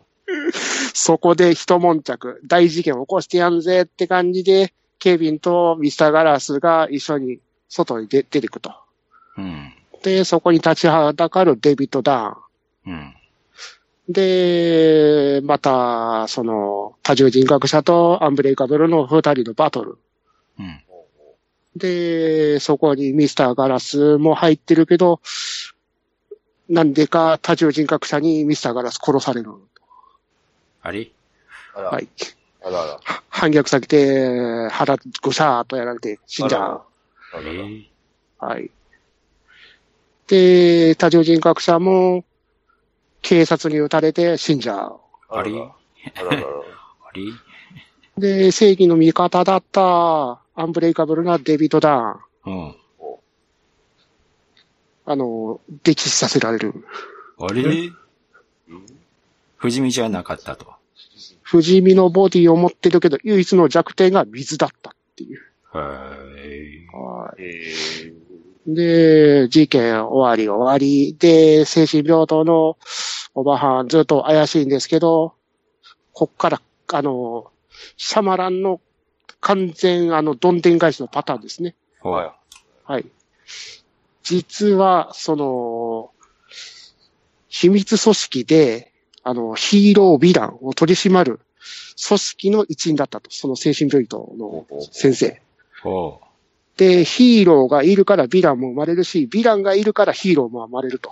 [0.93, 8.69] そこで一悶着、大事件を起こしてやんぜって感じで、ケビンとミスターガラスが一緒に外に出出てくと。
[8.71, 8.85] あ、
[9.37, 9.73] うん。
[10.01, 12.93] で、そこに立ちはだかるデビッド・ダーン。
[12.93, 13.15] うん。
[14.09, 19.97] で、また、その、多重人格者とアンブレイカブルの二人のバトル。
[20.59, 20.83] うん。
[21.75, 25.21] で、そこにミスターガラスも入ってるけど、
[26.69, 29.51] なんでか多重人格者にミスターガラス殺される。
[30.83, 31.09] あれ？
[31.75, 32.07] あら、はい。
[32.63, 32.99] あらあら。
[33.29, 36.81] 反逆されて、腹ぐさーっとやられて死んじゃう。
[37.33, 37.83] あらえー
[38.39, 38.69] はい。
[40.27, 42.23] で、多重人格者も
[43.21, 44.99] 警察に撃たれて死んじゃう。
[45.29, 45.51] あれ？
[45.51, 46.41] あらあら
[47.07, 47.23] あれ？
[48.45, 52.53] で、正義の味方だったアンブレイカブルなデビッド・ダーン。
[52.53, 52.75] うん。
[55.05, 56.85] あの、溺死させられる。
[57.39, 57.63] あれ？
[59.63, 60.73] 不死身じゃなかったと。
[61.41, 65.39] 不死身のボディを持ってるけど、唯一の弱点が水だったっていう。
[65.73, 68.75] へはえー、い。
[68.75, 71.15] で、事件終わり終わり。
[71.17, 72.77] で、精神病棟の
[73.35, 75.33] おばはんずっと怪しいんですけど、
[76.11, 76.61] こっから、
[76.91, 77.49] あの、
[77.95, 78.81] シャマランの
[79.39, 81.73] 完全、あの、どんでん返しのパターンですね。
[82.03, 82.31] ーはい。
[82.83, 83.05] はい。
[84.23, 86.11] 実は、その、
[87.47, 88.92] 秘密組織で、
[89.23, 91.39] あの、ヒーロー、ヴィランを取り締まる
[92.07, 93.29] 組織の一員だったと。
[93.31, 95.41] その精神病院の先生。
[95.81, 96.19] ほ
[96.77, 101.11] で、ヒーローがいるからヴィランも生まれるし、ヴィランがいるからヒーローも生まれると。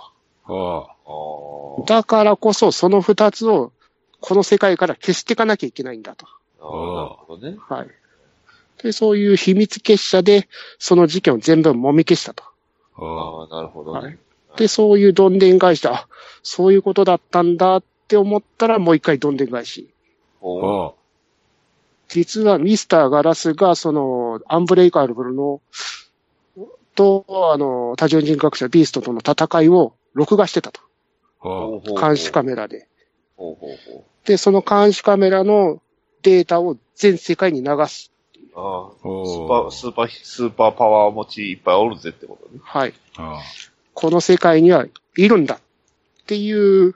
[1.86, 3.72] だからこそ、その二つを、
[4.20, 6.26] この世界から消していかなきゃいけないんだと。
[6.26, 7.56] なるほどね。
[7.68, 7.88] はい。
[8.82, 10.48] で、そういう秘密結社で、
[10.78, 12.44] その事件を全部揉み消したと。
[12.96, 14.18] ああ、なるほどはね
[14.56, 14.58] い。
[14.58, 16.08] で、そういうどんでん返しで、あ、
[16.42, 17.82] そういうことだったんだっ
[18.12, 19.88] て思ったら、もう一回どんでん返し。
[22.08, 25.62] 実はミスターガラスが、その、アンブレイカーブルの、
[26.94, 27.24] と、
[27.54, 30.82] あの、多重人格者ビーストとの戦いを録画してたと。
[31.98, 32.86] 監視カメラで。
[34.26, 35.80] で、その監視カメラの
[36.20, 38.12] データを全世界に流す。
[38.54, 38.60] う。
[38.60, 42.60] ああ、スおーーパー、スーパー、スーパーパワー持ちいっぱいおるぜってことね。
[42.62, 42.90] はい。
[42.90, 42.94] う。
[43.94, 44.84] この世界には
[45.16, 45.60] いるんだっ
[46.26, 46.94] ていう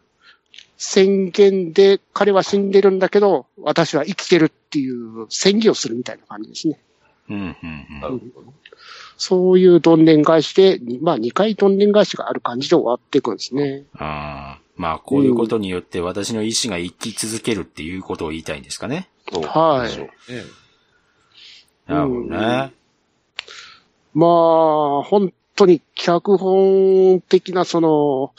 [0.77, 6.79] 宣言で、彼は死んでるんだけど、私は生きてるっていう宣言をするみたいな感じですね。
[7.29, 8.33] うん、うん、なうん。
[9.17, 13.85] そういうどんでん返しで、にまあ2回どんでん返しがある感じで終わっていくんですね。
[13.95, 14.61] ああ。
[14.77, 19.09] まあ、こういうことによって私の意志が生き続けるっていうことを言いたいんですかね。
[19.33, 21.91] そうはい。
[21.91, 22.73] なるほどね。
[24.13, 28.33] まあ、本当に脚本的なその、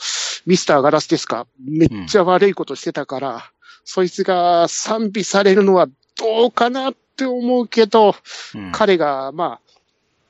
[0.48, 1.46] ミスターガラスですか？
[1.62, 3.44] めっちゃ悪いことしてたから、
[3.84, 8.14] そいつが賛美されるのはどうかなって思うけど、
[8.54, 8.72] うん。
[8.72, 9.72] 彼が、まあ、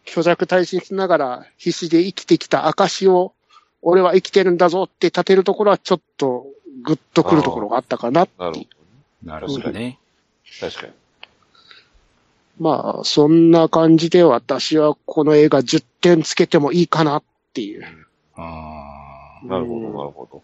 [0.05, 3.33] 虚弱体質ながら必死で生きてきた証を、
[3.81, 6.47] 俺は生きてるんだぞって立てるところはちょっと
[6.83, 8.27] グッとくるところがあったかな。
[8.39, 8.67] なるほどね。
[9.23, 9.99] なるほどね。
[10.61, 10.93] 確かに。
[12.59, 17.23] まあ、そんな感じで私はこの映画10点つけてもいいかなっ
[17.53, 17.85] ていう。
[18.35, 18.88] あ
[19.45, 20.43] なるほど、うんなるほど。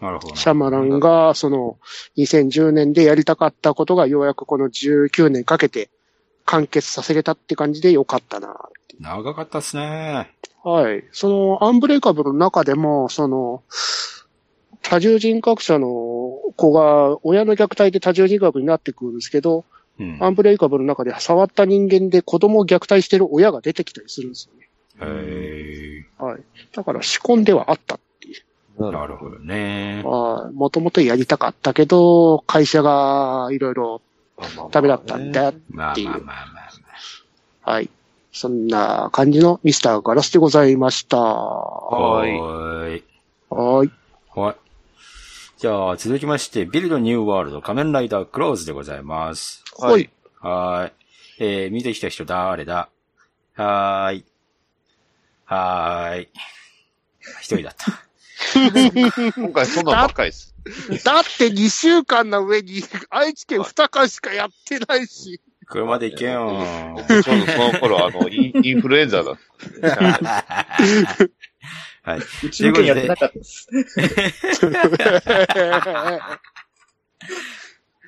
[0.00, 0.04] あ。
[0.04, 0.36] なるほど。
[0.36, 1.78] シャマランが、その、
[2.16, 5.90] 2010年でやりたかったことがようやくこの19年かけて
[6.44, 8.56] 完結させれたって感じでよかったな。
[9.00, 10.30] 長かったっすね。
[10.64, 11.04] はい。
[11.12, 13.62] その、アンブレイカブルの中でも、その、
[14.82, 15.88] 多重人格者の
[16.56, 19.64] 子が親の虐待で多重人格になってくるんですけど、
[19.98, 20.18] うん。
[20.22, 24.68] アンブレイカブルの中で触った人間で子供を虐待してる親が出てきたりするんですよね。
[25.00, 26.42] へはい。
[26.72, 28.42] だから仕込んではあったっていう。
[28.80, 28.82] え。
[28.92, 30.02] なるほどね。
[30.04, 34.02] はあ、もともとやりたかったけど、会社がいろいろ
[34.70, 35.52] ダメだったんだ。
[35.68, 36.46] まあっていうまあまあまあ
[37.64, 37.90] まはい。
[38.30, 41.16] そんな感じのミスターガラスでございました。
[41.18, 41.20] あ。
[41.24, 43.02] ははーい。
[43.50, 43.90] ーい。
[44.34, 44.56] はい。
[45.56, 49.64] じゃあ、続きまして、ビルドニューワールド仮面ライダークローズでございます。
[49.76, 50.08] はい。
[50.40, 50.92] はーい。
[51.40, 52.88] えー、見てきた人誰だ？
[53.54, 54.24] はーい。
[55.44, 56.28] はーい。
[57.40, 58.07] 一人だった。
[59.36, 60.54] 今回そんなんばっかりです。
[61.04, 65.40] だって2週間の上に愛知県2巻しかやってないし。
[65.66, 69.36] 車で行けよちょうどその頃、あの、インインフルエンザだっ
[69.82, 70.56] た。
[72.02, 72.20] はい。
[72.42, 73.68] うちの県やってなかったです。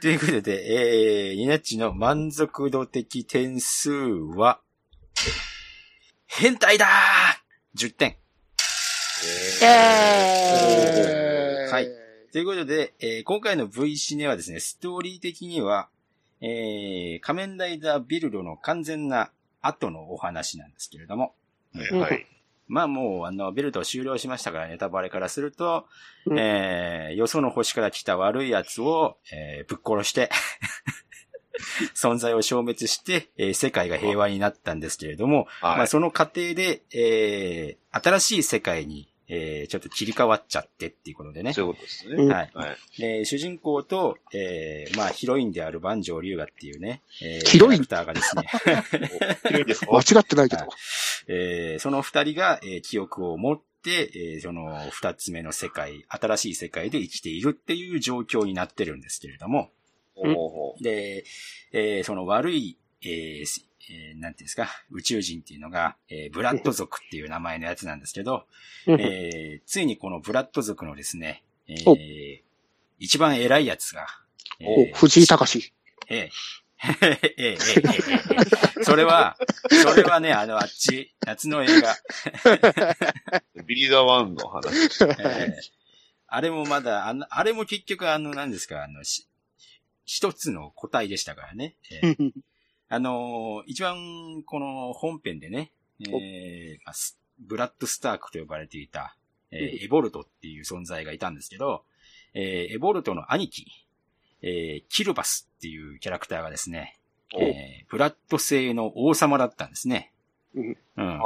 [0.01, 4.63] ということで、えー、ニナッチの満足度的点数は、
[6.27, 8.17] 変態だー !10 点。
[9.23, 11.89] えーはい。
[12.33, 15.89] ということで、えー今回の V シネはですね、ストーリー的には、
[16.41, 19.31] えー、仮面ライダービルドの完全な
[19.61, 21.35] 後のお話なんですけれども、
[21.75, 22.27] はい。
[22.67, 25.87] まあもう、あの、ビルド終了しましたから、ネタバレからすると、
[26.25, 26.39] うん。
[26.39, 30.31] えー、よその星から来た悪い奴を、えーぶっ殺して、
[31.95, 35.81] 存在を消滅して、えー世界が平和になったんですけれども、まはい。
[35.83, 41.53] あその過程で、えー、新しい世界に、えー、ちょっと切り替わっちゃってっていうことでね。
[41.53, 42.35] そういうことですうんね。
[42.35, 42.51] はい。
[42.53, 42.77] はい。
[43.01, 47.85] えー主人公と、えー、まあヒロインである万丈龍河っていうね、えー、ヒロイン？
[47.85, 48.45] キャラクターがですね、
[49.75, 50.67] すか 間違ってないけど。
[51.29, 59.71] えーその二人が、えー記憶を持って、えーその二つ目の世界、新しい世界で生きているっていう状況になってるんですけれども、
[60.81, 61.25] で、
[61.73, 68.47] えーその悪い、えーすえーなんていうんですか、宇宙人っていうのが、えーブラッド族っていう名前のやつなんですけど、
[68.87, 71.97] うんえーついにこのブラッド族のですね、えーお
[72.99, 74.07] 一番偉いやつが、
[74.59, 75.73] えーお藤井隆。
[76.09, 76.31] え え。
[76.83, 77.59] ええ、ええ、ええ、え
[78.81, 78.85] え。
[78.85, 79.37] それは、
[79.71, 81.93] それはね、あの、あっち、夏の映画。
[81.93, 83.63] う。
[83.65, 85.05] ビリーダーワンの話。
[85.05, 85.61] ええ
[86.33, 89.27] あれもまだ、あの、あれも結局あの、何ですか、あの、し
[90.07, 91.77] 一つの個体でしたからね。
[91.91, 92.17] ええ
[92.93, 95.71] あのー一番、この本編でね、
[96.13, 99.17] えーブラッドスタークと呼ばれていた、
[99.53, 101.85] えーエボルトっていう存在がいたんですけど、
[102.35, 103.65] えーエボルトの兄貴、
[104.43, 106.99] えーキルバスっていうキャラクターがですね、
[107.39, 110.13] えーブラッド星の王様だったんですね。
[110.55, 111.21] うんうん。
[111.21, 111.23] あ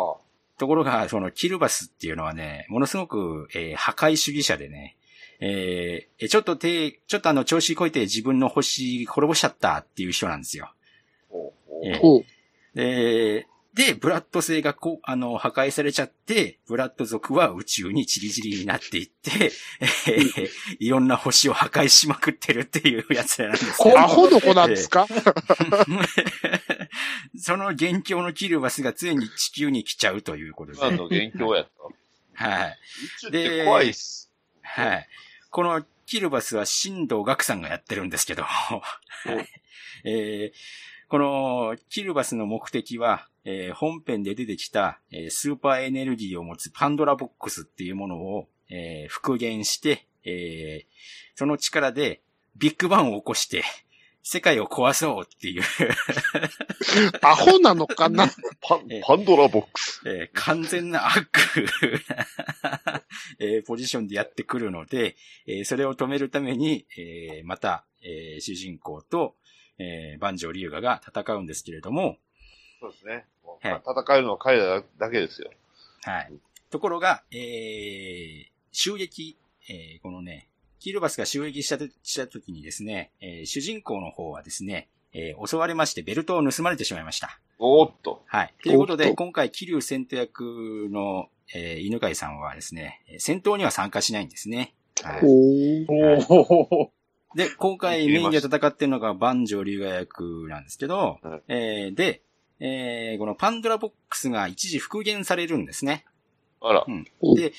[0.58, 4.96] ところが、そのキルバスっていうのはね、ものすごく、えー破壊主義者でね、
[5.40, 10.70] えーえちょっと手、ちょっとあの調子こいて自分の星滅ぼしちゃったっていう人なんですよ。
[12.74, 19.50] で、で、ブラッド星がこう、あの、破壊されちゃって、ブラッド族は宇宙にチリチリになっていって、
[19.80, 20.48] えー
[20.78, 23.98] いろんな星を破壊しまくってるっていうやつらなんですよ。
[23.98, 25.06] アホの子なんですか？
[27.38, 30.78] その元凶のキルバスがついに地球に来ちゃうということで。
[30.78, 31.68] 今の元凶やっ
[32.36, 32.44] た。
[32.46, 32.70] はい。
[32.70, 32.74] 宇
[33.20, 34.30] 宙って怖いっす。
[34.62, 35.08] はい。
[35.50, 38.82] このキルバスは新藤学さんがやってるんですけど、は
[39.26, 39.30] い
[40.04, 40.58] えー
[41.14, 50.86] このキルバスの目的は、えー本編で出てきた、えースーパーエネルギーを持つパンドラボックスっていうものを、えー復元して、えー
[51.36, 52.20] その力で
[52.56, 53.62] ビッグバンを起こして、
[54.24, 55.62] 世界を壊そうっていう、
[57.22, 58.28] アホなのかな？
[58.60, 60.02] パンドラボックス。
[60.06, 61.28] えー完全な悪、
[63.38, 65.14] えーポジションでやってくるので、
[65.46, 69.36] えーそれを止めるために、えーまた、えー主人公と、
[69.78, 72.16] えー、万丈龍河が戦うんですけれども、
[72.80, 73.26] そうですね。
[73.62, 75.50] はい戦えるのは彼らだけですよ。
[76.02, 76.32] はい。
[76.70, 79.36] ところが、えー、襲撃、
[79.68, 80.48] えーこのね、
[80.80, 87.38] キルバスが襲撃したとした時にですね、えー主人公の方はですね、えー襲われましてベルトを盗まれてしまいました。
[87.58, 88.22] おーっと。
[88.26, 88.54] はい。
[88.62, 94.74] ということで、今回、桐生戦闘役の、えー犬飼さんはですね、えー戦闘には参加しないんですね。
[95.02, 95.20] はい。
[95.22, 96.92] おーおお。
[97.34, 102.22] で、今回メインで戦ってるのが万丈龍河役なんですけど、はいえーで、
[102.60, 106.04] えーこのパンドラボックスが一時復元されるんですね。
[106.60, 106.86] あら。
[107.34, 107.52] で、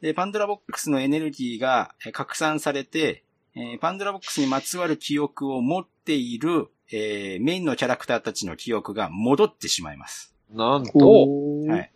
[0.00, 3.24] でパンドラボックスのエネルギーがえー拡散されて、
[3.54, 10.34] えーパンドラボックスにまつわる記憶を持っている、えーメインのキャラクターたちの記憶が戻ってしまいます。
[10.52, 11.26] なんと、
[11.68, 11.90] はい。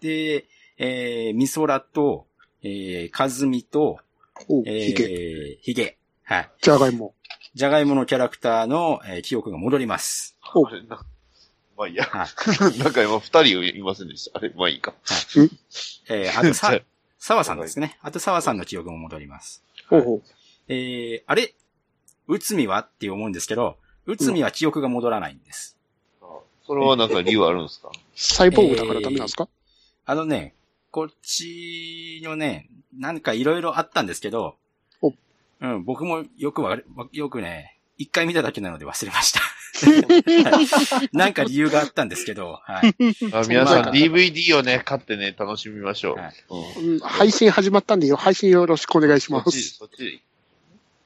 [0.00, 0.44] で、
[0.76, 2.26] えー、ミソラと、
[2.62, 3.98] えー、カズミと、
[4.48, 5.04] おえヒゲ。
[5.04, 5.96] ー、ヒゲ。
[6.30, 6.50] はい。
[6.62, 7.12] じゃがいも。
[7.54, 10.36] ジャガイモのキャラクターの、えー記憶が戻ります。
[10.54, 11.04] おあれな。
[11.76, 12.04] まあいいや。
[12.04, 12.28] はい。
[12.78, 14.38] なんか今二人いませんでした。
[14.38, 14.94] あれ、まあいいか。
[16.08, 16.30] え？
[16.30, 16.78] ー、あとさ、
[17.18, 17.98] 澤さんですね。
[18.00, 19.64] あと澤さんの記憶も戻ります。
[19.88, 20.22] ほうほう。
[20.68, 21.52] えー、あれ？
[22.28, 22.78] 内海は？
[22.78, 23.76] って思うんですけど、
[24.06, 25.76] 内海は記憶が戻らないんです。
[26.64, 27.90] それはなんか理由あるんですか？
[28.14, 29.48] サイボーグだからダメなんですか、
[30.06, 30.54] あのね、
[30.92, 34.56] こっちのね、なんかいろいろあったんですけどお、
[35.60, 39.40] うん、僕もよくわかる、わよくね、一回見ただけなので忘れました。
[39.80, 42.94] はいなんか理由があったんですけど、はい。
[43.32, 46.16] あ皆さんまあ DVD をね、買ってね、楽しみましょう。
[46.16, 49.76] はいうんうん配信始まったんでよ、配信よろしくお願いしまそっち、す。
[49.76, 50.22] そっち。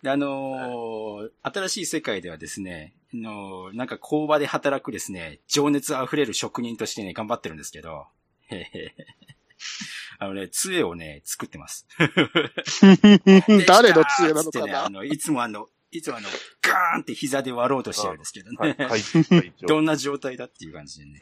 [0.02, 8.06] であのー新しい世界ではですね、あのーなんか工場で働くですね、情熱あふれる職人としてね、頑張ってるんですけど、
[8.48, 8.94] へへへ
[10.18, 11.86] あのね、杖をね、作ってます。
[13.66, 16.28] 誰の杖なのかできたーっつってね、あなの、いつもあの、いつもあの、
[16.60, 18.56] ガーンって膝で割ろうとしてるんですけどね。
[18.60, 19.66] はい、会会長。
[19.66, 21.20] どんな状態だっていう感じでね。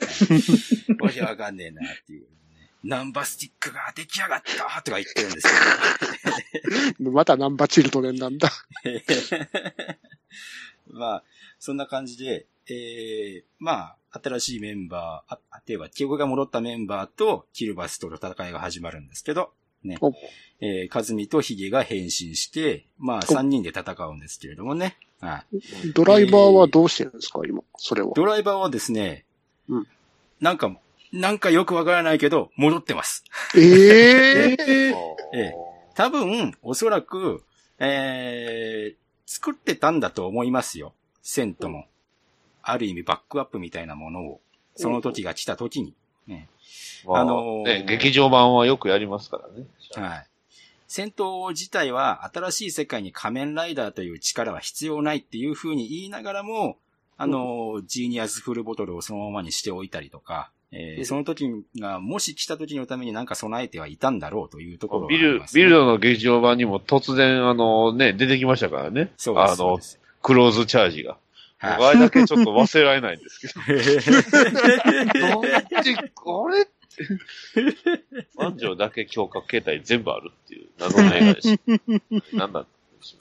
[1.00, 2.26] わけわかんねえなっていう、ね。
[2.84, 5.48] ナンバースティックが出来上がったとか言ってるんです
[7.00, 8.50] またナンバーチルドレンなんだ。
[8.82, 9.04] けど。
[10.98, 11.24] まあ、
[11.58, 19.52] そんな感じで、えー、まあ、新しいメンバー、あ、例えば記憶が戻ったメンバーとキルバスとの戦いが始まるんですけど、
[19.84, 20.12] ねお。
[20.60, 24.96] えー、カズミとヒゲが変身して、まあ、3人で戦うんですけれどもね。
[25.20, 25.92] はい。
[25.94, 28.12] ドライバーはどうしてるんですか、今、それは。
[28.14, 29.24] ドライバーはですね、
[29.68, 29.86] うん
[30.40, 30.76] なんか、
[31.12, 33.22] なんかよくわからないけど、戻ってます。
[33.56, 34.94] え ええ
[35.34, 35.54] え
[35.94, 37.44] 多分、おそらく、
[37.78, 40.94] えー、作ってたんだと思いますよ。
[41.22, 41.86] セントも。
[42.62, 44.40] ある意味バックアップみたいなものを、
[44.76, 45.94] その時が来た時に。
[46.26, 46.48] ね
[47.06, 49.66] まああのーね、劇場版はよくやりますからね。
[49.94, 50.26] はい。
[50.86, 56.76] 戦闘自体は新しい世界に仮面ライダーという力は必要ないっていう風に言いながらも、
[57.16, 69.12] あの、ジーニアスフルボトルをそのままにしておいたりとか、えーうんその時が、もし来た時のためになんか備えてはいたんだろうというところがあビルりま、すね、ビルドの劇場版にも突然、あのね、出てきましたからね。
[69.16, 69.52] そうです。
[69.52, 69.78] あの
[70.22, 71.16] クローズチャージが。
[71.62, 73.54] はい僕あれだけちょっと忘れられないんですけど。
[75.32, 76.62] どっち、これ？
[76.62, 76.72] って。
[78.36, 81.62] 万丈だけ強化形態全部あるっていう謎の映画でした。
[82.36, 83.18] なんだったんでしょ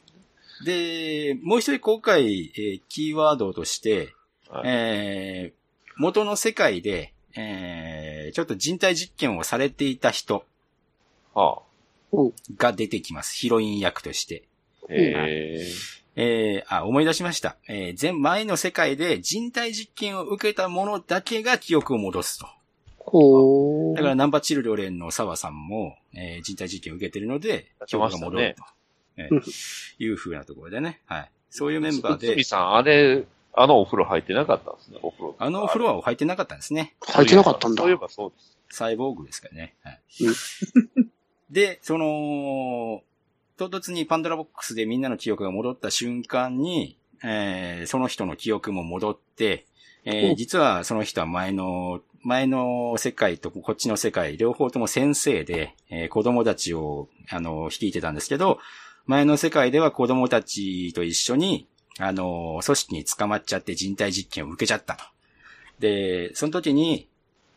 [0.63, 1.33] うね。
[1.33, 4.13] で、もう一人今回、えーキーワードとして、
[4.49, 5.61] はいえー
[5.97, 10.45] 元の世界で、えーちょっと人体実験をされていた人
[11.33, 11.59] は
[12.11, 12.17] あ。
[12.57, 13.35] が出てきます。
[13.37, 14.43] ヒロイン役として。
[14.89, 15.63] え
[16.15, 17.57] えーあ、思い出しました。
[17.67, 22.47] えー前、前の世界で人体実験を受けたものだけが記憶を戻すと。
[22.97, 28.63] ほだからナンバーチルドレンの澤さんも、えー人体実験を受けてるので、記憶が戻ると。
[29.17, 29.41] えうんー
[29.99, 31.01] いう風なところでね。
[31.05, 31.31] はい。
[31.49, 35.35] そういうメンー、バーで内海、さん、あれ、あのお風呂入ってなかったんですね、お風呂。
[35.37, 36.95] あのお風呂は入ってなかったんですね。
[37.01, 38.57] 入ってなかったんだそういえばそうです。
[38.77, 39.75] サイボーグですからね。
[39.83, 41.11] はいうん。
[41.49, 43.03] で、その、
[43.61, 49.67] 唐突にパンドラボックスでみんなの記憶が戻った瞬間に、えーその人の記憶も戻って、
[50.03, 58.57] えーお実はその人は前の、前の世界とこっちの世界、両方とも先生で、えー子供たちを、あの、率いてたんですけど、
[59.05, 61.67] 前の世界では子供たちと一緒に、
[61.99, 65.03] あの、組織に捕まっちゃって人体実験を受けちゃったと。
[65.77, 67.07] で、その時に、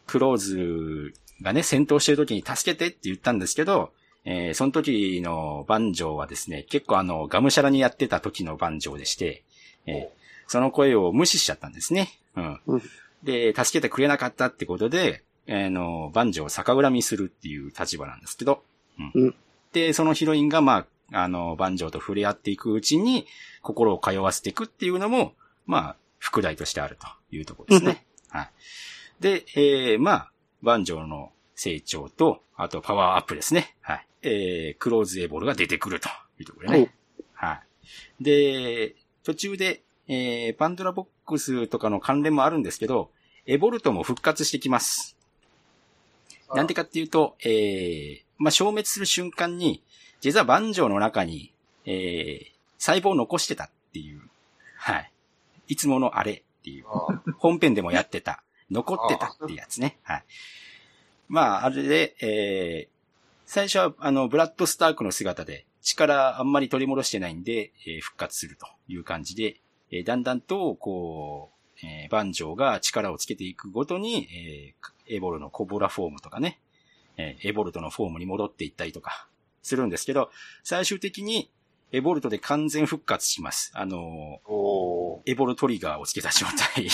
[0.06, 3.94] クローズがね、戦闘してる時に助けてって言ったんですけど、
[4.24, 9.42] えーその時のバンジョーはですね、結構あの、がむしゃらにやってた時のバンジョーでして、
[9.86, 12.20] えーその声を無視しちゃったんですね。
[12.36, 12.60] うん。
[12.66, 12.82] うん
[13.22, 18.62] で、助けてくれなかったってことで、あの、バンジョーを逆恨みするっていう立場なんですけど、
[18.98, 19.12] うん。
[19.14, 19.34] うん
[19.72, 23.26] で、そのヒロインが、まあ、あの、バンジョーと触れ合っていくうちに、
[23.60, 25.32] 心を通わせていくっていうのも、
[25.66, 28.04] まあ、副題としてあるというところですね。
[28.28, 28.50] はい。
[29.20, 30.30] で、えー、まあ、
[30.62, 33.74] バンジョーの成長と、あとパワーアップですね。
[33.80, 34.06] はい。
[34.24, 36.94] えー、クローズエボルが出てくるというところでね。
[37.34, 37.60] は
[38.20, 38.24] い。
[38.24, 43.10] で、途中で、えー、パンドラボックスとかの関連もあるんですけど、
[43.46, 45.16] エボルトも復活してきます。
[46.54, 49.82] なんでかっていうと、えー、まあ、消滅する瞬間に、
[50.20, 51.52] 実はバンジョーの中に、
[51.84, 52.46] えー、
[52.78, 54.22] 細胞を残してたっていう、
[54.76, 55.10] はい。
[55.68, 59.98] いつものあれっていう、あ本編でもやってた、残ってたっていうやつね。
[60.02, 60.24] はい。
[61.28, 62.93] まあ、あれで、えー、
[63.46, 69.60] 最初は、あの、ブラッドスタークの姿で、力あんまり取り戻してないんで、えー復活するという感じで、
[69.90, 71.50] えーだんだんと、こ
[71.82, 76.60] う、えーバンジョーが力をつけていくごとに、えーエボルのコボラフォームとかね、
[77.16, 79.28] えーエボルトのフォームに戻っていったりとか、
[79.62, 80.30] するんですけど、
[80.62, 81.50] 最終的に、
[81.92, 83.70] エボルトで完全復活します。
[83.74, 86.88] あのおーエボルトリガーをつけた状態。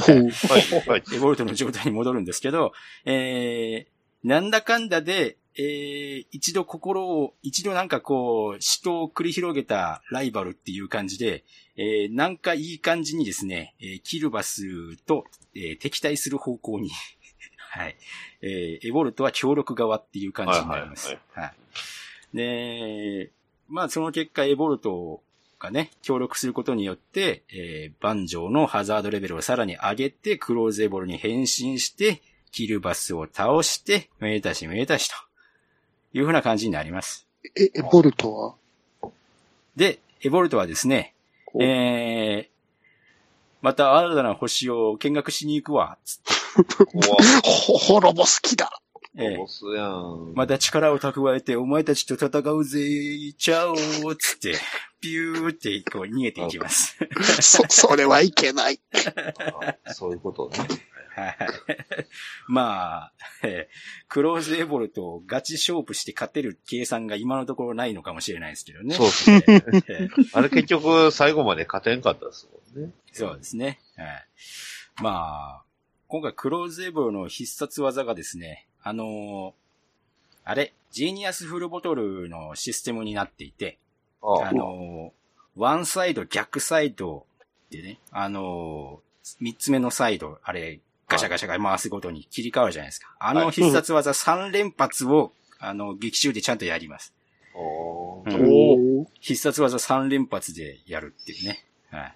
[0.00, 1.02] はい、はい。
[1.14, 2.72] エボルトの状態に戻るんですけど、
[3.04, 3.93] えー、
[4.24, 11.44] なんだかんだで、えー、一度心を、一度なんかこう、死闘を繰り広げたライバルっていう感じで、
[11.76, 16.90] えー、なんかいい感じにですね、えー、キルバスと、えー、敵対する方向に、
[17.70, 17.96] はい。
[18.40, 21.08] えー、エボルトは協力側っていう感じになります。
[21.08, 22.36] はいはい。
[22.36, 23.30] で、
[23.68, 25.22] まあその結果、エボルト
[25.58, 32.22] がね、協力することによって、えー、バンジョーのハザードレベルをさらに上げて、クローズエボルに変身して、
[32.54, 35.16] キルバスを倒して、めでたしめでたしと。
[36.12, 37.26] いうふうな感じになります。
[37.56, 38.56] え、エボルト
[39.02, 39.10] は？
[39.74, 41.16] で、エボルトはですね、
[41.52, 42.54] おえー、
[43.60, 46.84] また新たな星を見学しに行くわ、つって。
[46.84, 48.80] 怖 ほ、ホロボ好きだ。
[49.16, 50.32] えボスやん。
[50.36, 54.54] また力を蓄えて、お前たちと戦うぜ、行っちゃおう、つって、
[55.00, 56.96] ピューってこう逃げていきます。
[57.40, 58.78] そ、 それはいけない。
[59.84, 60.93] あそういうことね。
[61.14, 61.36] はい。
[62.48, 63.12] まあ、
[63.42, 63.74] えー
[64.08, 68.94] クローズエボルとガチ勝負して勝てる計算が今のところないのかもしれないですけどね。
[68.94, 69.44] そうですね。
[69.48, 69.50] え
[70.06, 72.92] ーあれ結局最後まで勝てんかったですもんね。
[73.12, 73.80] そうですね。
[73.96, 74.26] はい。
[75.02, 75.64] まあ、
[76.08, 79.64] 今回クローズエボルの必殺技がですね、あのー
[80.46, 83.78] あれ、ジーニアスフルボトルのシステムになっていて、
[84.22, 87.26] ああのーワンサイド、逆サイド
[87.70, 89.04] でね、あのー
[89.40, 90.80] 三つ目のサイド、あれ、
[91.14, 93.14] ガシャガシャが回すごとに切り替わるじゃないですか。
[93.18, 97.14] あの必殺技3連発を、あの、劇中でちゃんとやります。
[97.54, 101.64] おーうん必殺技3連発でやるっていうね。
[101.90, 102.14] はい。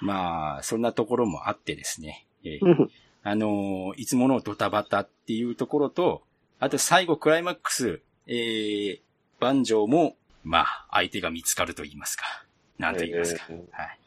[0.00, 2.26] まあ、そんなところもあってですね。
[2.44, 2.88] えー
[3.22, 6.22] あのーいつものドタバタっていうところと、
[6.58, 9.00] あと最後クライマックス、えー、
[9.40, 12.24] バンジョーも、まあ、相手が見つかると言いますか。
[12.78, 13.44] なんと言いますか。
[13.50, 13.98] えーはい。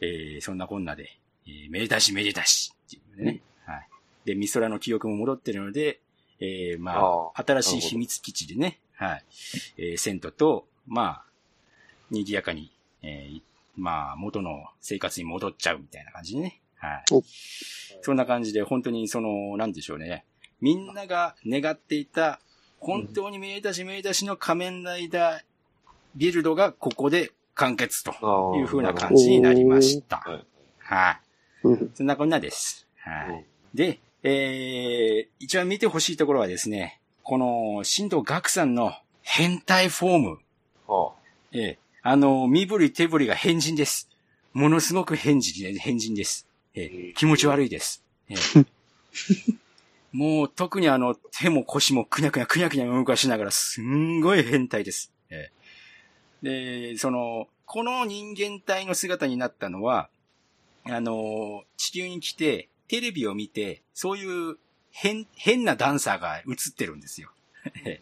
[0.00, 3.40] えー、そんなこんなで、えー、めでたしめでたしっていうね。
[3.64, 3.88] はい。
[4.24, 6.00] で、ミソラの記憶も戻ってるので、
[6.40, 9.24] えー、まあ、あ新しい秘密基地でね、はい。
[9.76, 11.24] えー、セントと、まあ、
[12.10, 13.42] 賑やかに、えーい
[13.76, 16.60] まあ、元の生活に戻っちゃうみたいな感じでね。
[16.76, 17.22] はいお。
[18.02, 20.24] そんな感じで、本当にその、なんでしょうね。
[20.60, 22.40] みんなが願っていた、
[22.80, 25.42] 本当にめでたしめでたしの仮面ライダー
[26.16, 28.12] ビルドがここで完結と
[28.56, 30.18] いう風な感じになりました。
[30.18, 30.44] はい
[30.88, 31.27] はい。
[31.62, 32.86] うんそんなこんなです。
[32.98, 33.28] はい。
[33.30, 33.44] うん
[33.74, 40.38] で、えー、一番見てほしいところはですね、この、新藤岳さんの変態フォーム。
[40.88, 41.12] あ
[41.52, 44.08] ええあの、身振り手振りが変人です。
[44.54, 46.46] ものすごく変人で、変人です。
[46.74, 48.02] ええ気持ち悪いです。
[48.28, 48.64] ええ
[50.12, 55.12] もう特にあの、手も腰もくにゃくにゃくにゃくにゃ動かしながら、すんごい変態です。
[55.30, 55.50] え
[56.42, 60.08] えで、その、この人間体の姿になったのは、
[60.88, 64.56] あの、地球に来て、テレビを見て、そういう
[64.90, 67.30] 変、変なダンサーが映ってるんですよ。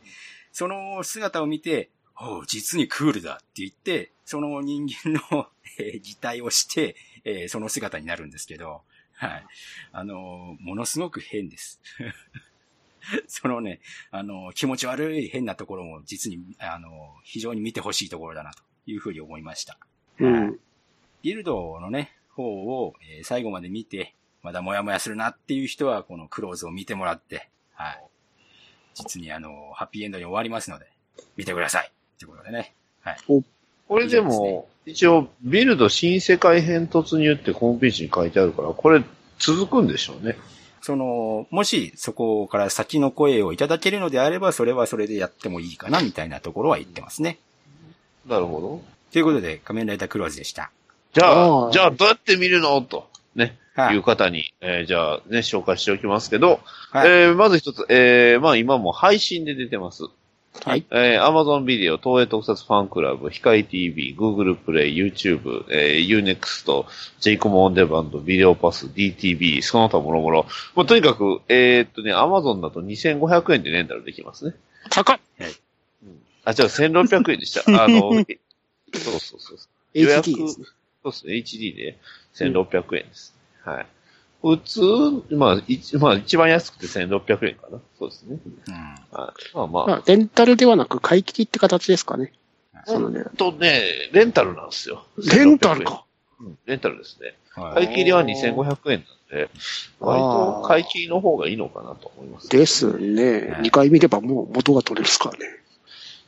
[0.52, 5.48] その姿を見て、おう実にクールだって言って、その人間の、
[5.78, 8.82] えー擬態をして、えーその姿になるんですけど、
[9.14, 9.46] はい。
[9.92, 11.80] あのーものすごく変です。
[13.28, 13.80] そのね、
[14.10, 16.92] あのー気持ち悪い変なところも実に、あのー
[17.24, 19.78] 非常に見てほしいところだなというふうに思いました。
[20.18, 20.60] うん。
[21.22, 28.02] ビルドのね、方を、えー最後まで見て、まだモヤモヤするなっていう人は、このクローズを見てもらって、はい。
[28.94, 30.86] 実にあの、ハッピーエンドに終わりますので、
[31.36, 31.90] 見てください。
[32.18, 32.74] ということでね。
[33.00, 33.16] はい。
[33.88, 39.02] これでも、一応、ビルド新世界編突入ってホームページに書いてあるから、これ
[39.38, 40.36] 続くんでしょうね。
[40.80, 47.38] その、もしそこから先の声をいただけるのであれば、それはそれでやってもいいかな、みたいなところは言ってますね。
[48.26, 48.82] なるほど。
[49.12, 50.70] ということで、仮面ライダークローズでした。
[51.16, 52.80] じゃあじゃあどうやって見るの？
[52.82, 56.60] と、ね、はいいう方に、えーじゃあね、紹介しておきますけど、
[56.90, 57.08] はい。
[57.08, 60.04] えーまず一つ、えーまあ今も配信で出てます。
[60.64, 60.84] はい。
[60.90, 66.84] えー、Amazon ビデオ、東映特撮ファンクラブ、ヒカイ TV、Google プレイ、YouTube、えー、Unext、
[67.20, 70.46] ジェイコムオンデバンド、ビデオパス、DTV、その他もろもろ。
[70.74, 74.54] もうとにかく、えーっとね、Amazon だと2500円でレンタルできますね。
[74.90, 75.20] 高っ
[76.44, 77.84] あ、じゃあ1600円でした。
[77.84, 78.38] あの、え
[78.98, 79.58] そうそうそう。
[79.94, 80.30] 予約。
[81.06, 81.98] そうですね、HD で
[82.34, 83.36] 1600円です。
[83.64, 83.86] はい。
[84.42, 84.80] 普通、
[85.34, 87.80] まあ、一まあ、一番安くて1600円かな。
[87.98, 88.38] そうですね。
[88.68, 88.74] うん。
[88.74, 89.56] はい。
[89.56, 92.32] まあまあ、まあ、レンタルではなく買い切りって形ですかね。
[92.86, 93.24] そのね。
[93.36, 95.04] とね、レンタルなんですよ。
[95.16, 96.04] レンタルか。
[96.40, 97.34] うん、レンタルですね。
[97.54, 97.86] はい。
[97.86, 99.50] 買い切りは2500円なんで、
[100.00, 102.48] 割と買い切りの方がいいのかなと思います。
[102.48, 103.56] ですね。
[103.60, 105.46] 2回見ればもう元が取れるっすからね。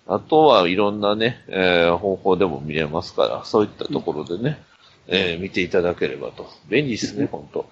[0.08, 4.62] あとはいろんなね、えー方法でも見れますから、そういったところでね、
[5.06, 6.48] えー見ていただければと。
[6.68, 7.68] 便利ですね、本当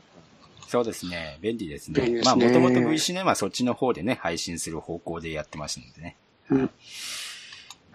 [0.69, 1.39] そうですね。
[1.41, 2.23] 便利ですね。
[2.23, 6.17] すまあ、ねもともと V シネマそっちの方でね、配信する方向でやってますのでね。
[6.51, 6.71] うん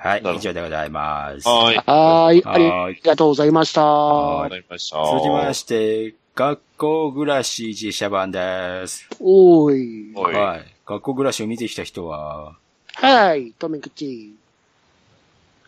[0.04, 1.48] はい、以上でございます。
[1.48, 1.76] はい。
[1.76, 2.44] はーい。
[2.44, 3.86] ありはいがとうございました。
[3.86, 4.98] わかりました。
[5.06, 9.08] 続きまして、学校暮らし実写版です。
[9.20, 10.14] おーい。
[10.16, 10.66] はいはい。
[10.88, 12.56] 学校暮らしを見てきた人は、
[12.96, 13.52] はい。
[13.54, 14.36] とめきち。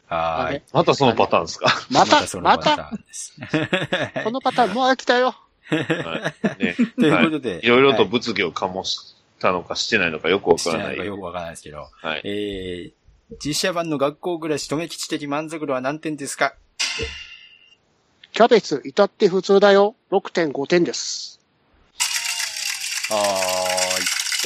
[0.07, 0.61] はーい。
[0.73, 1.67] またそのパターンですか？
[1.89, 3.33] また、そのまた、パターンです。
[4.23, 5.35] このパターンもう来たよ。
[5.69, 6.63] はい。
[6.63, 6.75] ね。
[6.99, 10.97] ということで、いろいろとはい物議を醸したのかしてないのかよくわからないい。
[10.97, 12.21] のかよくわからないですけど、はい。
[12.25, 16.53] えー、実写版の学校暮らし、止め吉的満足度は何点ですか？
[18.33, 19.95] キャベツ、至って普通だよ。
[20.11, 21.39] 6.5点です。
[23.09, 23.15] は
[23.69, 23.72] じ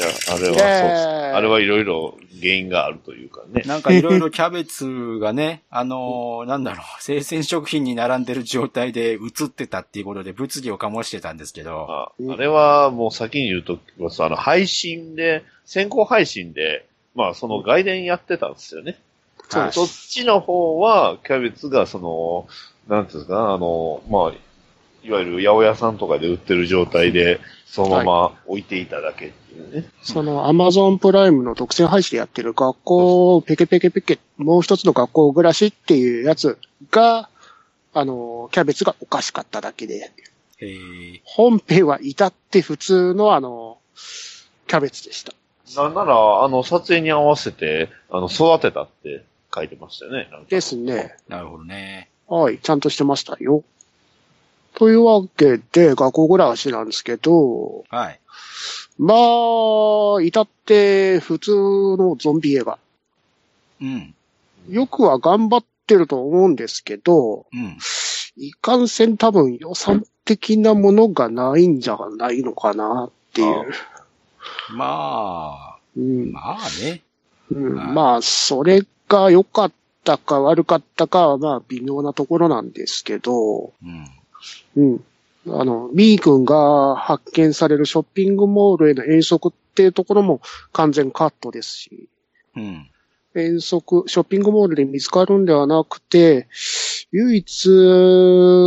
[0.04, 0.58] ゃあ、あれはそうです。
[0.58, 3.64] イェーイあれはいろいろ原因があるというかね。
[3.66, 14.24] なんかいろいろキャベツがね、あのーなんだろう、生鮮食品に並んでる状態で映ってたっていうことで物議を醸してたんですけど、ああれはもう先に言うときます。
[14.24, 18.98] あの、配信で、先行配信で、まあその外伝やってたんですよね。
[19.50, 22.48] そうですそっちの方は、キャベツがその、
[22.88, 24.34] なんていうんですか、あの、まあ、
[25.08, 29.90] いわゆる八百屋さんとかで売ってる状態で、そのまま置いていただけっていうね。
[30.02, 36.58] そのアマゾンプライムの独占配信でやってる学校、ペケペケペケ、もう一つの学校暮らしっていうやつ
[36.92, 37.30] が、
[37.94, 40.12] あの、キャベツがおかしかっただけで、
[40.60, 43.78] えー、本編は至って普通のあの、
[44.68, 45.34] キャベツでした。
[45.82, 49.24] なんなら、あの、撮影に合わせて、あの、育てたって
[49.54, 50.28] 書いてましたよね。
[50.50, 51.16] ですね。
[51.30, 52.10] なるほどね。
[52.28, 53.64] はい、ちゃんとしてましたよ。
[54.78, 58.20] というわけで、学校暮らしなんですけど、はい。
[59.00, 61.52] まあ、至って普通
[61.98, 62.78] のゾンビ映画。
[63.82, 64.14] うん。
[64.70, 67.80] よくは頑張ってると思うんですけど、うん。
[68.38, 73.74] いかんせん多分予算的なものがないんじゃないのかなっていう。
[74.74, 77.02] まあ、うんまあね。
[77.50, 79.72] うんはいまあ、それが良かっ
[80.04, 84.08] たか悪かったかは、まあ、微妙なところなんですけど、うん。
[84.76, 85.04] うん。
[85.50, 90.42] あの、ミー君が発見されるショッピングモールへの遠足っていうところも
[90.74, 92.10] 完全カットですし、
[92.56, 92.90] うん。
[93.36, 96.48] 遠足、ショッピングモールで見つかるんではなくて、
[97.12, 97.50] 唯一、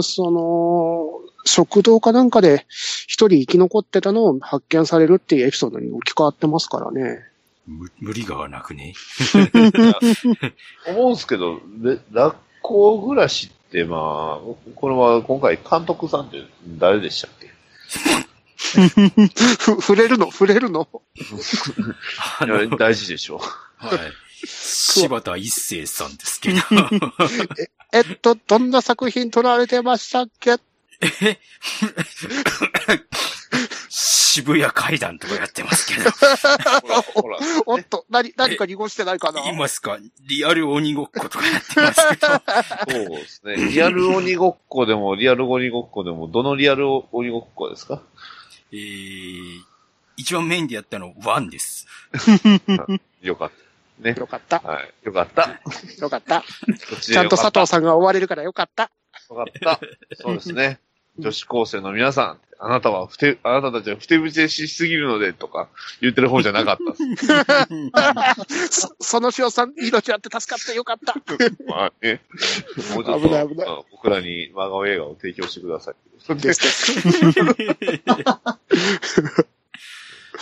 [0.02, 2.66] その、食堂かなんかで
[3.06, 7.24] 一人生き残ってたのを発見されるっていうエピソードに置き換わってますからね。
[7.66, 8.94] む無理がなくね？
[10.86, 14.40] 思うんですけど、で学校暮らしって、まあ、
[14.74, 16.42] これは今回監督さんって
[16.78, 17.50] 誰でしたっけ？
[19.58, 20.30] ふ、触れるの？
[20.32, 20.88] 触れるの？
[22.78, 23.38] 大事でしょ。
[23.76, 23.98] はい。
[24.46, 26.58] 柴田一生さんですけど。
[27.92, 30.56] えっと、どんな作品撮られてましたっけ？
[34.32, 36.08] 渋谷階段とかやってますけど。
[36.10, 37.38] ほら、ほら。
[37.66, 39.42] おっと、何、何か濁してないかな？
[39.42, 39.98] 言いますか？
[40.28, 42.16] リアル鬼ごっことかやってますけ
[42.94, 43.06] ど。
[43.08, 43.56] そうですね。
[43.56, 48.02] リアル鬼ごっこでも、リアル鬼ごっこでも、どのリアル鬼ごっこですか？
[48.72, 49.60] えー、
[50.16, 51.88] 一番メインでやったのワンです。
[53.22, 53.50] よかっ
[53.98, 54.08] た。
[54.08, 54.14] ね。
[54.16, 54.60] よかった。
[54.60, 54.94] はい。
[55.02, 55.60] よかった。
[56.00, 56.44] よかった。
[57.00, 58.92] ちゃんと佐藤さんが追われるからよかった。
[59.28, 59.80] よかった。
[60.14, 60.78] そうですね。
[61.18, 65.68] 女子高生の皆さん、あなたはふて、あなたたちはふてぶてしすぎるので、とか
[66.02, 66.94] 言ってる方じゃなかった。
[68.70, 71.14] そその塩さん、命あって助かってよかった。
[71.66, 72.20] まあね。
[72.94, 75.94] もうちょっと、危ない危ないあ僕らに真顔映画を提供してください。
[76.36, 76.92] です。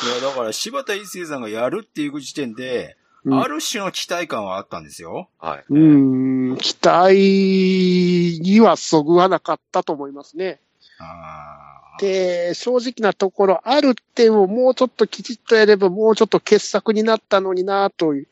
[0.01, 5.29] いや、だから柴田一生さんがやるっていう時点で、うんある種の期待感はあったんですよ。
[5.39, 5.65] はい。
[5.69, 10.61] うーん、期待にはそぐわなかったと思いますね。
[12.01, 18.29] で、正直なところ、ある点をもうちょっときちっとやれば、もうちょっと傑作になったのになという、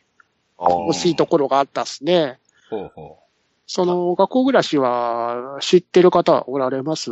[0.59, 2.39] 惜しいところがあったっすね。
[2.71, 3.19] ほうほ
[3.67, 7.11] その、学校暮らしは知ってる方はおられます？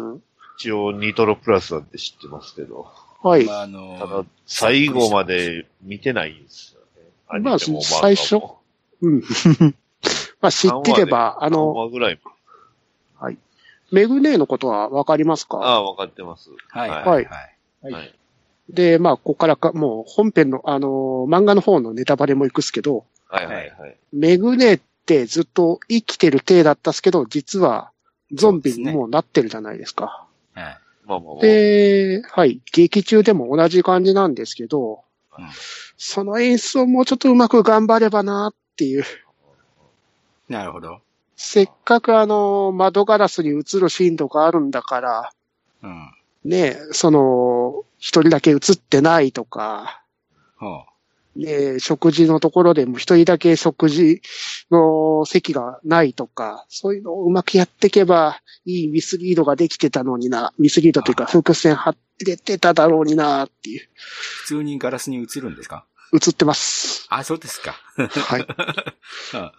[0.58, 2.86] 一応、ニトロプラスなんて知ってますけど、
[3.24, 3.28] う。
[3.28, 3.44] はい。
[3.44, 6.80] まあ、あのただ、最後まで見てないんですよ
[7.40, 8.40] まあ最初
[9.00, 9.22] うん。
[10.40, 12.20] まあ知ってれば、あ何の、話ぐらい。
[13.92, 15.58] メグネーのことはわかりますか？
[15.58, 16.50] ああ、わかってます。
[16.70, 17.36] はい、ははいい、は
[17.82, 17.92] はい。
[17.92, 18.14] はい。
[18.68, 23.96] で、まあ、ここからか、もう本編の、あのー漫画の方のネタバレも行くっすけど、はいはいはい。
[24.12, 27.90] メグネってずっと生きてる体だったっすけど、実は
[28.32, 30.26] ゾンビにもうなってるじゃないですか。
[30.54, 30.64] はい。
[31.04, 31.42] まあまあまあ。
[31.42, 35.02] で、はい、劇中でも同じ感じなんですけど、
[35.38, 35.44] うん
[35.96, 39.04] その演出をもうちょっとうまく頑張ればなっていう。
[40.48, 41.00] なるほど。
[41.36, 45.32] せっかくあの、窓ガラスに映るシーンとかあるんだから、
[45.82, 46.10] うん。
[46.44, 50.02] ね、その、一人だけ映ってないとか、
[50.58, 50.86] は
[51.36, 54.22] ね、食事のところでも一人だけ食事
[54.70, 63.88] の席がないとか、そういうのをうまくやっていけば、いいミスリードができてたのにな、ミスリードというかあ伏線張っててただろうにな、っていう。
[64.42, 65.84] 普通にガラスに映るんですか？
[66.12, 67.06] 映ってます。
[67.10, 67.72] あ、そうですか。
[67.96, 68.46] はい。
[69.36, 69.52] は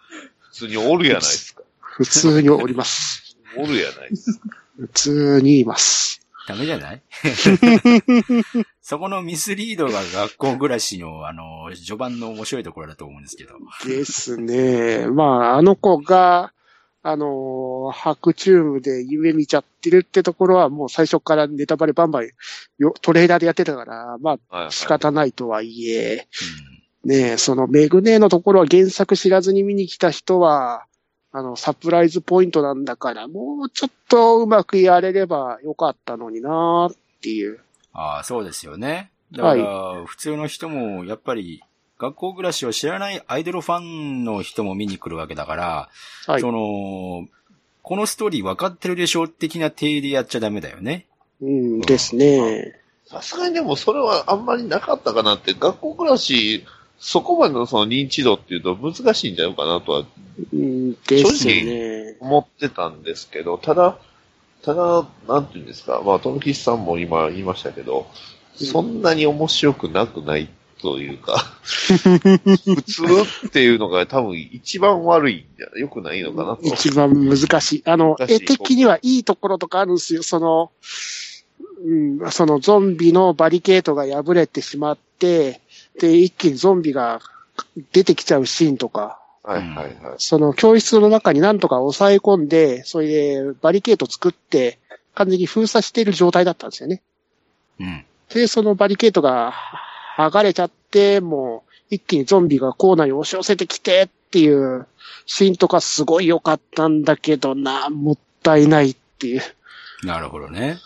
[0.52, 1.62] 普通におるやないですか。
[1.80, 3.36] 普通におります。
[3.56, 4.48] おるやないですか。
[4.78, 6.25] 普通にいます。
[6.46, 7.02] ダメじゃない？
[8.80, 13.54] そこのミスリードが学校暮らしの、あの、序盤の面白いところだと思うんですけど。
[13.86, 15.06] ですね。
[15.08, 16.52] まあ、あの子が、
[17.02, 22.30] あの、白チュームで夢見ちゃってるってところはもう最初からネタバレバンバン
[22.78, 26.26] よトレーラーでやってたから、まはいはいあ仕方ないとはいえ、
[27.04, 30.86] うねえ、そのメグネのところは原作知らずに見に来た人は、
[31.36, 37.60] あの、サプライズポイントなんだから、もうちょっとうまくやれればよかったのになっていう。
[37.92, 39.10] ああ、そうですよね。
[39.32, 41.62] だから、普通の人も、やっぱり、
[41.98, 45.88] 学校暮らしを知らないアイドルファンの人も見に来るわけだから、
[46.26, 46.50] はいそ。
[46.52, 47.28] の、
[47.82, 51.04] このストーリー分かってるでしょ的な体でやっちゃダメだよね。
[51.42, 52.80] うんですね。
[53.04, 56.64] さすがにでもそれはあんまりなかったかなって、学校暮らし、
[56.98, 60.04] そこまでのその認知度っていうと難しいんじゃないかなとは
[60.52, 62.16] うんですね。
[62.20, 63.98] 思ってたんですけど、ただ、
[64.62, 68.04] ただ、なんていうんですか、まあ、富吉さんも今言いましたけど、うん
[68.64, 70.48] そんなに面白くなくない
[70.80, 73.04] というか、普通
[73.46, 76.62] っていうのが多分一番悪いんじゃ良くないのかなと。
[76.62, 77.82] 一番難しい。
[77.84, 80.22] あの、絵的にはいいところとかあるんですよ。
[80.22, 80.70] その、
[81.84, 81.94] う
[82.26, 85.60] ん、そのゾンビのバリケートが破れてしまって、
[86.00, 87.20] で、一気にゾンビが
[87.92, 90.14] 出てきちゃうシーンとか、はいはいはい。
[90.18, 94.78] その教室の中になんとか抑え込んで、それでバリケート作って、
[95.14, 97.02] 完全に封鎖している状態だったんですよね。
[97.80, 98.04] うん。
[98.28, 99.54] で、そのバリケートが
[100.16, 104.86] 剥がれちゃって、もう一気にゾンビがコーナーに押し寄せてきてっていう
[105.26, 109.42] シーンとかすごい良かったんだけどな、もったいないっていう。
[110.02, 110.78] なるほどね。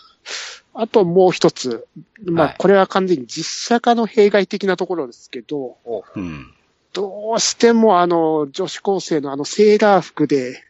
[0.73, 1.85] あともう一つ。
[2.25, 5.77] まはいあ、これは完全に実写化の弊害的なところですけど、
[6.15, 6.53] うん。
[6.93, 10.63] どうしてもあの、女子高生のあのセーラー服で、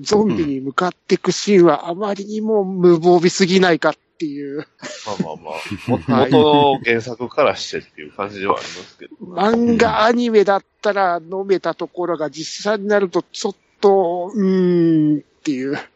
[0.00, 4.66] ゾンビに向かっていくシーンはあまりにも無防備すぎないかっていう。
[5.06, 9.14] まあまあまあ、 元の原作からしてっていう感じではありますけど。
[9.26, 15.78] 漫画アニメだったら飲めたところが実写になるとちょっと、うーんっていう。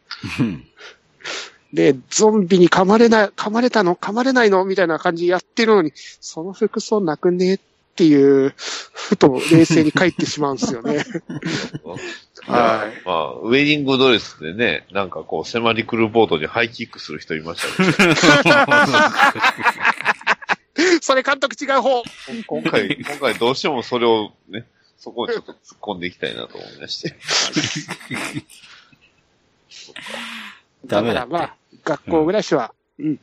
[1.72, 3.94] うんで、ゾンビに噛まれない、噛まれたの？
[3.94, 4.64] 噛まれないの？
[4.64, 7.54] みたいな感じでやってるのに、その服装なくね？
[7.54, 7.58] っ
[8.00, 11.04] ていう、ふと冷静に帰ってしまうんですよね。
[12.46, 13.02] はい。
[13.04, 17.68] まあ、ウェディングドレスでね、なんかこう、迫り来るボートにハイキックする人いました
[21.02, 22.02] それ監督違う方。
[22.46, 24.64] 今回、今回どうしてもそれをね、
[24.96, 27.14] そこをちょっと突っ込んでいきたいなと思いまして。
[30.86, 31.32] ダメだって。
[31.32, 33.20] からまあ、学校暮らしは、うん。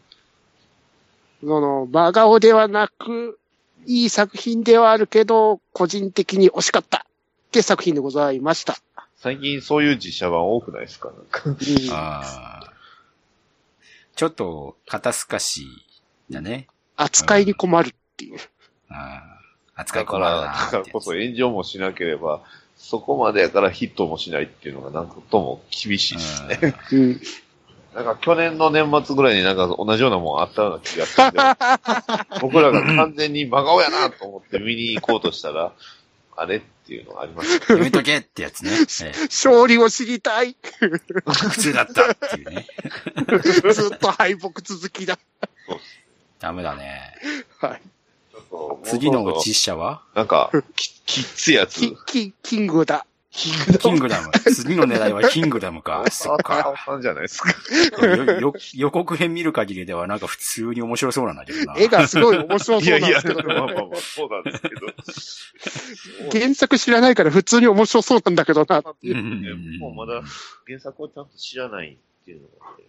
[1.41, 3.39] その、真顔ではなく、
[3.85, 8.77] いい作品ではあるけど、個人的に惜しかったって作品でございました。
[9.17, 11.09] 最近そういう実写版多くないですか？
[11.09, 11.41] なんか。
[11.49, 11.55] うん
[11.91, 12.73] ああ。
[14.15, 15.67] ちょっと、肩透かし
[16.29, 16.67] だね。
[16.95, 18.39] 扱いに困るっていう。
[18.89, 19.21] あ
[19.75, 19.81] あ。
[19.81, 22.41] 扱いだから、困るなだーってやつからこそ炎上もしなければ、
[22.77, 26.75] そこまでやからヒットもしないっていうのがなんとも厳しいですね。
[26.91, 27.21] うん。
[27.97, 31.39] なんか去年の年末ぐらいになんか同じようなもんあったような気がするんで、
[32.41, 35.73] 僕らが完全に真顔やなと思って見に行こうとしたら、
[36.37, 37.73] あれっていうのがありました。
[37.73, 38.69] やめとけってやつね。
[38.71, 38.75] え
[39.17, 42.67] え勝利を知りたい普通だったっていうね。
[43.73, 45.17] ずっと敗北続きだ。
[46.37, 47.15] ダメだね。
[47.59, 47.81] はい。
[48.31, 50.03] ちょっともう次のそろそろ実写は？
[50.13, 51.79] なんか、き、きっついやつ。
[51.79, 53.07] キキキングだ。
[53.37, 54.31] キングダム。
[54.51, 56.03] 次の狙いはキングダムか。
[56.09, 56.73] そっか。
[56.83, 57.53] さんじゃないですか。
[58.73, 61.75] 予告編見る限りではなんか普通に面白そうなんだけどな。
[61.77, 64.69] 絵がすごい面白いやいや、そうなんですけまど、あまあまあ、そうなんですけ
[66.29, 66.39] ど。
[66.39, 69.17] 原作知らないから普通に面白そうなんだけどなっていう。
[69.17, 70.23] うんねもうまだ
[70.65, 72.83] 原作をちゃんと知らないっていうのがね、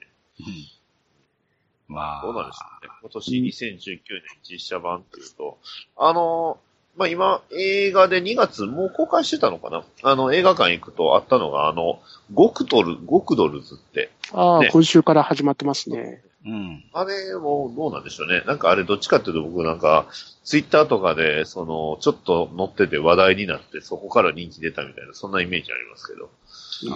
[1.89, 2.23] まあ。
[2.23, 2.93] どうなんでしょうね。
[3.03, 4.01] 今年2019年
[4.43, 5.59] 実写版っていうと、
[5.97, 6.59] あの、
[6.99, 9.85] まあ、今、映画で2月もう公開してたのかな？
[10.03, 12.01] あの、映画館行くとあったのが、あの、
[12.35, 16.23] ゴクトル、ゴクドルズって、ああ、ね今週から始まってますね。
[16.45, 16.85] うん。
[16.93, 18.43] あれもどうなんでしょうね。
[18.47, 20.07] なんかあれどっちかっていうと僕なんか、
[20.45, 26.31] ツイッターとかで、その、ちょっと載ってて話題になって、そこから人気出たみたいな、そんなイメージありますけど。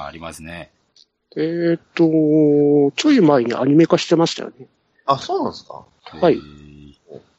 [0.00, 0.70] あありますね。
[1.36, 4.66] えーっと、ちょい前にアニメ化してましたよね。
[5.06, 5.84] あ、そうなんですか？
[6.04, 6.38] はい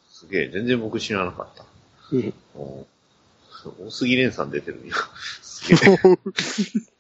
[0.10, 1.66] すげえ、全然僕知らなかった。
[2.12, 2.34] うん。
[2.56, 2.86] お
[3.80, 4.96] 大杉蓮さん出てるんや。
[5.42, 5.98] すげえ。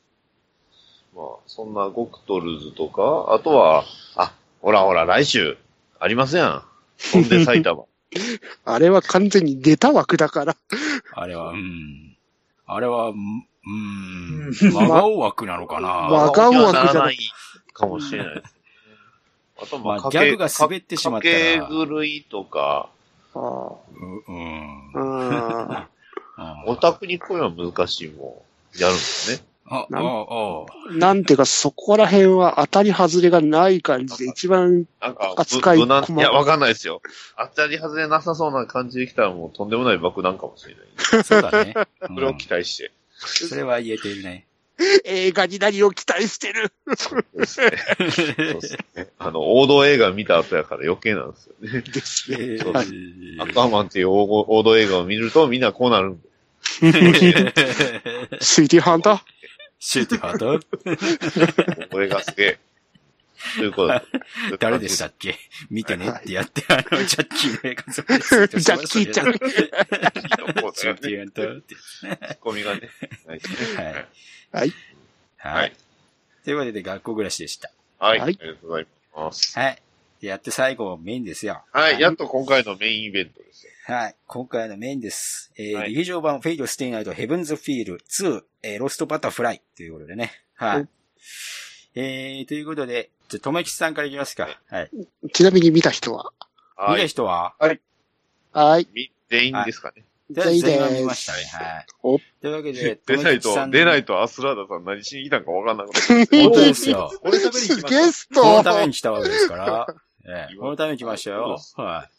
[1.15, 3.83] まあ、そんなゴクトルズとか、あとは、
[4.15, 5.57] あ、ほらほら、来週、
[5.99, 6.63] ありますやん。
[6.97, 7.83] 飛んで埼玉。
[8.65, 10.55] あれは完全に出た枠だから。
[11.11, 12.17] あれは、うん。
[12.65, 17.17] あれは、うん、 真顔枠なのかなまあ真顔枠じゃない
[17.73, 18.51] かもしれないですね。
[19.61, 22.89] あと、まあ、まあギャグが滑ってしまったらかけ狂いとか、
[23.35, 24.91] あううん。
[24.95, 25.89] あ。
[26.35, 28.43] あオタクにこういうのは難しいも
[28.75, 29.43] ん、やるんですね。
[29.65, 37.01] あ、あ、なんあ、なんていうか、そこら辺は当たり外れがない感じで、一番、なんか、扱いぶ無難細かいいや、わかんないですよ。
[37.37, 40.81] 当たり外れなさそうな感じできたらもうとんでもない爆弾かもしれな
[41.21, 41.23] い。
[41.23, 41.73] そうだね。
[42.07, 42.91] それを期待して。
[43.15, 44.47] それは言えているね。
[45.05, 47.71] 映画に何を期待してるそうですね。
[47.97, 49.07] そうですね。
[49.19, 51.81] あの、王道映画見た後やから余計なんですよね。
[51.81, 52.37] ですね。
[52.39, 56.27] えそうーアクアマンっていう王王道映画を見るとみんなこうなるんで。
[58.41, 59.21] シティハンター？
[59.79, 60.37] シュートハー？
[60.39, 62.59] トこれがすげえ。
[63.57, 64.01] ということで。
[64.57, 65.37] 誰でしたっけ？
[65.69, 69.33] 見てねってやって、あの、ジャッキーの映画ジャッキーちゃん。
[69.33, 69.43] シュー
[70.51, 71.75] トハートって。
[71.75, 72.89] ツッコミがね
[73.27, 73.41] はい。
[74.53, 74.73] はい。
[75.37, 76.43] ははいい。
[76.45, 77.71] ということで、学校暮らしでした。
[77.99, 78.19] はい。
[78.19, 79.59] はいありがとうございます。
[79.59, 79.81] はい。
[80.21, 81.63] でやって最後、メインですよ。
[81.71, 81.99] はい。
[81.99, 83.71] やっと今回のメインイベントですよ。
[83.85, 84.15] はい。
[84.27, 85.51] 今回のメインです。
[85.57, 90.31] えーはい劇場版フェイトステイナイトヘブンズフィール2、えーロストバタフライということでね。
[90.55, 90.87] はおい。
[91.95, 94.47] えー、ということで、じゃあ、とめきちさんからいきますか。
[94.69, 94.89] はい。
[95.33, 96.31] ちなみに見た人は？
[96.77, 96.97] 見たは？
[96.99, 97.07] い。
[97.07, 97.53] 人は
[98.51, 98.87] はい。
[98.93, 100.03] み全員ですかね。
[100.33, 101.65] じゃあ全員です全員は見ましたね。
[101.65, 101.85] はい。
[102.03, 104.13] おというわけで、 出ないと、出ないと。
[104.13, 107.11] とアスラーダさん何しに来たんかわかんなくなっ本当ですよ。
[107.23, 108.11] 俺食べに行きまゲした。
[108.13, 109.87] スこのトために来たわけですから。
[110.25, 111.57] ええ、このために来ましたよ。
[111.77, 112.09] は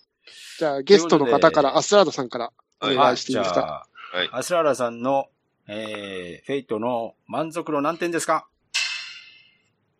[0.59, 2.87] じゃあ、ゲストの方から、アスラーダさんからお。
[2.87, 3.55] 願いしていいですか？
[3.55, 5.29] じゃあ、はいアスラーラさんの、
[5.67, 8.47] えー、フェイトの満足度何点ですか？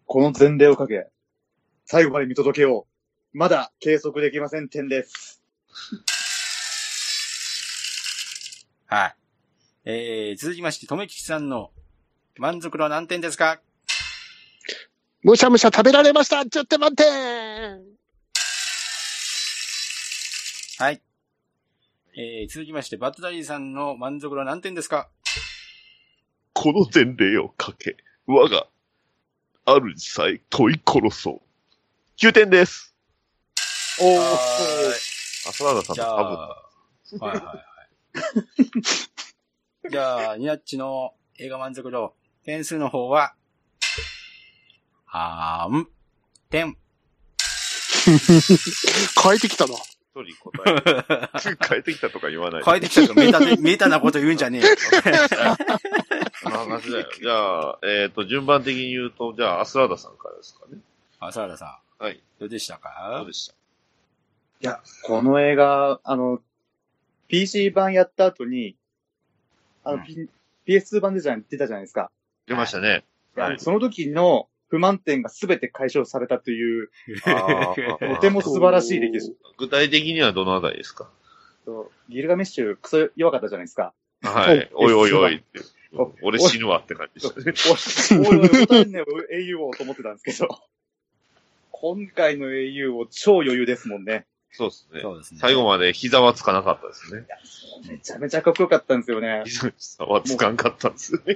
[0.07, 1.09] この前例をかけ、
[1.87, 2.87] 最後まで見届けよ
[3.35, 3.39] う。
[3.39, 5.43] まだ計測できません点です。
[8.87, 9.17] はい。
[9.87, 11.71] えー、続きまして、とめきちさんの
[12.39, 13.61] 満足度何点ですか？
[15.23, 17.81] むしゃむしゃ食べられました !10 点満点
[20.79, 21.01] はい。
[22.17, 25.09] えー、続きまして、バットダディさんの満足度何点ですか？
[26.53, 27.97] この前例をかけ、
[28.27, 28.67] 我が、
[29.67, 31.41] 主さえ問い殺そう。
[32.19, 32.95] 9点です。
[34.01, 34.19] おー。
[34.19, 34.25] は
[35.49, 37.29] アスラーダさんじゃあ、の多分。
[37.29, 37.74] はいはいはい。
[39.91, 42.15] じゃあ、ニナッチの映画満足度、
[42.45, 43.35] 点数の方は、
[45.07, 45.89] はーん、
[46.51, 46.77] 点。
[49.23, 49.75] 変えてきたな。
[49.75, 51.57] 一人答え。
[51.69, 52.63] 変えてきたとか言わない。
[52.65, 54.69] 変えてきたとかメタで、メタなこと言うんじゃねえよ。
[56.43, 57.09] その話だよ。
[57.21, 60.79] じゃあ、えっ、と、順番的に言うと、じゃあ、アスラーダさんからですかね。
[61.21, 62.03] あ、サラダさん。
[62.05, 62.21] はい。
[62.39, 63.55] どうでしたどかうでした？
[64.61, 66.41] いや、この映画、あの、
[67.29, 68.77] PC 版やった後に、
[69.83, 70.29] あの、うん P-
[70.67, 72.11] PS2 版でじゃ出たじゃないですか。
[72.47, 73.05] 出ましたね。
[73.37, 76.91] はいその時の不満点が全て解消されたという、
[78.15, 79.37] とても素晴らしい歴史。
[79.59, 81.11] 具体的にはどのあたりですか？
[81.65, 83.93] とギルガメッシュ、クソ弱かったじゃないですか。
[84.23, 84.71] はい。
[84.75, 85.61] おいおいおいって。
[85.97, 87.35] お俺死ぬわって感じでし
[88.15, 88.27] たね。
[88.29, 90.49] おいおい、答ねよ、英雄をと思ってたんですけど。
[91.71, 94.27] 今回の英雄を超余裕ですもんね。
[94.57, 95.01] そうですね。
[95.01, 95.41] そうですね。
[95.41, 97.27] 最後まで膝はつかなかったですね。
[97.89, 99.43] めちゃめちゃかっこよかったんですよね。
[99.47, 101.35] 膝はつかんかったんですよね。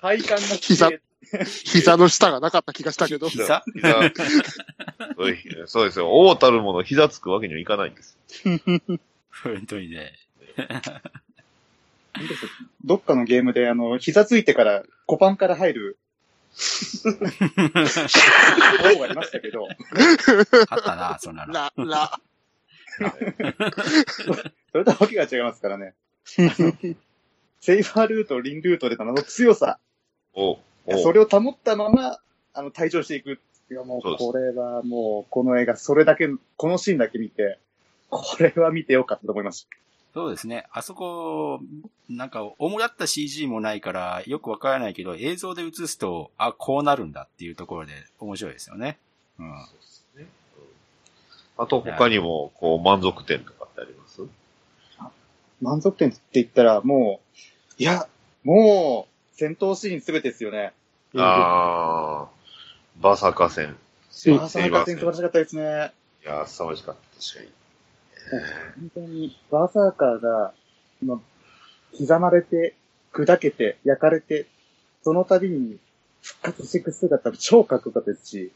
[0.00, 0.90] 体感が膝
[1.64, 3.28] 膝の下がなかった気がしたけど。
[3.28, 4.12] 膝膝
[5.66, 6.10] そうですよ。
[6.12, 8.16] 大たるもの膝つくわけにはいかないんです。
[9.42, 10.12] 本当にね。
[12.84, 15.98] どっかのゲームで、あの、膝ついてから、コパンから入る、
[18.82, 19.66] 方がいましたけど、
[20.68, 21.52] あったな、そんなの。
[24.72, 25.94] それとはわけが違いますからね。
[27.60, 29.78] セイファールート、リンルートでの強さ、
[30.34, 30.58] お
[31.02, 32.18] それを保ったまま、
[32.54, 33.40] あの、退場していく。
[33.70, 37.58] いや、もう、これはもう、この映画、それだけ、このシーンだけ見て、
[38.10, 39.66] これは見てよかったと思いまし
[40.14, 40.66] そうですね。
[40.72, 41.60] あそこ、
[42.08, 48.98] なんか、主だった CG もないから、よくわからないけど、映像で映すと、あ、こうなるんだっていうところで面白いですよね。
[49.38, 49.54] うん。
[51.60, 54.22] あと他にも、こう、満足点とかってあります？
[54.96, 55.10] た。
[55.60, 57.20] 満足点って言ったら、も
[57.78, 58.08] う、いや、
[58.44, 60.72] もう、戦闘シーンすべてですよね。
[61.16, 62.28] ああ、
[63.00, 63.76] バサカ戦。
[64.10, 65.92] セバーサーカー戦素晴らしかったですね。
[66.24, 67.50] いやー、凄まじかった、確かに。
[68.30, 70.52] 本当に、バーサーカーが、
[71.02, 71.20] ま
[71.96, 72.74] 刻まれて、
[73.12, 74.46] 砕けて、焼かれて、
[75.02, 75.78] その度に
[76.22, 78.52] 復活していく姿、超かっこよかったですし、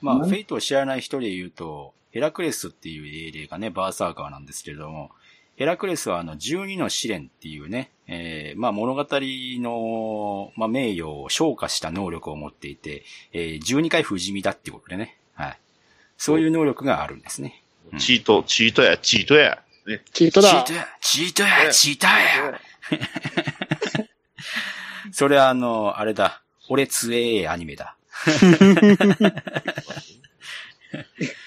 [0.00, 5.10] まあ、フェイトを知らない人で言うと、ヘラクレスっていう英霊がね、バーサーカーなんですけれども、
[5.56, 15.58] ヘラクレスはあの、12の試練っていうね、えー、まあ物語の、まあ名誉を昇華した能力を持っていて、えー、12回不死身だっていうことでね、はい。
[16.24, 17.64] そういう能力があるんですね。
[17.92, 19.60] うんチート、チートや、チートや。
[19.88, 20.02] ね。
[20.12, 20.72] チートだチート。
[20.72, 22.60] やチートやチートや
[25.12, 26.40] それはあの、あれだ。
[26.68, 27.96] 俺強えアニメだ。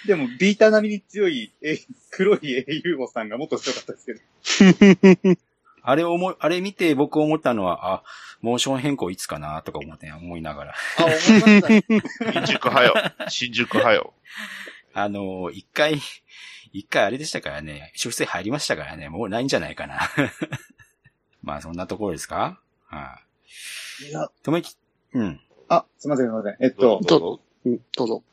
[0.06, 1.80] でも、ビーター並みに強い、え
[2.12, 5.40] 黒い英雄モさんがもっと強かったですけど。
[5.88, 8.04] あれを思い、あれ見て僕思ったのは、あ、
[8.42, 10.74] モーション変更いつかなとか思って、思いながら。
[10.98, 11.84] あ、思いましたね。
[12.34, 12.94] 新宿はよ。
[13.30, 14.14] 新宿はよ。
[14.94, 16.00] あの、一回、
[16.74, 20.00] 一回あれでしたからね、出世入りましたからね、もうないんじゃないかな。
[21.44, 22.60] まあそんなところですか？
[22.88, 23.20] は
[24.08, 24.28] いや、い。
[24.44, 24.76] とめき、
[25.14, 25.40] うん。
[25.70, 26.56] あ、すいません、すいません。
[26.62, 27.42] えっどうと、ぞ。
[27.66, 28.24] うん、どうぞ。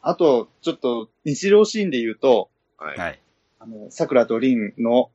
[0.00, 2.98] あと、ちょっと、日常シーンで言うと、はい。
[2.98, 3.20] はい。
[3.60, 5.10] あの、桜と凛の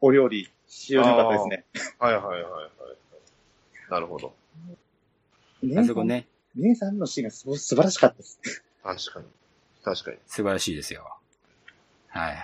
[0.00, 1.64] お料理、非常に良かったですね。
[1.98, 3.90] はいはいはいはい。
[3.90, 4.32] なるほど。
[5.78, 8.40] あそこね、姉さんのシーンがすごい素晴らしかったです。
[8.82, 9.26] 確かに。
[9.84, 10.16] 確かに。
[10.26, 11.04] 素晴らしいですよ。
[12.08, 12.36] はい。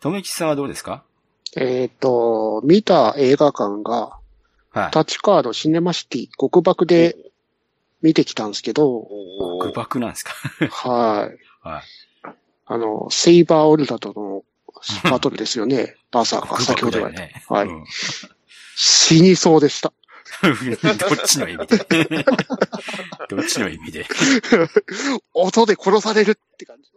[0.00, 1.02] とめきさんはどうですか？
[1.56, 4.18] えっ、と、見た映画館が、
[4.70, 4.98] はい。
[4.98, 7.16] 立川のシネマシティ、極爆で
[8.02, 10.32] 見てきたんですけど、お空爆なんですか？
[10.70, 11.38] はい。
[11.68, 11.82] はい。
[12.66, 14.44] あの、セイバーオルダとの
[15.04, 15.96] バトルですよね。
[16.10, 17.20] バーサーカー、先ほど言われた。
[17.22, 17.44] ね。
[17.48, 17.84] はいうん
[18.80, 19.92] 死にそうでした。
[20.40, 21.78] どっちの意味で？
[23.28, 24.06] どっちの意味で？
[25.34, 26.88] 音で殺されるって感じ。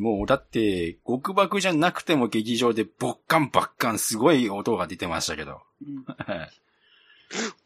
[0.00, 5.60] もうだって、極爆じゃなくても劇場でボッカンバッカンすごい音が出てましたけど。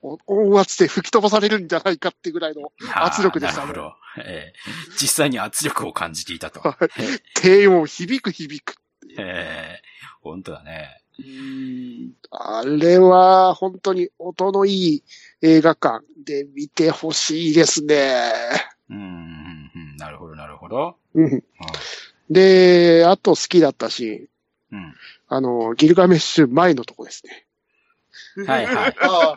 [0.02, 3.94] お音圧で吹き飛ばされるんじゃないかってぐらいの圧力でしたねなるほど。
[4.18, 4.58] ええ
[4.98, 6.60] 実際に圧力を感じていたと。
[6.60, 6.88] はい
[7.34, 8.76] 低音響く響く。
[9.18, 9.82] ええ
[10.20, 11.02] 本当だね。
[12.30, 15.04] あれは本当に音のいい
[15.42, 18.22] 映画館で見てほしいですね。
[18.90, 20.96] うんうん、うん、なるほど、なるほど。
[21.14, 21.42] うん
[22.30, 24.28] で、あと好きだったシーン。
[24.72, 24.94] うん。
[25.28, 27.46] あの、ギルガメッシュ前のとこですね。
[28.46, 28.96] はいはい。
[29.00, 29.36] あ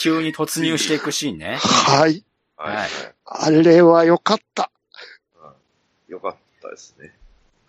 [0.00, 1.56] 急に突入していくシーンね。
[1.60, 2.24] はい。
[2.56, 2.76] はい。
[2.76, 2.88] はい
[3.34, 4.70] あれは良かった。
[6.06, 7.14] よかったですね。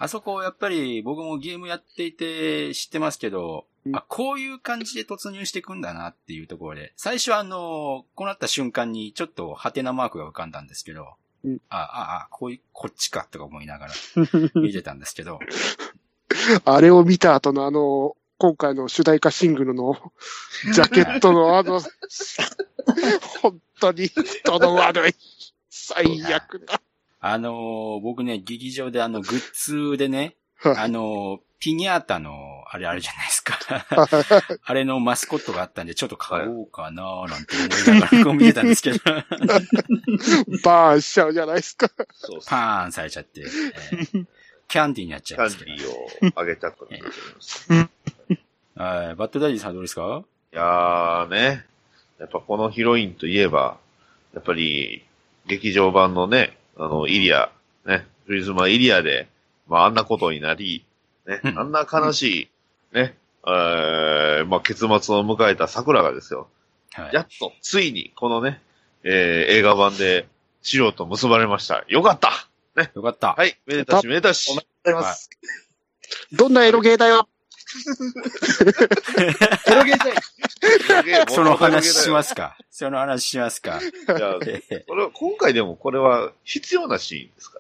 [0.03, 11.13] あそこやっぱり僕もゲームやっていて知ってますけど、うんあ、こういう感じで突入していくんだなっていうところで、最初はあの、こうなった瞬間にちょっとハテナマークが浮かんだんですけど、
[11.45, 13.93] うんあ、あ、あ、こういう、こっちかとか思いながら
[14.61, 15.39] 見てたんですけど、
[16.65, 19.95] あれを見た後のあの、今回の主題歌シングルの
[20.73, 21.79] ジャケットのあの、
[23.41, 25.15] 本当に人の悪い。
[25.69, 26.81] 最悪だ。
[27.25, 33.57] あのー僕ね、劇場であの、グッズでね、はいあのーピニャータの、あれあるじゃないですか。
[34.65, 38.97] あれのマスコットがあったんで、ちょっと買おうかなーなんて思いながらこう見てたんですけど、
[40.63, 41.89] バーンしちゃうじゃないですか。
[42.13, 42.39] そう。
[42.45, 44.25] パーンされちゃって、えー
[44.67, 45.77] キャンディーになっちキャンゃうんですけど。
[45.77, 47.71] ディーをあげたくなっております。
[47.71, 47.75] は
[49.11, 50.23] い、バッドダディさんどうですか？
[50.51, 51.65] いやーね、
[52.19, 53.77] やっぱこのヒロインといえば、
[54.33, 55.05] やっぱり、
[55.45, 57.51] 劇場版のね、あの、イリア、
[57.85, 59.27] ね、プリズマイリアで、
[59.67, 60.85] まああんなことになり、
[61.27, 62.49] ね、うんあんな悲し
[62.93, 66.47] い、ね、えーまあ結末を迎えた桜がですよ。
[66.93, 67.13] はい。
[67.13, 68.61] やっと、ついに、このね、
[69.03, 70.27] えー映画版で、
[70.61, 71.83] シロと結ばれました。
[71.87, 72.47] よかった
[72.95, 73.33] よかった。
[73.33, 75.29] はい、めでたしめでたしおめでとうございます。
[76.31, 77.27] どんなエロゲーだよ。
[81.13, 81.25] ゃい。
[81.29, 82.57] その話しますか？
[82.69, 83.79] その話しますか？
[83.79, 83.91] す。
[83.91, 87.59] じゃあ、えーこれは今回でもこれは必要なシーンですか？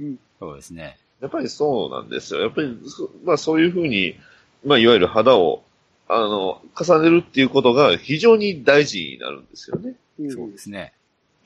[0.00, 0.14] らね。
[0.40, 0.98] そうですね。
[1.20, 2.40] やっぱりそうなんですよ。
[2.42, 4.16] やっぱり、そまあそういうふうに、
[4.64, 5.62] まあいわゆる肌を、
[6.08, 9.94] あの、重ねるっていうことが非常に大事になるんですよね。
[10.30, 10.92] そうですね。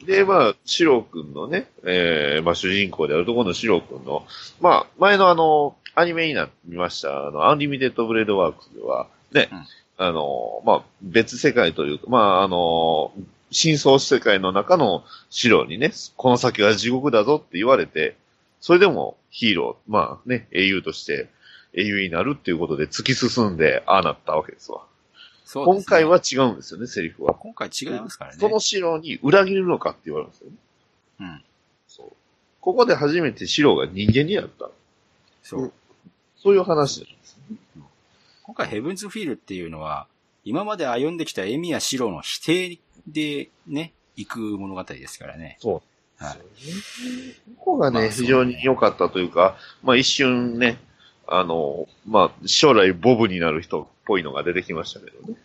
[0.05, 4.27] で、まあ、士郎君のね、えー、まあ主人公であるところの士郎君の、
[4.61, 9.67] まあ、前のあの、アニメになってみました、あの、アンリミテッドブレードワークスでは、ね、うん
[10.01, 13.13] あの、まあ、別世界というか、まあ、あの、
[13.51, 18.17] 真相世界の中のシロにね、この先は地獄だぞって言われて、
[18.61, 21.29] それでもヒーロー、まあね、英雄として
[21.75, 24.83] 英雄になるっていうことで突き進んで、ああなったわけですわ。
[25.49, 27.33] そうですね今回は違うんですよね、セリフは。
[27.33, 28.37] 今回違いますからね。
[28.39, 30.57] その城に裏切るのかって言われるんですよね。
[31.21, 31.43] うん。
[31.89, 32.13] そう。
[32.61, 34.69] ここで初めて城が人間になった。
[35.43, 35.73] そう。
[36.37, 37.57] そういう話なんですね。
[38.43, 40.07] 今回ヘブンズフィールっていうのは、
[40.45, 45.57] 今まで歩んできたエミやシロの否定でね、行く物語ですからね。
[45.61, 45.83] そ
[46.21, 46.23] う。
[46.23, 46.39] はい。
[47.57, 50.77] ここがね、まあそうね非常に良かったというか、まあ一瞬ね、
[51.31, 55.39] あの、まあ将来ボブになる人っぽいのが出てきましたけどね。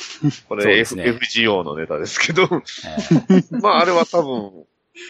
[0.48, 4.64] これ、F すね FGO のネタですけど、えー まああれは多分、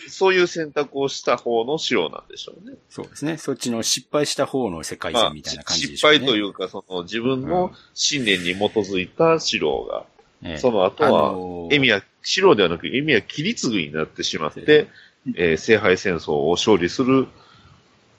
[0.09, 2.77] そういう選択をした方の城なんでしょうね。
[2.89, 3.39] そうですね。
[3.39, 6.19] そっちの失敗した方の世界まあ線みたいな感じで失しょうね。
[6.19, 10.05] 敗というか、その自分の信念に基づいた城が、
[10.43, 14.89] ええその後あは、のーエミは、城ではなく、エミは切り継ぐになってしまって、
[15.35, 17.27] えー聖杯戦争を勝利する、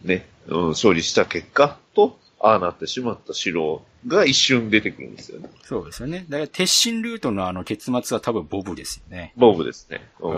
[0.03, 5.49] ね、うん、勝利した結果と、ああなってしまった城が一瞬出てくるんですよね。
[5.63, 6.25] そうですよね。
[6.27, 9.33] だから、鉄心ルートのあの結末は多分ボブですよね。
[9.37, 10.01] ボブですね。
[10.19, 10.31] うん。
[10.31, 10.37] う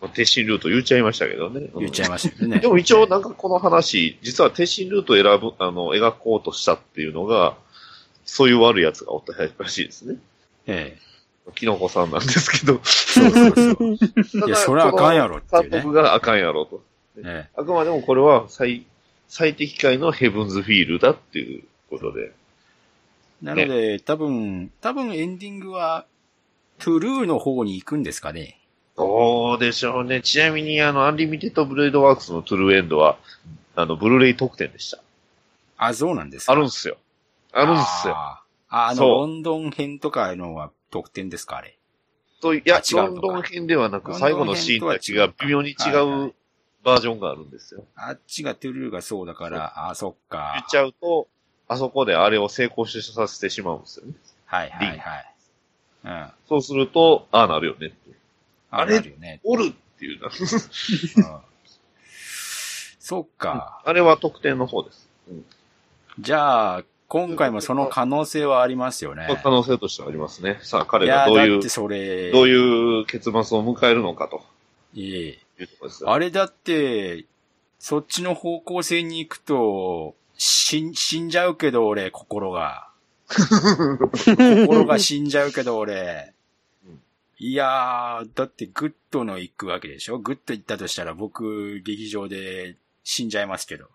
[0.00, 1.68] まあ鉄心ルート言っちゃいましたけどね。
[1.74, 2.58] うん言っちゃいましたよね。
[2.58, 7.56] でも一応なんかこの話、実は鉄心ルートを選ぶ、あの、描こうとしたっていうのが、
[8.24, 10.16] そういう悪い奴がおったらしいですね。
[10.66, 10.96] え
[11.54, 12.74] キノコさんなんですけど。
[12.74, 12.78] え。
[12.84, 14.46] そうそうそう。
[14.48, 15.82] いや、それはあかんやろってね。
[15.82, 16.82] 督があかんやろと。
[17.22, 18.86] えあくまでもこれは最、
[19.30, 22.32] 最適解のヘブンズフィールだっていうことで。
[23.42, 23.46] え。
[23.46, 26.04] なので、多分、多分エンディングは、
[26.80, 28.58] トゥルーの方に行くんですかね。
[28.96, 30.20] どうでしょうね。
[30.20, 33.18] ちなみに、あの、アンリミテッドブレードワークスのトゥルーエンドは、
[33.76, 34.98] あの、ブルーレイ特典でした。
[35.76, 36.96] あ、そうなんですかあるんすよ。
[37.52, 38.14] あるんすよ。
[38.16, 41.78] あーあ、あの、ロンドン編とかのは特典ですか、あれ。
[42.40, 45.90] と、いやロンドン編ではなく、最後のシーンたちが微妙に違
[46.26, 46.34] う
[46.82, 47.84] バージョンがあるんですよ。
[47.94, 50.52] あっちがトゥルーがそうだから、あ、そっか。
[50.54, 51.28] 言っちゃうと、
[51.68, 54.14] あそこであれを成功させてしまうんですよね。
[54.46, 55.34] はいはいはい。
[56.04, 56.10] うん。
[56.10, 57.96] あそうすると、ああなるよねって。
[58.70, 59.40] あれあるよね。
[59.44, 60.28] おるっていうな。
[60.28, 61.40] うん
[63.10, 63.82] そっか。
[63.84, 65.08] あれは特典の方です。
[66.20, 69.26] じゃあ、今回もその可能性はありますよね。
[69.42, 70.60] 可能性としてはありますね。
[70.62, 73.42] さあ、彼がどういうだって、それ、どういう結末を
[73.74, 74.44] 迎えるのかと
[74.94, 76.10] いえいうところですよ。
[76.10, 77.26] あれだって、
[77.78, 82.88] そっちの方向性に行くと、死ん、死んじゃうけど俺、心が。
[83.28, 86.32] 心が死んじゃうけど俺
[86.84, 87.00] うん。
[87.38, 90.18] いやー、だってグッドの行くわけでしょ？
[90.18, 93.86] グッド行ったとしたら僕、劇場で死んじゃいますけど。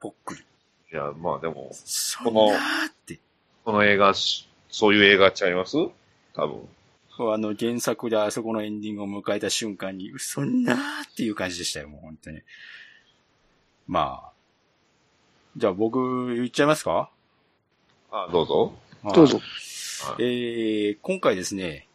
[0.00, 0.40] ぽっくり。
[0.92, 2.60] いや、まあでも、そこのんなー
[2.90, 3.20] って。
[3.64, 5.76] この映画し、そういう映画ちゃいます？
[6.34, 6.68] 多分。
[7.34, 12.40] あの原作であそこのエンディングを迎えた瞬間に、そんなーっていう感じでしたよ、もう本当に。
[13.86, 14.32] まあ。
[15.56, 17.10] じゃあ僕言っちゃいますか？
[18.10, 18.72] あ、どうぞ。
[19.14, 19.40] どうぞ。
[20.18, 21.86] えー、今回ですね、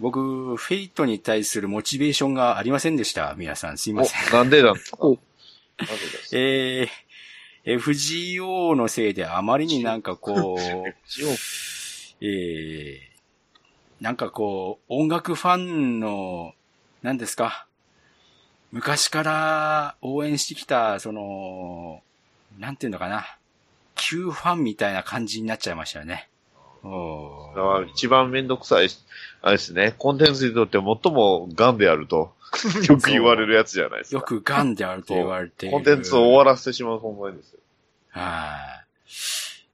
[0.00, 3.34] 僕、フェイトに対するモチベーションがありませんでした。
[3.36, 4.34] 皆さん、すいません。
[4.34, 4.80] お、なんでなんで
[6.32, 10.60] えー、FGO のせいであまりになんかこう、
[12.24, 13.07] えー、
[14.00, 16.54] なんかこう、音楽ファンの、
[17.02, 17.66] 何ですか？
[18.70, 22.02] 昔から応援してきた、その、
[22.58, 23.24] なんていうのかな？
[23.94, 26.28] 旧ファンみたいな感じになっちゃいましたよね。
[27.92, 28.88] 一番めんどくさい、
[29.42, 32.32] あれですね、コンテンツにとって最もガンであると、
[32.88, 34.16] よく言われるやつじゃないですか。
[34.18, 35.72] よくガンであると言われている。
[35.72, 37.58] コンテンツを終わらせてしまう存在ですよ。
[38.10, 39.08] はい。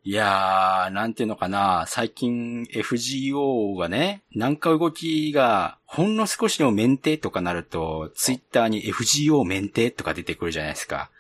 [0.06, 11.10] いやー、なんていうのかな、最近 FGO がね、なんか動きが、ほんの少しでもメンテとかなると、ツイッターに FGO メンテとか出てくるじゃないですか。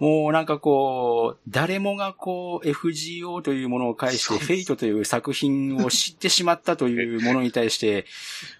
[0.00, 8.06] もうなんかこう、誰もがこう、FGO というものを介して、フェイトという作品を知ってしまったというものに対して、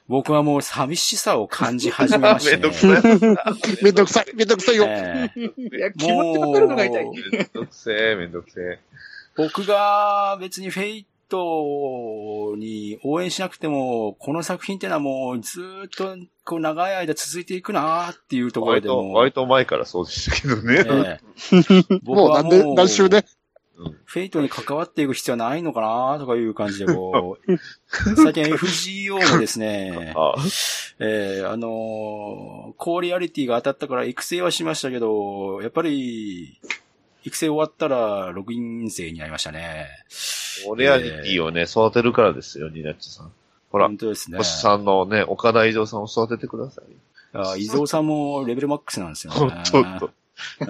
[0.06, 2.46] 僕はもう寂しさを感じ始めましてね。
[2.52, 3.82] めんどくさい。
[3.82, 4.84] めんどくさい、めんどくさいよ。
[4.88, 7.04] ええいや、気持ちわかるのが痛い。
[7.04, 8.78] もうめんどくせえ、めんどくせえ。
[9.36, 20.84] 僕が別にフェイトに応援しなくても、この作品ってのはもうずーっとこう長い間続いていくなーっていうところでも、割と前からそうでしたけどね。
[20.86, 23.18] ええ僕もうなんで、はもう、何週ね。
[23.18, 23.24] うん
[24.04, 27.58] フェイトに関わっていく必要はないのかなとかいう感じでこう、
[28.22, 30.34] 最近 FGO もですね、 あ
[31.00, 36.60] えーあのーコーリアリティが当たったから育成はしましたけど、やっぱり、
[37.24, 39.88] 育成終わったらログイン生になりましたね。
[40.66, 43.32] オレアリティをね、育てるからですよ、ニナッチさん。
[43.70, 44.38] ほら本、当ですね。
[44.38, 46.84] 星さんのね、岡田伊蔵さんを育ててください。
[47.32, 49.62] あ伊蔵さんもレベルマックスなんですよね。
[49.72, 50.10] ほんと。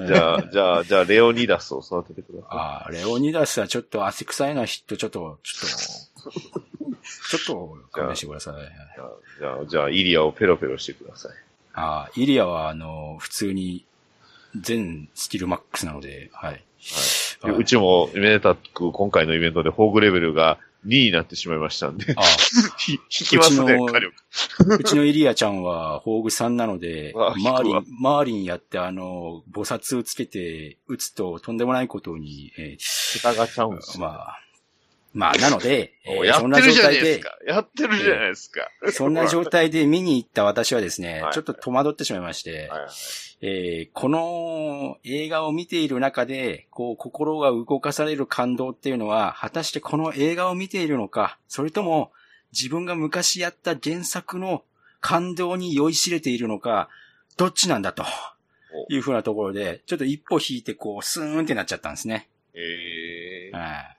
[0.06, 6.98] じゃあ、じゃあ、じゃあ、レオニダスを育ててくださあーレオニダスはちょっと汗臭いな人、ちょっと、ちょっと、
[7.36, 8.55] ちょっと勘弁してください。
[8.55, 11.32] じゃあ、じゃあ、じゃあイリアをペロペロしてください。
[11.74, 13.85] ああ、イリアは、あの、普通に、
[14.60, 16.51] 全スキルマックスなので、はい。
[16.52, 16.64] はい
[17.40, 22.22] はいうちも、めでたく今回のイベントでフォーグレベルが2になってしまいましたんで、あ
[22.78, 24.14] ひ 引きますね、うちの火力。
[24.72, 32.76] あ、うちのイリアちゃんは、宝具さんなので、ああマーリン、マーリンやって、あの、菩薩をつけて、撃つととんでもないことに、え
[33.12, 34.09] 桁がちゃうんですーよ。
[34.09, 34.43] まあ、
[35.15, 37.39] まあ、なので、 えーやそんなってるじゃない状態で、ですか。
[37.47, 38.69] やってるじゃないですか。
[38.91, 41.32] そんな状態で見に行った私はですねは、い。
[41.32, 42.89] ちょっと戸惑ってしまいまして、はいはい
[43.41, 52.12] えーこの映画を見ている中で、こう、心が動かされる感動っていうのは、果たしてこの映画を見ているのか、それとも、
[52.53, 54.65] 自分が昔やった原作の
[55.01, 56.89] 感動に酔いしれているのか、
[57.36, 58.05] どっちなんだと
[58.89, 62.28] いうふうなところで、ちょっと一歩引いて、こう、スーンってなっちゃったんですね。
[62.55, 63.57] えー。
[63.57, 63.97] はい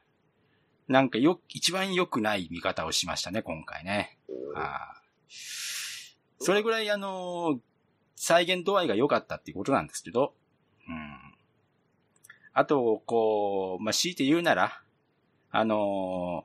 [0.88, 4.18] なんかよ、一番良くない見方をしましたね、今回ね。
[4.54, 5.06] はい
[6.40, 7.60] それぐらい、あの、
[8.16, 10.34] 再現度合いが良かったっていうことなんですけど、
[10.88, 11.18] うん。
[12.54, 14.82] あと、こう、まあ、強いて言うなら、
[15.52, 16.44] あの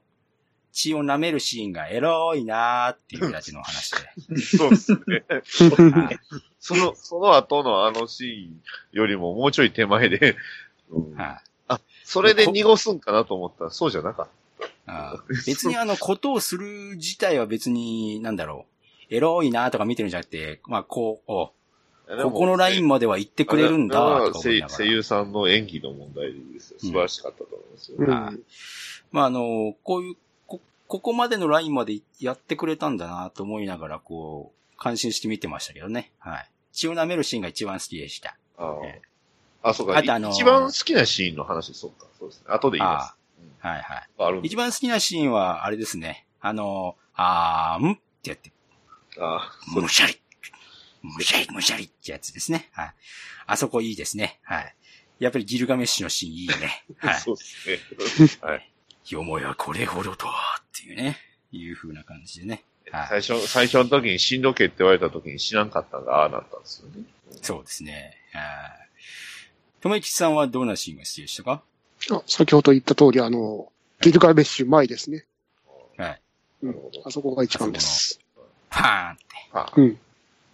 [0.73, 3.97] 血を舐めるシーンがエロいなーっていうだけの話で。
[4.41, 5.25] そうですね。
[5.29, 6.19] はい
[6.61, 8.63] その、その後のあのシーン
[8.93, 10.37] よりももうちょい手前で、
[10.91, 11.50] うんはい
[12.11, 14.29] それで濁すんかなと思ったらそうじゃなかっ
[14.87, 18.67] あー 別にあの、ことをする自体は別に、なんだろ
[19.11, 21.27] う、エロいなーとか見てるんじゃなくて、まあ、こう。
[21.27, 24.79] ここのラインまでは行ってくれるんだとか思いながら。
[24.79, 26.81] 声声優さんの演技の問題ですよ。
[26.81, 27.99] 素晴らしかったと思いますよ。
[28.01, 28.39] うんはい
[29.13, 30.17] まあ、あの、こういう、
[30.49, 36.11] こ、ここまでのラインまでやってくれたんだなと思いながら、こう、感心して見てましたけどね。
[36.19, 36.51] はい。
[36.73, 38.37] 血を舐めるシーンが一番好きでした。
[38.59, 39.01] あえ
[39.63, 39.97] あ、あそうか。
[39.99, 42.07] あとあのー一番好きなシーンの話、そうか。
[42.19, 42.45] そうですね。
[42.49, 43.15] 後で言います。
[43.61, 44.41] はいはい。
[44.47, 46.27] 一番好きなシーンは、あれですね。
[46.41, 48.53] あの、あーんってやって、
[49.19, 50.21] あそうむしゃり。
[51.03, 52.69] むしゃり、むしゃりってやつですね。
[52.73, 52.95] はい。
[53.47, 54.39] あそこいいですね。
[54.45, 54.75] はい。
[55.19, 56.85] やっぱりギルガメッシュのシーンいいね。
[56.99, 57.21] はい。
[57.21, 58.49] そうですね。
[58.49, 58.71] はい。
[59.09, 61.19] よもやこれほどとは、っていうね。
[61.53, 62.65] いう風な感じでね。
[62.91, 63.23] はい。
[63.23, 67.05] 最初、最初の時に死んどけって言われた時に死なんかったのがああなったんですよね。
[67.43, 68.17] そうですね。
[68.33, 68.90] はい。
[69.81, 71.63] ともいきさんはどんなシーンが好きでしたか？
[72.11, 73.71] あ先ほど言った通り、あの、
[74.01, 75.25] ギルガメッシュ前ですね。
[75.97, 76.21] はい。
[76.63, 76.77] うん。
[77.05, 78.21] あそこが一番です。
[78.71, 79.99] パーンって、あうん。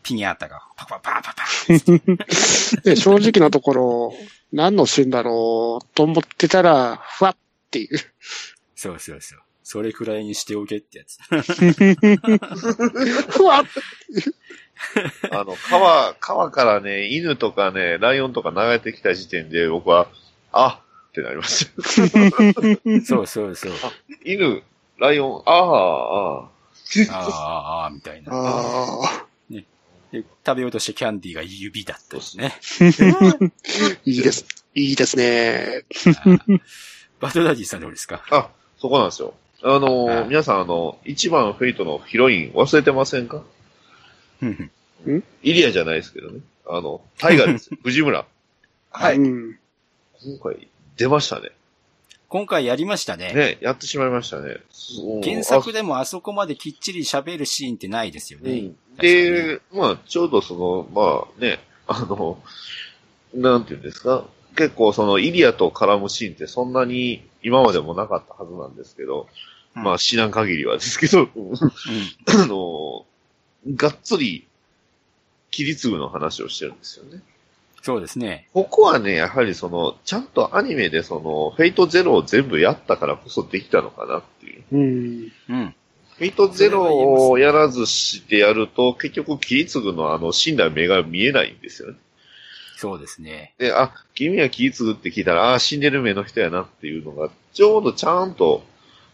[0.02, 4.14] ピニャータがパパパーパパーンで、正直なところ、
[4.52, 7.36] 何のシーンだろうと思ってたら、ふわっ
[7.70, 7.98] ていう。
[8.76, 9.40] そうそうそう。
[9.64, 11.18] それくらいにしておけってやつ。
[13.30, 13.64] ふわっ
[15.32, 20.08] あの、川、川からね、犬とかね、ライオンとか流れてきた時点で僕は、
[20.52, 21.82] あってなりました。
[23.04, 23.72] そうそうそう。
[24.24, 24.62] 犬、
[24.98, 26.48] ライオン、ああ、ああ。
[27.10, 28.30] あーあみたいな。
[28.32, 29.26] あ
[30.12, 32.54] で食べようとしたキャンディーが指だったしね。
[32.80, 33.36] あ、
[34.04, 34.46] いいです。
[34.74, 35.82] いいですね。
[37.20, 38.22] バトダディさんどうですか？
[38.30, 38.48] あ、
[38.78, 39.34] そこなんですよ。
[39.62, 43.38] あのーはい皆さんあの、一番 Fate のヒロイン忘れてませんか？
[43.38, 43.44] う
[44.44, 44.70] ん
[45.06, 46.40] うんイリヤじゃないですけどね。
[46.68, 47.78] あの、タイガーですよ。
[47.84, 48.26] 藤村。
[48.90, 49.16] はい。
[49.16, 49.58] うん。
[50.22, 51.50] 今回、出ましたね。
[52.28, 53.32] 今回やりましたね。
[53.32, 54.56] ね、やってしまいましたね。
[54.70, 58.52] そう原作でもあそこまできっちり喋るシーンってないですよね。
[58.52, 62.42] うんで、まあ、ちょうどその、まあね、あの、
[63.34, 64.26] なんていうんですか、
[64.56, 69.28] 結構そのイリアと絡むシーンってそんなに今までもなかったはずなんですけど、
[69.76, 71.52] うんまあ知らん限りはですけど、うん
[72.26, 73.04] あの、
[73.74, 74.46] がっつり、
[75.50, 77.22] 切り継ぐの話をしてるんですよね。
[77.82, 78.48] そうですね。
[78.52, 84.64] ここはね、やはりその、ちゃんとアニメでその、フェイトゼロを全部やったからこそできたのかなっていう。
[84.72, 85.32] うん。
[85.48, 85.74] うん。
[86.18, 91.98] フェイトゼロをやらずしてやると、結局切り継ぐのはあの、死んだ目が見えないんですよね。
[92.76, 93.54] そうですね。
[93.58, 98.64] で、あ、君は切り継ぐって聞いたら、あ、死んでる目の人やなっていうのが、ちょうどちゃんと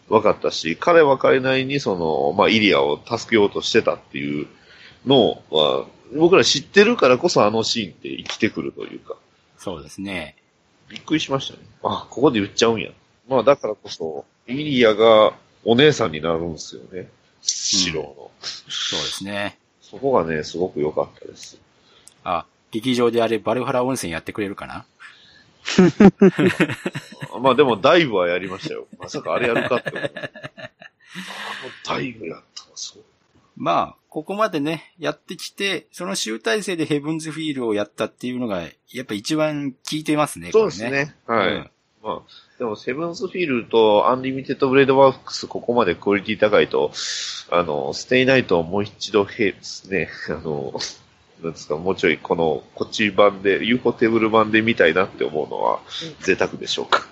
[0.09, 4.47] 分かったし、彼は彼なりにその、まあ、イリアを助けようとしてたっていう
[5.07, 9.17] のは、僕ら知ってるからこそあのシーンって生きてくるというか、
[9.57, 10.37] そうですね。
[10.89, 11.61] びっくりしましたね。
[11.83, 12.91] あ、ここで言っちゃうんや。
[13.29, 15.33] まあ、だからこそ、イリアが
[15.65, 17.09] お姉さんになるんですよね。
[17.41, 18.31] 白の。
[18.43, 19.59] そうですね。
[19.81, 21.59] そこがね、すごく良かったです。
[22.25, 24.85] あ、劇場であれ、バルハラ温泉やってくれるかな？
[27.41, 28.87] まあでもダイブはやりましたよ。
[28.99, 30.13] まさかあれやるかって思う。
[30.15, 30.31] あ
[31.91, 33.03] のダイブやったのそう。
[33.57, 40.53] まあ、ここまでね、やってきて、その集大成で Heaven's Feel をやったっていうのが、やっぱ一番効いてますね。
[40.53, 41.15] そうですね。
[41.27, 41.55] これはい。
[41.55, 41.71] うん
[42.03, 42.23] まあ、
[42.59, 46.91] でも、 Heaven's Feel と Unlimited Blade Works、ここまでクオリティ高いと、
[47.51, 50.75] あの、 stay night をもう一度へですね、あの、
[51.43, 55.81] なんですか、もうちょいこの、こっち版で、UFO テーブル版で見たいなって思うのは、
[56.21, 57.07] 贅沢でしょうか？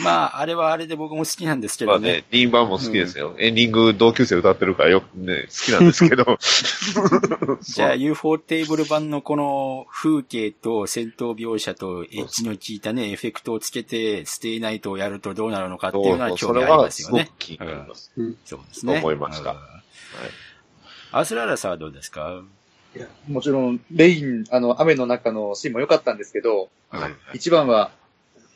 [0.00, 2.08] まあ、あれはあれで僕も好きなんですけどね。
[2.08, 3.34] まあね、リン版も好きですよ。
[3.36, 6.38] エンディング同級生歌ってるからよくね、好きなんですけど。
[7.62, 17.32] じゃあ UFO テーブル版のこの風景と戦闘描写とエッジの効いたね、エフェクトをつけてステイナイトをやるとどうなるのかっていうのは興味ありますよね。
[17.40, 18.12] 気になります。
[18.44, 18.92] そうですね。
[18.92, 19.58] と思いましたうん
[21.10, 22.42] アスララさんはどうですか？
[22.96, 27.12] いやもちろん、レイン、あの、雨の中のシーンも良かったんですけど、はい。
[27.34, 27.90] 一番は、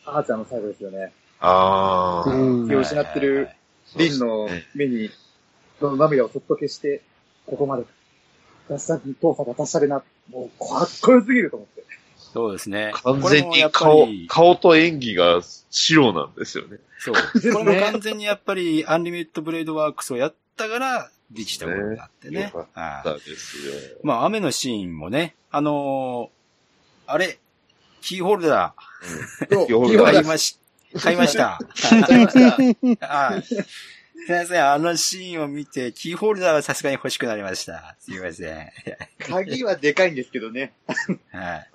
[0.07, 1.13] あーちゃんの最後ですよね。
[1.41, 2.31] ああ。
[2.31, 3.51] うん気を失ってる
[3.97, 5.11] リンの目に、
[5.79, 7.03] その涙をそっと消して、
[7.47, 7.85] ここまで、
[8.69, 11.83] 出した、父さんが達者でな、もう、かっこよすぎると思って。
[12.17, 12.93] そうですね。
[13.05, 15.41] 完全これもやっぱに顔り、顔と演技が
[15.71, 16.79] 白なんですよね。
[16.99, 17.15] そう。
[17.53, 22.51] これも完全にやっぱりアンリミットブレードワークスをやったからできたことがあってね。
[22.55, 23.75] よかはいだですよ。
[24.03, 26.43] まあ、雨のシーンもね、あのー
[27.07, 27.39] あれ、
[28.01, 28.75] キーホルダ
[29.51, 30.59] そう、 キーホルーダー買いまし、
[31.01, 31.59] 買いました。
[32.07, 33.07] 買いました。
[33.07, 33.43] はい。
[33.43, 33.55] す
[34.29, 37.97] いません、あのシーンを見て、キーホルダーはさすがに欲しくなりました。
[37.99, 38.71] すいません。
[39.19, 40.73] 鍵はでかいんですけどね。
[41.33, 41.67] はい。
[41.67, 41.73] うん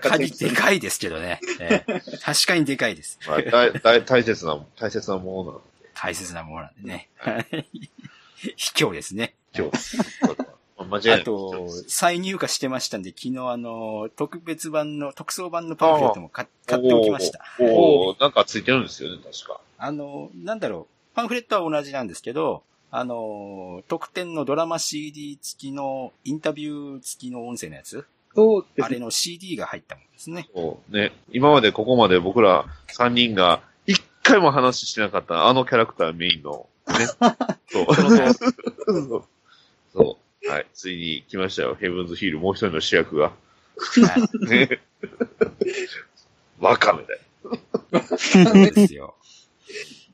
[0.00, 1.38] 鍵でかいですけどね。
[1.60, 3.18] ええ確かにでかいです。
[3.26, 7.08] まあ、大大大切な、大切なものなんで、大切なものなんでね。
[8.56, 9.34] 卑怯ですね。
[9.54, 9.96] 今日。
[10.78, 11.20] まあ間違いない。
[11.20, 17.44] あと、再入荷してましたんで、昨日あの、特別版の、特装版のパンフレットも買買っておきました。
[17.58, 17.66] おー
[18.10, 19.60] おーなんかついてるんですよね、確か。
[19.78, 28.06] あの、なんだろう、パンフレットは同じなんですけど、あの、特典のドラマ CD 付きの、インタビュー付きの音声のやつ。
[28.80, 30.48] あれの CD が入ったものですね。
[30.54, 31.12] そうね。
[31.32, 32.64] 今までここまで僕ら
[32.96, 37.06] 3人が一回も話してなかったあのキャラクターメインの、ね。
[37.70, 37.94] そう。
[37.94, 39.24] そう。
[39.92, 40.48] そう。
[40.48, 40.66] はい。
[40.74, 41.76] ついに来ましたよ。
[41.78, 43.24] ヘブンズヒール、もう一人の主役が。
[43.26, 43.32] は
[44.44, 44.80] いね。
[46.58, 47.20] ワカメだよ。
[48.16, 49.14] そうですよ。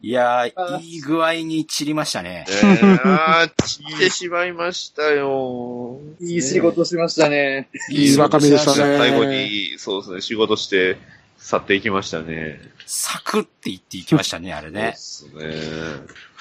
[0.02, 2.44] いやー、あいい具合に散りましたね。
[2.48, 5.98] ねえ、あー、散ってしまいましたよ。
[6.20, 7.68] いい仕事しましたね。
[7.90, 10.98] いいワカメでしたね最後に、そうですね、仕事して
[11.46, 12.60] 去っていきましたね。
[12.86, 14.96] サクって言っていきましたね、 あれそうねで。
[14.96, 15.44] すね。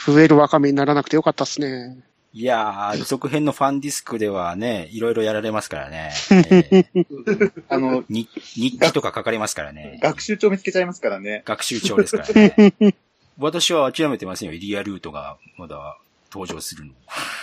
[0.07, 1.99] 増えるワカメにならなくてよかったっすね。
[2.33, 6.11] いやー、続編のファンディスクではね、いろいろやられますからね。
[6.31, 9.99] えーあの、に日記とか書かれますからね。
[10.01, 11.43] 学習帳見つけちゃいますからね。
[11.45, 12.95] 学習帳ですからね。
[13.37, 14.57] 私は諦めてませんよ。
[14.59, 15.97] リアルートがまだ
[16.33, 16.91] 登場するの。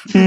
[0.09, 0.19] そ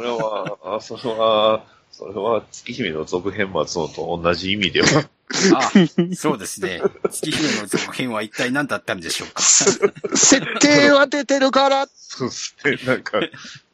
[0.00, 5.08] れは、あ、それは、それは月姫の続編末のと同じ意味では。
[5.54, 5.70] あ、
[6.16, 6.80] そうですね。
[7.10, 9.42] 月姫の続編は一体何だったんでしょうか？
[9.42, 11.88] 設定は出てるから。
[11.96, 12.78] そうですね。
[12.86, 13.20] なんか、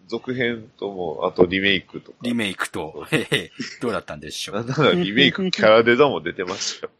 [0.08, 2.18] 続編とも、あとリメイクとか。
[2.22, 4.56] リメイクと、へへ、どうだったんでしょう？
[4.56, 6.92] なんならリメイクキャラデザも出てましたよ。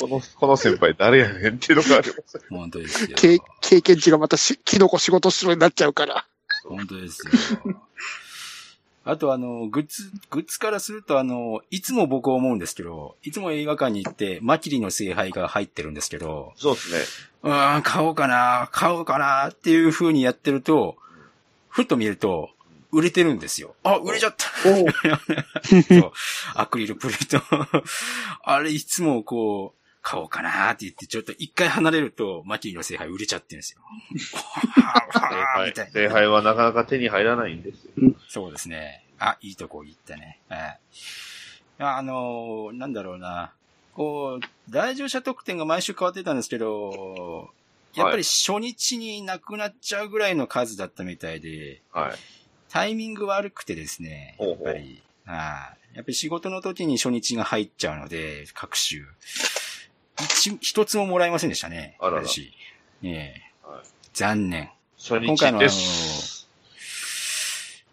[0.00, 2.40] この、この先輩誰やねんっていうのがあります。
[2.50, 3.16] 本当ですよ。
[3.16, 6.26] 経経験値がまたし、キノコ仕事しろになっちゃうから。
[6.64, 7.32] 本当ですよ。
[9.04, 16.98] あとあの、グッズ、グッズからするとあの、いつも僕思うんですけど、いつも映画館に行って、マキリの聖杯が入ってるんですけど、そうですね。
[17.42, 20.96] うーん、買おうかな、買おうかなっていう風にやってると、
[21.68, 22.50] ふっと見ると、
[22.92, 23.74] 売れてるんですよ。
[23.82, 26.12] あ、売れちゃった そう
[26.54, 27.42] アクリルプレート。
[28.42, 33.80] あれ、いつもこう、買おうかなって言って、ちょっと一回離れると、マキリの聖杯売れちゃってるんですよ。
[34.12, 37.92] 聖 みたいな杯聖杯はなかなか手に入らないんですよ。
[38.28, 39.04] そうですね。
[39.18, 40.40] あ、いいとこ行ったね。
[40.48, 40.80] はい。
[41.78, 43.52] あのーなんだろうな。
[43.94, 47.50] こう、来場者特典が毎週変わってたんですけど、
[47.94, 52.12] やっぱり初日になくなっちゃうぐらいの数だったみたいで、はい。
[52.70, 59.06] タイミング悪くてですね、ほうほうやっぱり、はいやっぱり仕事の時に初日が入っちゃうので、各週。
[60.20, 61.96] 一、一つももらえませんでしたね。
[62.00, 62.52] あらら私
[63.02, 63.82] ええはい
[64.12, 64.70] 残念。
[64.98, 66.48] 初日今回のあのです。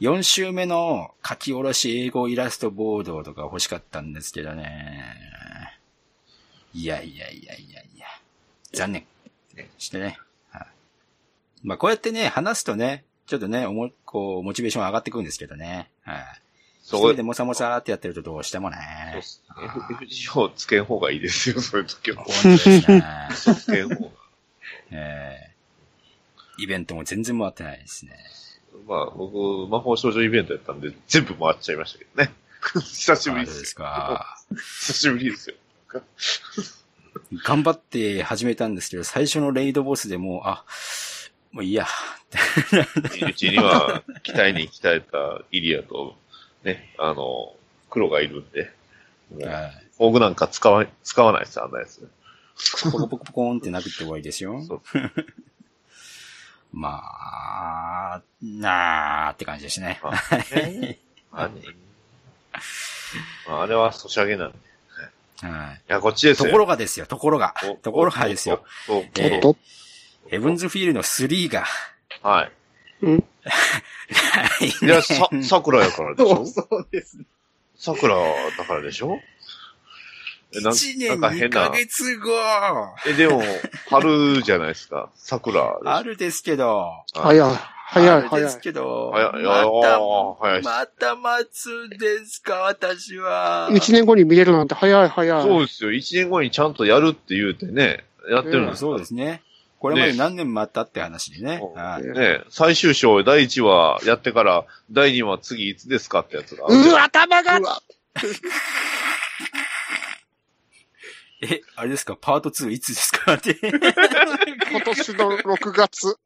[0.01, 5.15] 4週目の書き下ろし英語イラストボードとか欲しかったんですけどね。
[6.73, 8.05] いやいやいやいやいや。
[8.73, 9.05] 残念。
[9.77, 10.17] してね。
[10.51, 10.67] はい
[11.63, 15.91] まあこうやってね、話すとね、ちょっとね、おも、こう、モチベーション上がってくるんですけどね。
[16.01, 16.23] はい。
[16.89, 18.77] 一そう人でもさもさってやってるとどうしてもね。
[19.13, 19.43] そうです
[20.31, 22.23] FGO をつけん方がいいですよ、そういう時は。
[22.23, 23.03] 本当ですね。
[23.31, 24.11] つけん方が。
[24.91, 25.49] えー
[26.61, 28.17] イベントも全然回ってないですね。
[28.85, 32.33] まあ、僕、魔法少女イベントやったんで、全部回っちゃいましたけどね。
[32.81, 33.75] 久しぶりでそうです。
[33.75, 34.37] か。
[34.53, 35.55] 久しぶりですよ。
[37.45, 40.65] 頑張って始めたんですけど、最初のレイドボスでもう、あ、
[41.51, 41.87] もういいや。
[43.25, 46.17] うちには、期待に鍛えたイリアと、
[46.73, 47.55] ね、あの、
[47.89, 48.71] 黒がいるんで、
[49.45, 52.09] はいフォーグなんか使わ、使わないですよ、あんなやつ。
[52.83, 54.61] ポコポコポコーンって殴って終わりですよ。
[56.71, 59.99] まあ、なーって感じですね。
[60.01, 60.13] まあ
[60.55, 60.99] ね
[61.31, 61.61] まあね
[63.47, 64.57] まああれはソシャゲなんで。
[65.43, 65.81] いはい。
[65.87, 66.45] や、こっちですよ。
[66.45, 68.63] ところがですよ、ところがお、ところがですよ。。
[69.17, 69.55] えー
[70.29, 71.65] ヘブンズフィールド3が、
[72.21, 72.51] はい。
[73.01, 73.23] うん。
[74.81, 76.35] いや、さ、桜やからでしょ？
[76.35, 77.25] そ うそうですね。
[77.77, 78.15] 桜
[78.57, 79.19] だからでしょ？
[80.51, 82.31] えなん1年2なんか変なヶ月後
[83.05, 83.43] え、でも、
[83.89, 85.09] 春じゃないですか？
[85.15, 85.77] 桜。
[85.85, 87.55] あるですけど、早い、
[87.91, 88.61] 早い、あるです早い。
[88.61, 89.31] けど、早い、
[90.41, 93.69] 早いまた待つんですか、私は。
[93.73, 95.43] 一年後に見れるなんて早い、早い。
[95.43, 95.91] そうですよ。
[95.91, 99.41] 一年後にちゃんとやるって言うてね、やってるんですそうですね。
[99.79, 101.61] これまで何年待ったって話でね。
[101.73, 106.65] はいね、最終章第1話やってから、第2話次いつですかってやつが。
[106.67, 107.59] うわ、頭が
[111.41, 113.35] え、あれですか、パート2いつですか？
[113.35, 113.57] って。
[113.63, 113.71] 今
[114.81, 116.17] 年の6月、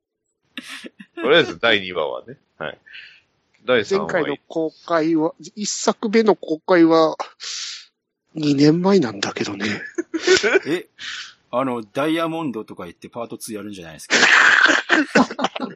[1.16, 2.38] とりあえず第2話はね。
[2.58, 2.80] はい。
[3.66, 4.06] 第3話。
[4.08, 7.16] 前回の公開は、一作目の公開は、
[8.36, 9.68] 2年前なんだけどね。
[10.66, 10.88] え、
[11.56, 14.16] あの、ダイヤモンドとか言ってパート2やるんじゃないですか。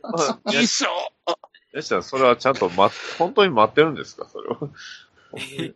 [0.04, 0.90] あいやいいっしょ
[1.72, 4.58] やしたらそれはちゃんと待っ、本当に待ってるんですかそれは？
[5.62, 5.76] え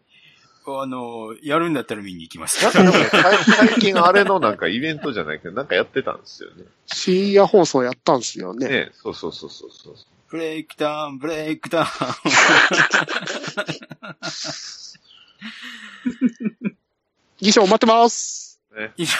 [0.65, 2.63] あの、やるんだったら見に行きます。
[2.63, 3.37] なんかでもね、最
[3.69, 6.63] 最近あれのなんかイベントじゃないけど、なんかやってたんですよね。
[6.87, 8.67] 深夜放送やったんですよね。
[8.67, 9.95] ねそうそうそうそうそう。
[10.29, 11.87] ブレイクダウン、ブレイクダウン。
[17.37, 18.50] 議長待ってます。
[18.75, 18.93] ね。
[18.97, 19.17] 以上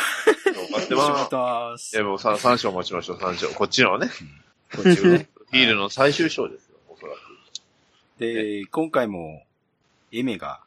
[0.72, 1.24] 待って仕ます。
[1.26, 3.48] 事ますいや、もう 3, 三章待ちましょう、3章。
[3.50, 4.10] こっちのね。
[4.74, 5.28] こっちをね。
[5.50, 7.20] フィールの最終章ですよ、おそらく。
[8.20, 9.46] で、今回も、
[10.12, 10.62] エメが、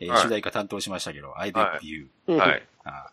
[0.00, 2.08] えーはい主題歌担当しましたけど、I bet you。
[2.26, 2.66] うんはい。
[2.84, 3.12] あは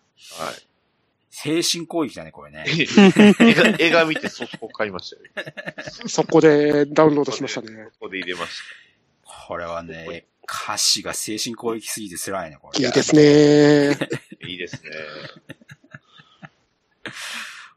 [1.29, 2.65] 精神攻撃だね、これね。
[2.67, 2.81] い。
[3.39, 5.83] 映画映画見て速攻買いましたよ。
[6.07, 7.89] そこでダウンロードしましたね。
[7.93, 8.61] そこで入れまし
[9.23, 10.25] これはね、
[10.65, 12.85] 歌詞が精神攻撃すぎて辛いね、これ。
[12.85, 13.95] いいですね。
[13.95, 14.05] た。
[14.47, 14.89] いいですね。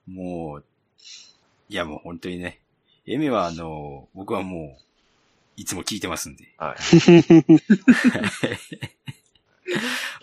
[0.07, 0.65] もう、
[1.69, 2.61] いやもう本当にね、
[3.06, 4.82] Aimer はあの、僕はもう、
[5.57, 6.55] いつも聞いてますんで。
[6.57, 6.77] はい。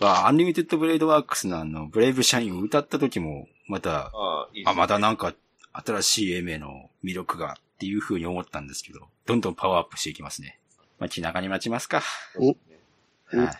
[0.02, 5.34] あ Unlimited Blade Works のあの、 Brave Shine を歌った時も、また、ああ、いいねあ、またなんか、
[5.72, 10.59] 新しい Aimer の魅力がっていう風に思ったんですけど、どんどんパワーアップしていきますね。
[11.00, 12.02] まあ、気長に待ちますか。
[12.38, 12.54] お
[13.32, 13.56] うんはい。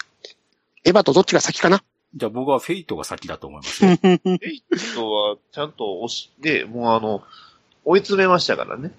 [0.85, 1.83] エヴァとどっちが先かな？
[2.15, 3.91] じゃあ僕はフェイトが先だと思いますよ。
[4.03, 4.19] エ
[4.51, 4.63] イ
[4.95, 7.23] トは、ちゃんと押して、もうあの、
[7.85, 8.93] 追い詰めましたからね。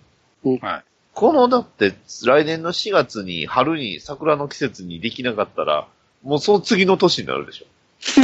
[0.62, 0.84] はい。
[1.14, 1.94] この、だって、
[2.26, 5.88] 来年の4月に、春に、桜の季節にできなかったら、
[6.24, 7.66] もうその次の年になるでしょ。
[8.16, 8.22] こ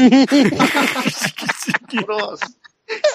[2.07, 2.37] れは、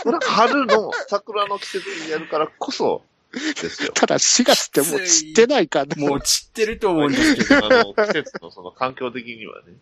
[0.05, 3.93] これは春の桜の季節にやるからこそ、ですよ。
[3.95, 6.09] ただ4月ってもう散ってないからね。
[6.09, 7.57] もう散ってると思うんですけど。
[7.67, 9.73] あの、季節のその環境的にはね。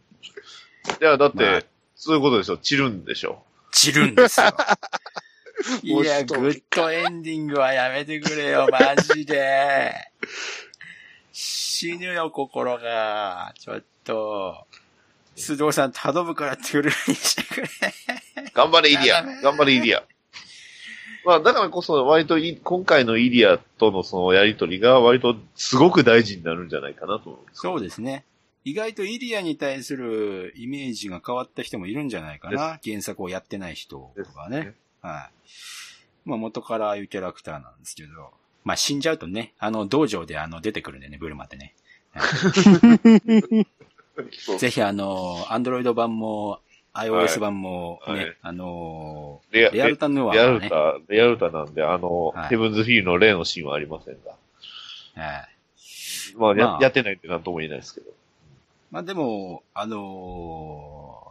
[1.01, 1.63] いや、だって、まあ
[1.97, 2.57] そういうことでしょ。
[2.57, 3.45] 散るんでしょ。
[3.73, 4.47] 散るんですよ。
[5.83, 9.93] いや、グッドエンディングはやめてくれよ、マジで。
[11.31, 13.53] 死ぬよ、心が。
[13.59, 14.67] ちょっと。
[15.37, 17.69] 須藤さん頼むからトゥルーにしてくれ。
[18.55, 19.41] 頑張れ、イリアやだね。
[19.43, 20.03] 頑張れ、イリア。
[21.25, 27.61] まあ、だからこそ、割とい、今回のイリアとのそのやりとりが、割とすごく大事になるんじゃないかなと思うんです。
[27.61, 28.25] そうですね。
[28.65, 32.79] 意外とイリアに対するイメージが変わった人もいるんじゃないかな。
[32.85, 34.61] 原作をやってない人とかね。
[34.61, 36.29] ねはい。
[36.29, 38.31] まあ元からああいうキャラクターなんですけど。
[38.65, 41.75] まあ死んじゃうとね、あの道場であの出てくるんでね、ブルマってね。
[44.59, 46.61] ぜひあの、アンドロイド版も、
[46.95, 54.33] iOS 版もね、はいあのレアレアルタヌアレアはね、ルタ、レアルタなんで、あの、はいヘブンズフィールの例のシーンはありませんが。
[55.23, 55.49] はい。
[56.37, 58.11] まあ、やまあやってないってなんとも言えないですけど。
[58.91, 61.25] まあでも、あの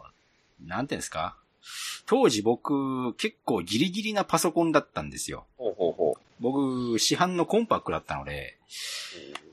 [0.64, 1.36] ーなんていうんですか？
[2.06, 5.46] 当時僕結構ギリギリなパソコンだったんですよ。
[5.56, 8.56] ほうほうほ僕、市販のコンパクだったので、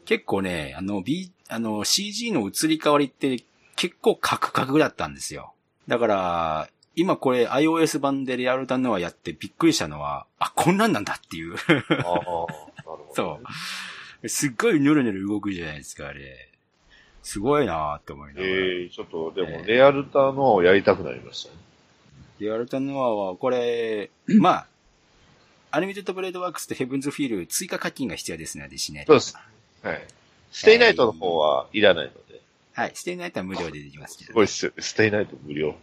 [0.05, 3.43] 結構ね、あの、B、あの、CG の移り変わりって
[3.75, 5.53] 結構カクカクだったんですよ。
[5.87, 11.53] だから、今これ iOS 版でリアルタヌアやってびっくりしたのは、あ、こんなんなんだっていう。
[11.53, 11.55] う。
[11.55, 12.07] ああ、なる
[12.83, 13.11] ほど、ね。
[13.15, 13.39] そ
[14.23, 14.29] う。
[14.29, 16.49] すっごいヌルヌル動くじゃないですか、あれ。
[17.21, 18.47] すごいなーって思いながら。
[18.47, 21.57] ええちょっと、でも、ええレアルタヌアをやりたくなりましたね。
[22.39, 24.09] で、レアルタヌアは、これ、
[24.39, 24.67] まあ、
[25.71, 29.03] Unlimited Blade Works と Heaven's Feel 追加課金が必要ですので、しね。
[29.05, 29.37] そうです。
[29.83, 30.07] はい。
[30.51, 32.17] stay night の方はいらないので。
[32.77, 32.91] はい。
[32.93, 34.83] stay night は無料でできますけど、すごいっすよね。
[34.83, 35.75] stay night 無料。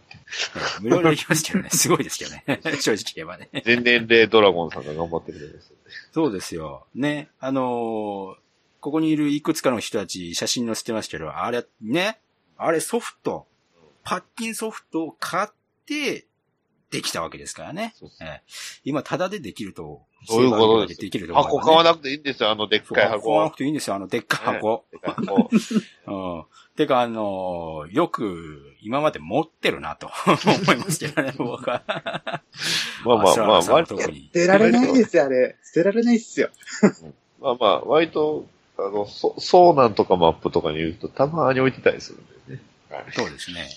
[0.79, 1.69] 無料でできますけどね。
[1.69, 2.43] すごい ですけどね。
[2.79, 3.49] 正直言えばね。
[3.65, 5.81] 全年齢ドラゴンさんが頑張ってくれますよね。
[6.13, 6.87] そうですよ。
[6.95, 7.29] ね。
[7.39, 8.45] あのー
[8.85, 12.19] ここにいるいくつかの人たち写真載せてますけど、あれ、ね。
[12.55, 13.47] あれソフト、
[14.03, 15.49] パッキンソフトを買っ
[15.87, 16.27] て、
[16.91, 17.93] できたわけですからね。
[18.83, 20.03] 今、タダでできると。
[20.27, 23.51] そういうことですできるとね箱買わなくていいんですよ、あのでっかいそう買わな箱。
[23.51, 24.85] くていいんですよ、あの、でっかい箱。
[24.91, 25.49] でっかい箱。
[26.07, 26.45] うん。
[26.75, 31.83] てか、あのーよく、今まで持ってるなと 思いますけどね、 僕は。
[33.05, 33.99] まあまあまあ、まあ割と。
[33.99, 35.57] 捨てられないですよ、あれ。
[35.63, 36.49] 捨てられないっすよ。
[37.39, 38.47] まあまあ、割と、
[38.77, 42.61] あの、そ、そうなんとかマップとかに言うと、たまに置いてたりするんでね。
[42.89, 43.69] はいそうですね。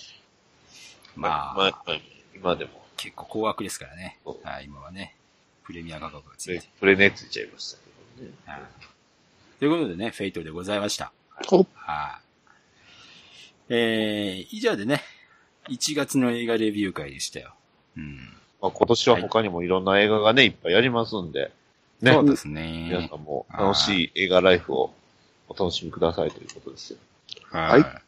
[1.15, 1.99] まあ、まあ、
[2.35, 4.17] 今でも、結構高額ですからね。
[4.43, 5.15] はい、今はね。
[5.63, 6.67] プレミア価格がついねて。
[6.79, 7.77] プレネついちゃいました
[8.17, 8.33] けどね。
[8.45, 8.61] はい
[9.59, 11.11] ということでね、フェイトでございました。
[11.51, 12.53] おはい。
[13.67, 15.01] えー、以上でね、
[15.69, 17.53] 1月の映画レビュー会でしたよ。
[17.97, 18.17] うん。
[18.61, 21.51] まあ今年は他にもいろんな映画がね、いっぱいやりますんで、
[22.01, 23.17] ねそうです皆ねさ。
[23.17, 24.93] んも楽しい映画ライフを
[25.49, 26.99] お楽しみくださいということですよ。
[27.51, 27.81] はい。
[27.81, 28.01] はい。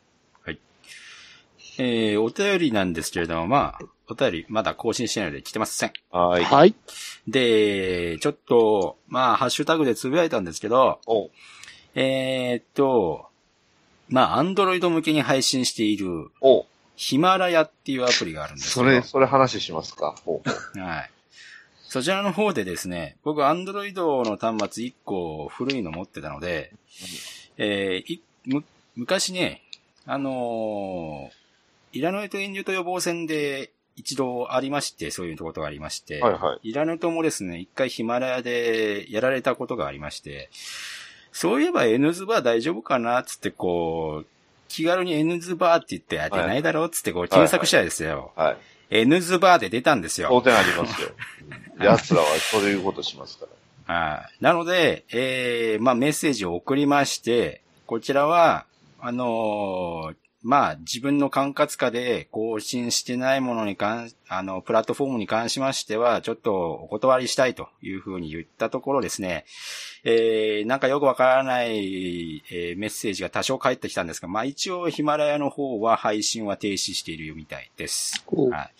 [1.78, 5.94] えー、お便りなんですけれども、まあ、お便りまだ更新してないので来てません。
[6.12, 6.44] はい。
[6.44, 6.76] はい。
[7.28, 11.30] で、ちょっと、まあ、ハッシュタグでつぶやいたんですけど、お
[11.96, 13.28] えーっと、
[14.10, 16.66] まあ、アンドロイド向けに配信している、お
[16.98, 20.16] ヒマラヤっていうアプリがあるんですけど、それ、それ話しますか？
[20.76, 21.10] はい。
[21.84, 26.74] そちらの方でですね、僕、アンドロイドの端末1個古いの持ってたので、
[27.58, 28.64] えーいむ、
[28.96, 29.62] 昔ね、
[30.06, 31.41] あのー
[31.94, 36.70] イラノイト炎上と予防戦で一度ありまして、そういうことがありまして、はいはい。
[36.70, 40.50] イラヌトもですね、一回ヒマラヤでやられたことがありまして、
[41.32, 44.28] そういえば N ズバー大丈夫かなつってこう、
[44.68, 48.32] 気軽に N ズバーって言って、あ、出ないだろうつってこう検索したらですよ。
[48.36, 48.54] は
[48.90, 49.02] い。
[49.02, 50.30] N ズバーで出たんですよ。
[50.30, 51.10] 当然ありますよ。
[51.80, 53.46] 奴らはそういうことしますか
[53.88, 53.94] ら。
[53.94, 54.44] はい。
[54.44, 58.66] なので、えー、まあメッセージを送りまして、こちらは、
[59.00, 69.46] あのーまあ自分の管轄下で更新してないものに関、あの、プラットフォームに関しましては、ちょっとお断りしたいというふうに言ったところですね、
[70.04, 78.24] えー、なんかよくわからない、えーメッセージが多少返ってきたんですが、まあ一応ヒマラヤの方は配信は停止しているみたいです。
[78.28, 78.74] おはい。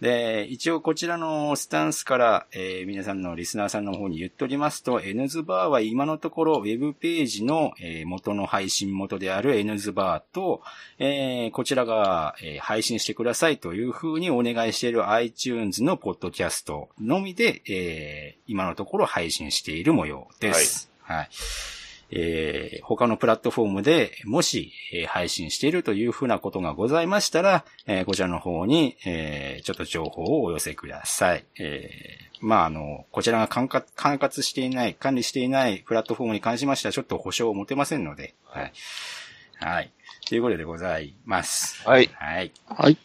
[0.00, 10.62] で、一応こちらのスタンスから、えー皆さんのリスナーさんの方に言っておりますと、N ズバーは今のところウェブページの、えー元の配信元である N ズバーと、
[10.98, 20.90] えーこちらが、えー配信してくださいというふうにお願いしている iTunes のポッドキャストのみで、えー今のところ配信している模様です。
[21.02, 21.28] はい。
[22.12, 31.44] えー他のプラットフォームでもし、えー配信しているというふうなことがございましたら、えーこちらの方に、えーちょっと情報をお寄せください。
[31.58, 38.72] えーまあ、あの、こちらが管轄管轄していない、管理していないプラットフォームに関しましては、ちょっと保証を持てませんので、はい。
[39.58, 39.90] はい。
[40.26, 41.86] ということでございます。
[41.86, 42.08] はい。
[42.14, 42.50] はい。
[42.66, 42.96] はい。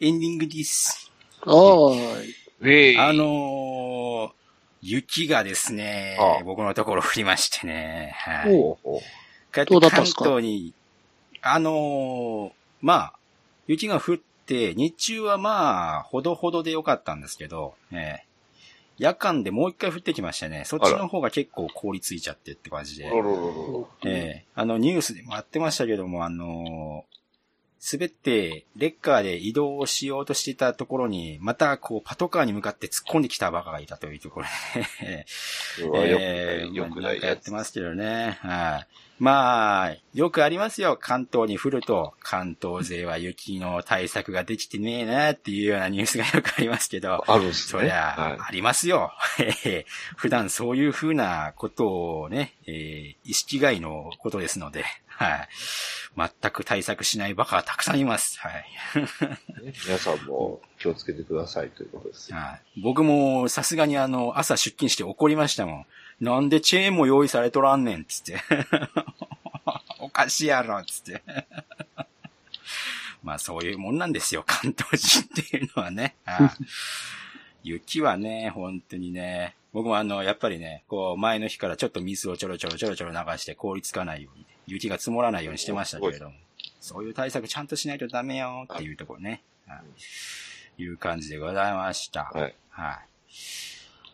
[0.00, 1.10] エンディングです。
[1.40, 2.34] はーい。
[2.60, 2.98] ウェイ。
[2.98, 3.87] あのー
[4.80, 6.38] 雪がですねあ。
[6.40, 8.54] あ、僕のところ降りましてね、はい。
[8.54, 8.78] おう
[9.66, 10.24] どうだったんすか？
[10.24, 10.74] 東に、
[11.42, 12.50] あのー
[12.80, 13.12] まあ、
[13.66, 14.16] 雪が降っ
[14.46, 18.24] て、日中はまあ、ほどほどでよかったんですけど、ええ。
[18.98, 20.64] 夜間でもう一回降ってきましたね。
[20.64, 23.10] そっちの方が結構凍りついちゃってって感じで。
[24.04, 24.44] ええ。
[24.54, 27.17] あの、ニュースでもやってましたけども、あのー
[27.92, 34.46] 滑って、レッカーで移動しようとしていたところに、また、こう、パトカーに向かって突っ込んできたバカがいたというところ
[35.00, 35.26] で、
[35.84, 37.50] うわよくえーない、よくないやって。
[37.50, 38.38] ますけどね。
[38.42, 38.86] はい。
[39.18, 40.96] まあ、よくありますよ。
[41.00, 47.80] 関東に降ると、関東勢は雪の対策ができてねえなっていうようなニュースがよくありますけど、あるんすね。
[47.80, 49.12] そりゃ、はいありますよ。
[50.16, 54.84] 普段そういうふうなことをね、えー意識外のことですので、
[55.18, 55.48] はい。
[56.40, 58.38] 全く対策しないバカはたくさんいます。
[58.38, 58.64] はい。
[59.64, 62.36] ね 皆さんも気をつけてくださいということですよ。
[62.36, 65.86] はい、僕もさすがにあの、朝出勤して怒りましたもん。
[66.20, 68.40] なんでチェーンも用意されとらんねん、つって。
[69.98, 71.22] おかしいやろ、つって。
[73.24, 76.14] まあそういうもんなんですよ、関東人っていうのはね。
[76.24, 76.50] はい
[77.64, 79.57] 雪はね、本当にね。
[79.72, 86.34] 僕もあの、やっぱりね、こう、前の日からちょっと水をちょろちょろちょろちょろ流して凍りつかないように、雪が積もらないようにしてましたけれども、
[86.80, 89.42] そういう対策ちゃんとしないとダメよっていうところね。
[89.66, 89.80] はい
[90.80, 92.30] いう感じでございました。
[92.32, 92.54] はい。
[92.70, 93.00] は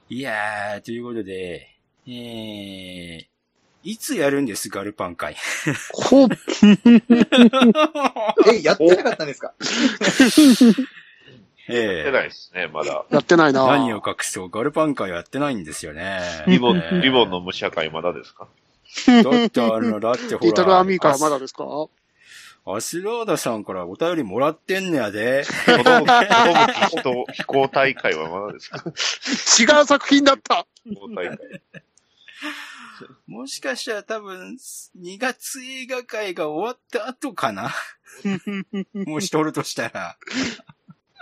[0.08, 0.15] い。
[0.16, 1.68] いやー、ということで、
[2.07, 3.26] えー、
[3.84, 5.36] いつやるんです、ガルパン会？
[5.92, 6.28] ほう、
[8.50, 9.52] え、やってなかったんですか？
[11.68, 13.05] え出ないですね、まだ。
[13.10, 16.20] やってないな何を隠そう、ガルパン会やってないんですよね。
[16.47, 18.49] リボン、えーリボンの武者会まだですか？
[19.07, 20.47] だってあの、だってほら。
[20.47, 21.65] リトルアミーからまだですか？
[22.67, 25.44] アスラーダさんからお便りもらってんねやで。
[25.67, 28.83] 子供、子供飛行飛行大会はまだですか？
[29.78, 31.39] 違う作品だった飛行大会。
[33.26, 34.57] もしかしたら多分、
[35.01, 37.70] 2月映画会が終わった後かな
[38.94, 40.17] もし撮るとしたら。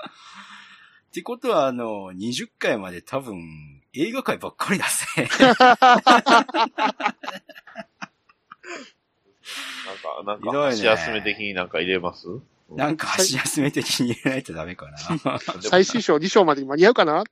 [1.08, 5.28] ってことは、あの、20回まで多分、映画会ばっかりだぜ。
[5.38, 5.76] なん
[9.98, 12.26] か、なんか、足休め的になんか入れます？
[12.70, 15.38] なんか足休め的に入れないとダメかな。
[15.60, 17.18] 最終章2章までに間に合うかな？
[17.20, 17.24] あ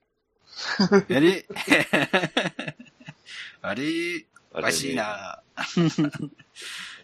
[1.09, 1.45] れ
[3.63, 5.41] あれおあれかしいな。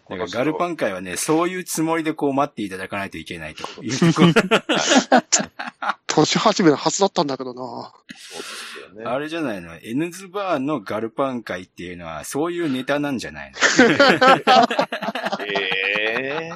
[0.08, 4.32] なんかガルパン会はね、そういうつもりでこう待っていただかないといけないというところ。
[6.24, 9.04] 年始めのはずだったんだけどなそうですよね。
[9.04, 13.58] あれじゃないの ?N ズバーのガルパン会っていうのはそういうネタなんじゃないの？
[15.46, 16.52] ええ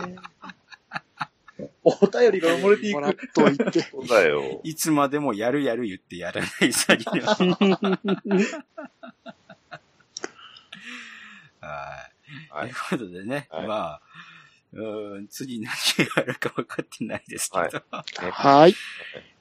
[1.85, 3.29] お便りが埋もれていもらっく。
[3.33, 3.83] といて。
[3.83, 4.61] そうだよ。
[4.65, 7.79] いつまでもやるやる言ってやらない詐欺の。
[11.61, 12.12] はい。
[12.51, 14.01] とはいいうことでね、はいまあ、
[14.73, 15.73] うーん次何が
[16.17, 17.83] あるか分かってないですけど。
[18.31, 18.75] はい。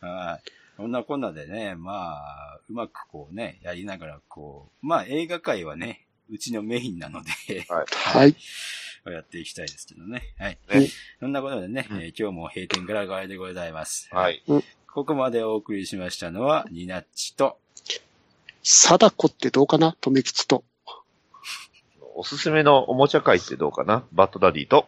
[0.02, 0.52] はい。
[0.78, 7.30] こんなこんなでね、まあ、うまくこうね、やりながらこう、まあ映画界はね、うちのメインなので、
[7.68, 8.36] はい。
[9.06, 10.34] やっていきたいですけどね。
[10.38, 10.58] はい。
[10.70, 10.88] ね
[11.20, 14.08] そんなことでね、今日も閉店ガラガラでございます。
[14.12, 14.44] はい。
[14.94, 17.58] ここまでお送りしましたのは、ニナッチと、
[18.64, 19.96] 貞子ってどうかな？
[20.02, 20.64] 留吉と。
[22.16, 24.06] おすすめのおもちゃ会ってどうかな？
[24.12, 24.88] バッドダディと。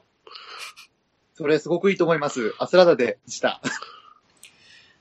[1.35, 2.53] それすごくいいと思います。
[2.59, 3.61] アスラダでした。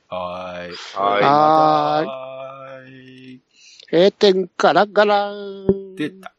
[0.09, 0.77] はーい。
[0.95, 2.91] はいはーいはー
[3.35, 3.41] い。
[3.91, 5.97] 閉店ガラガラーン。
[5.97, 6.35] 出た。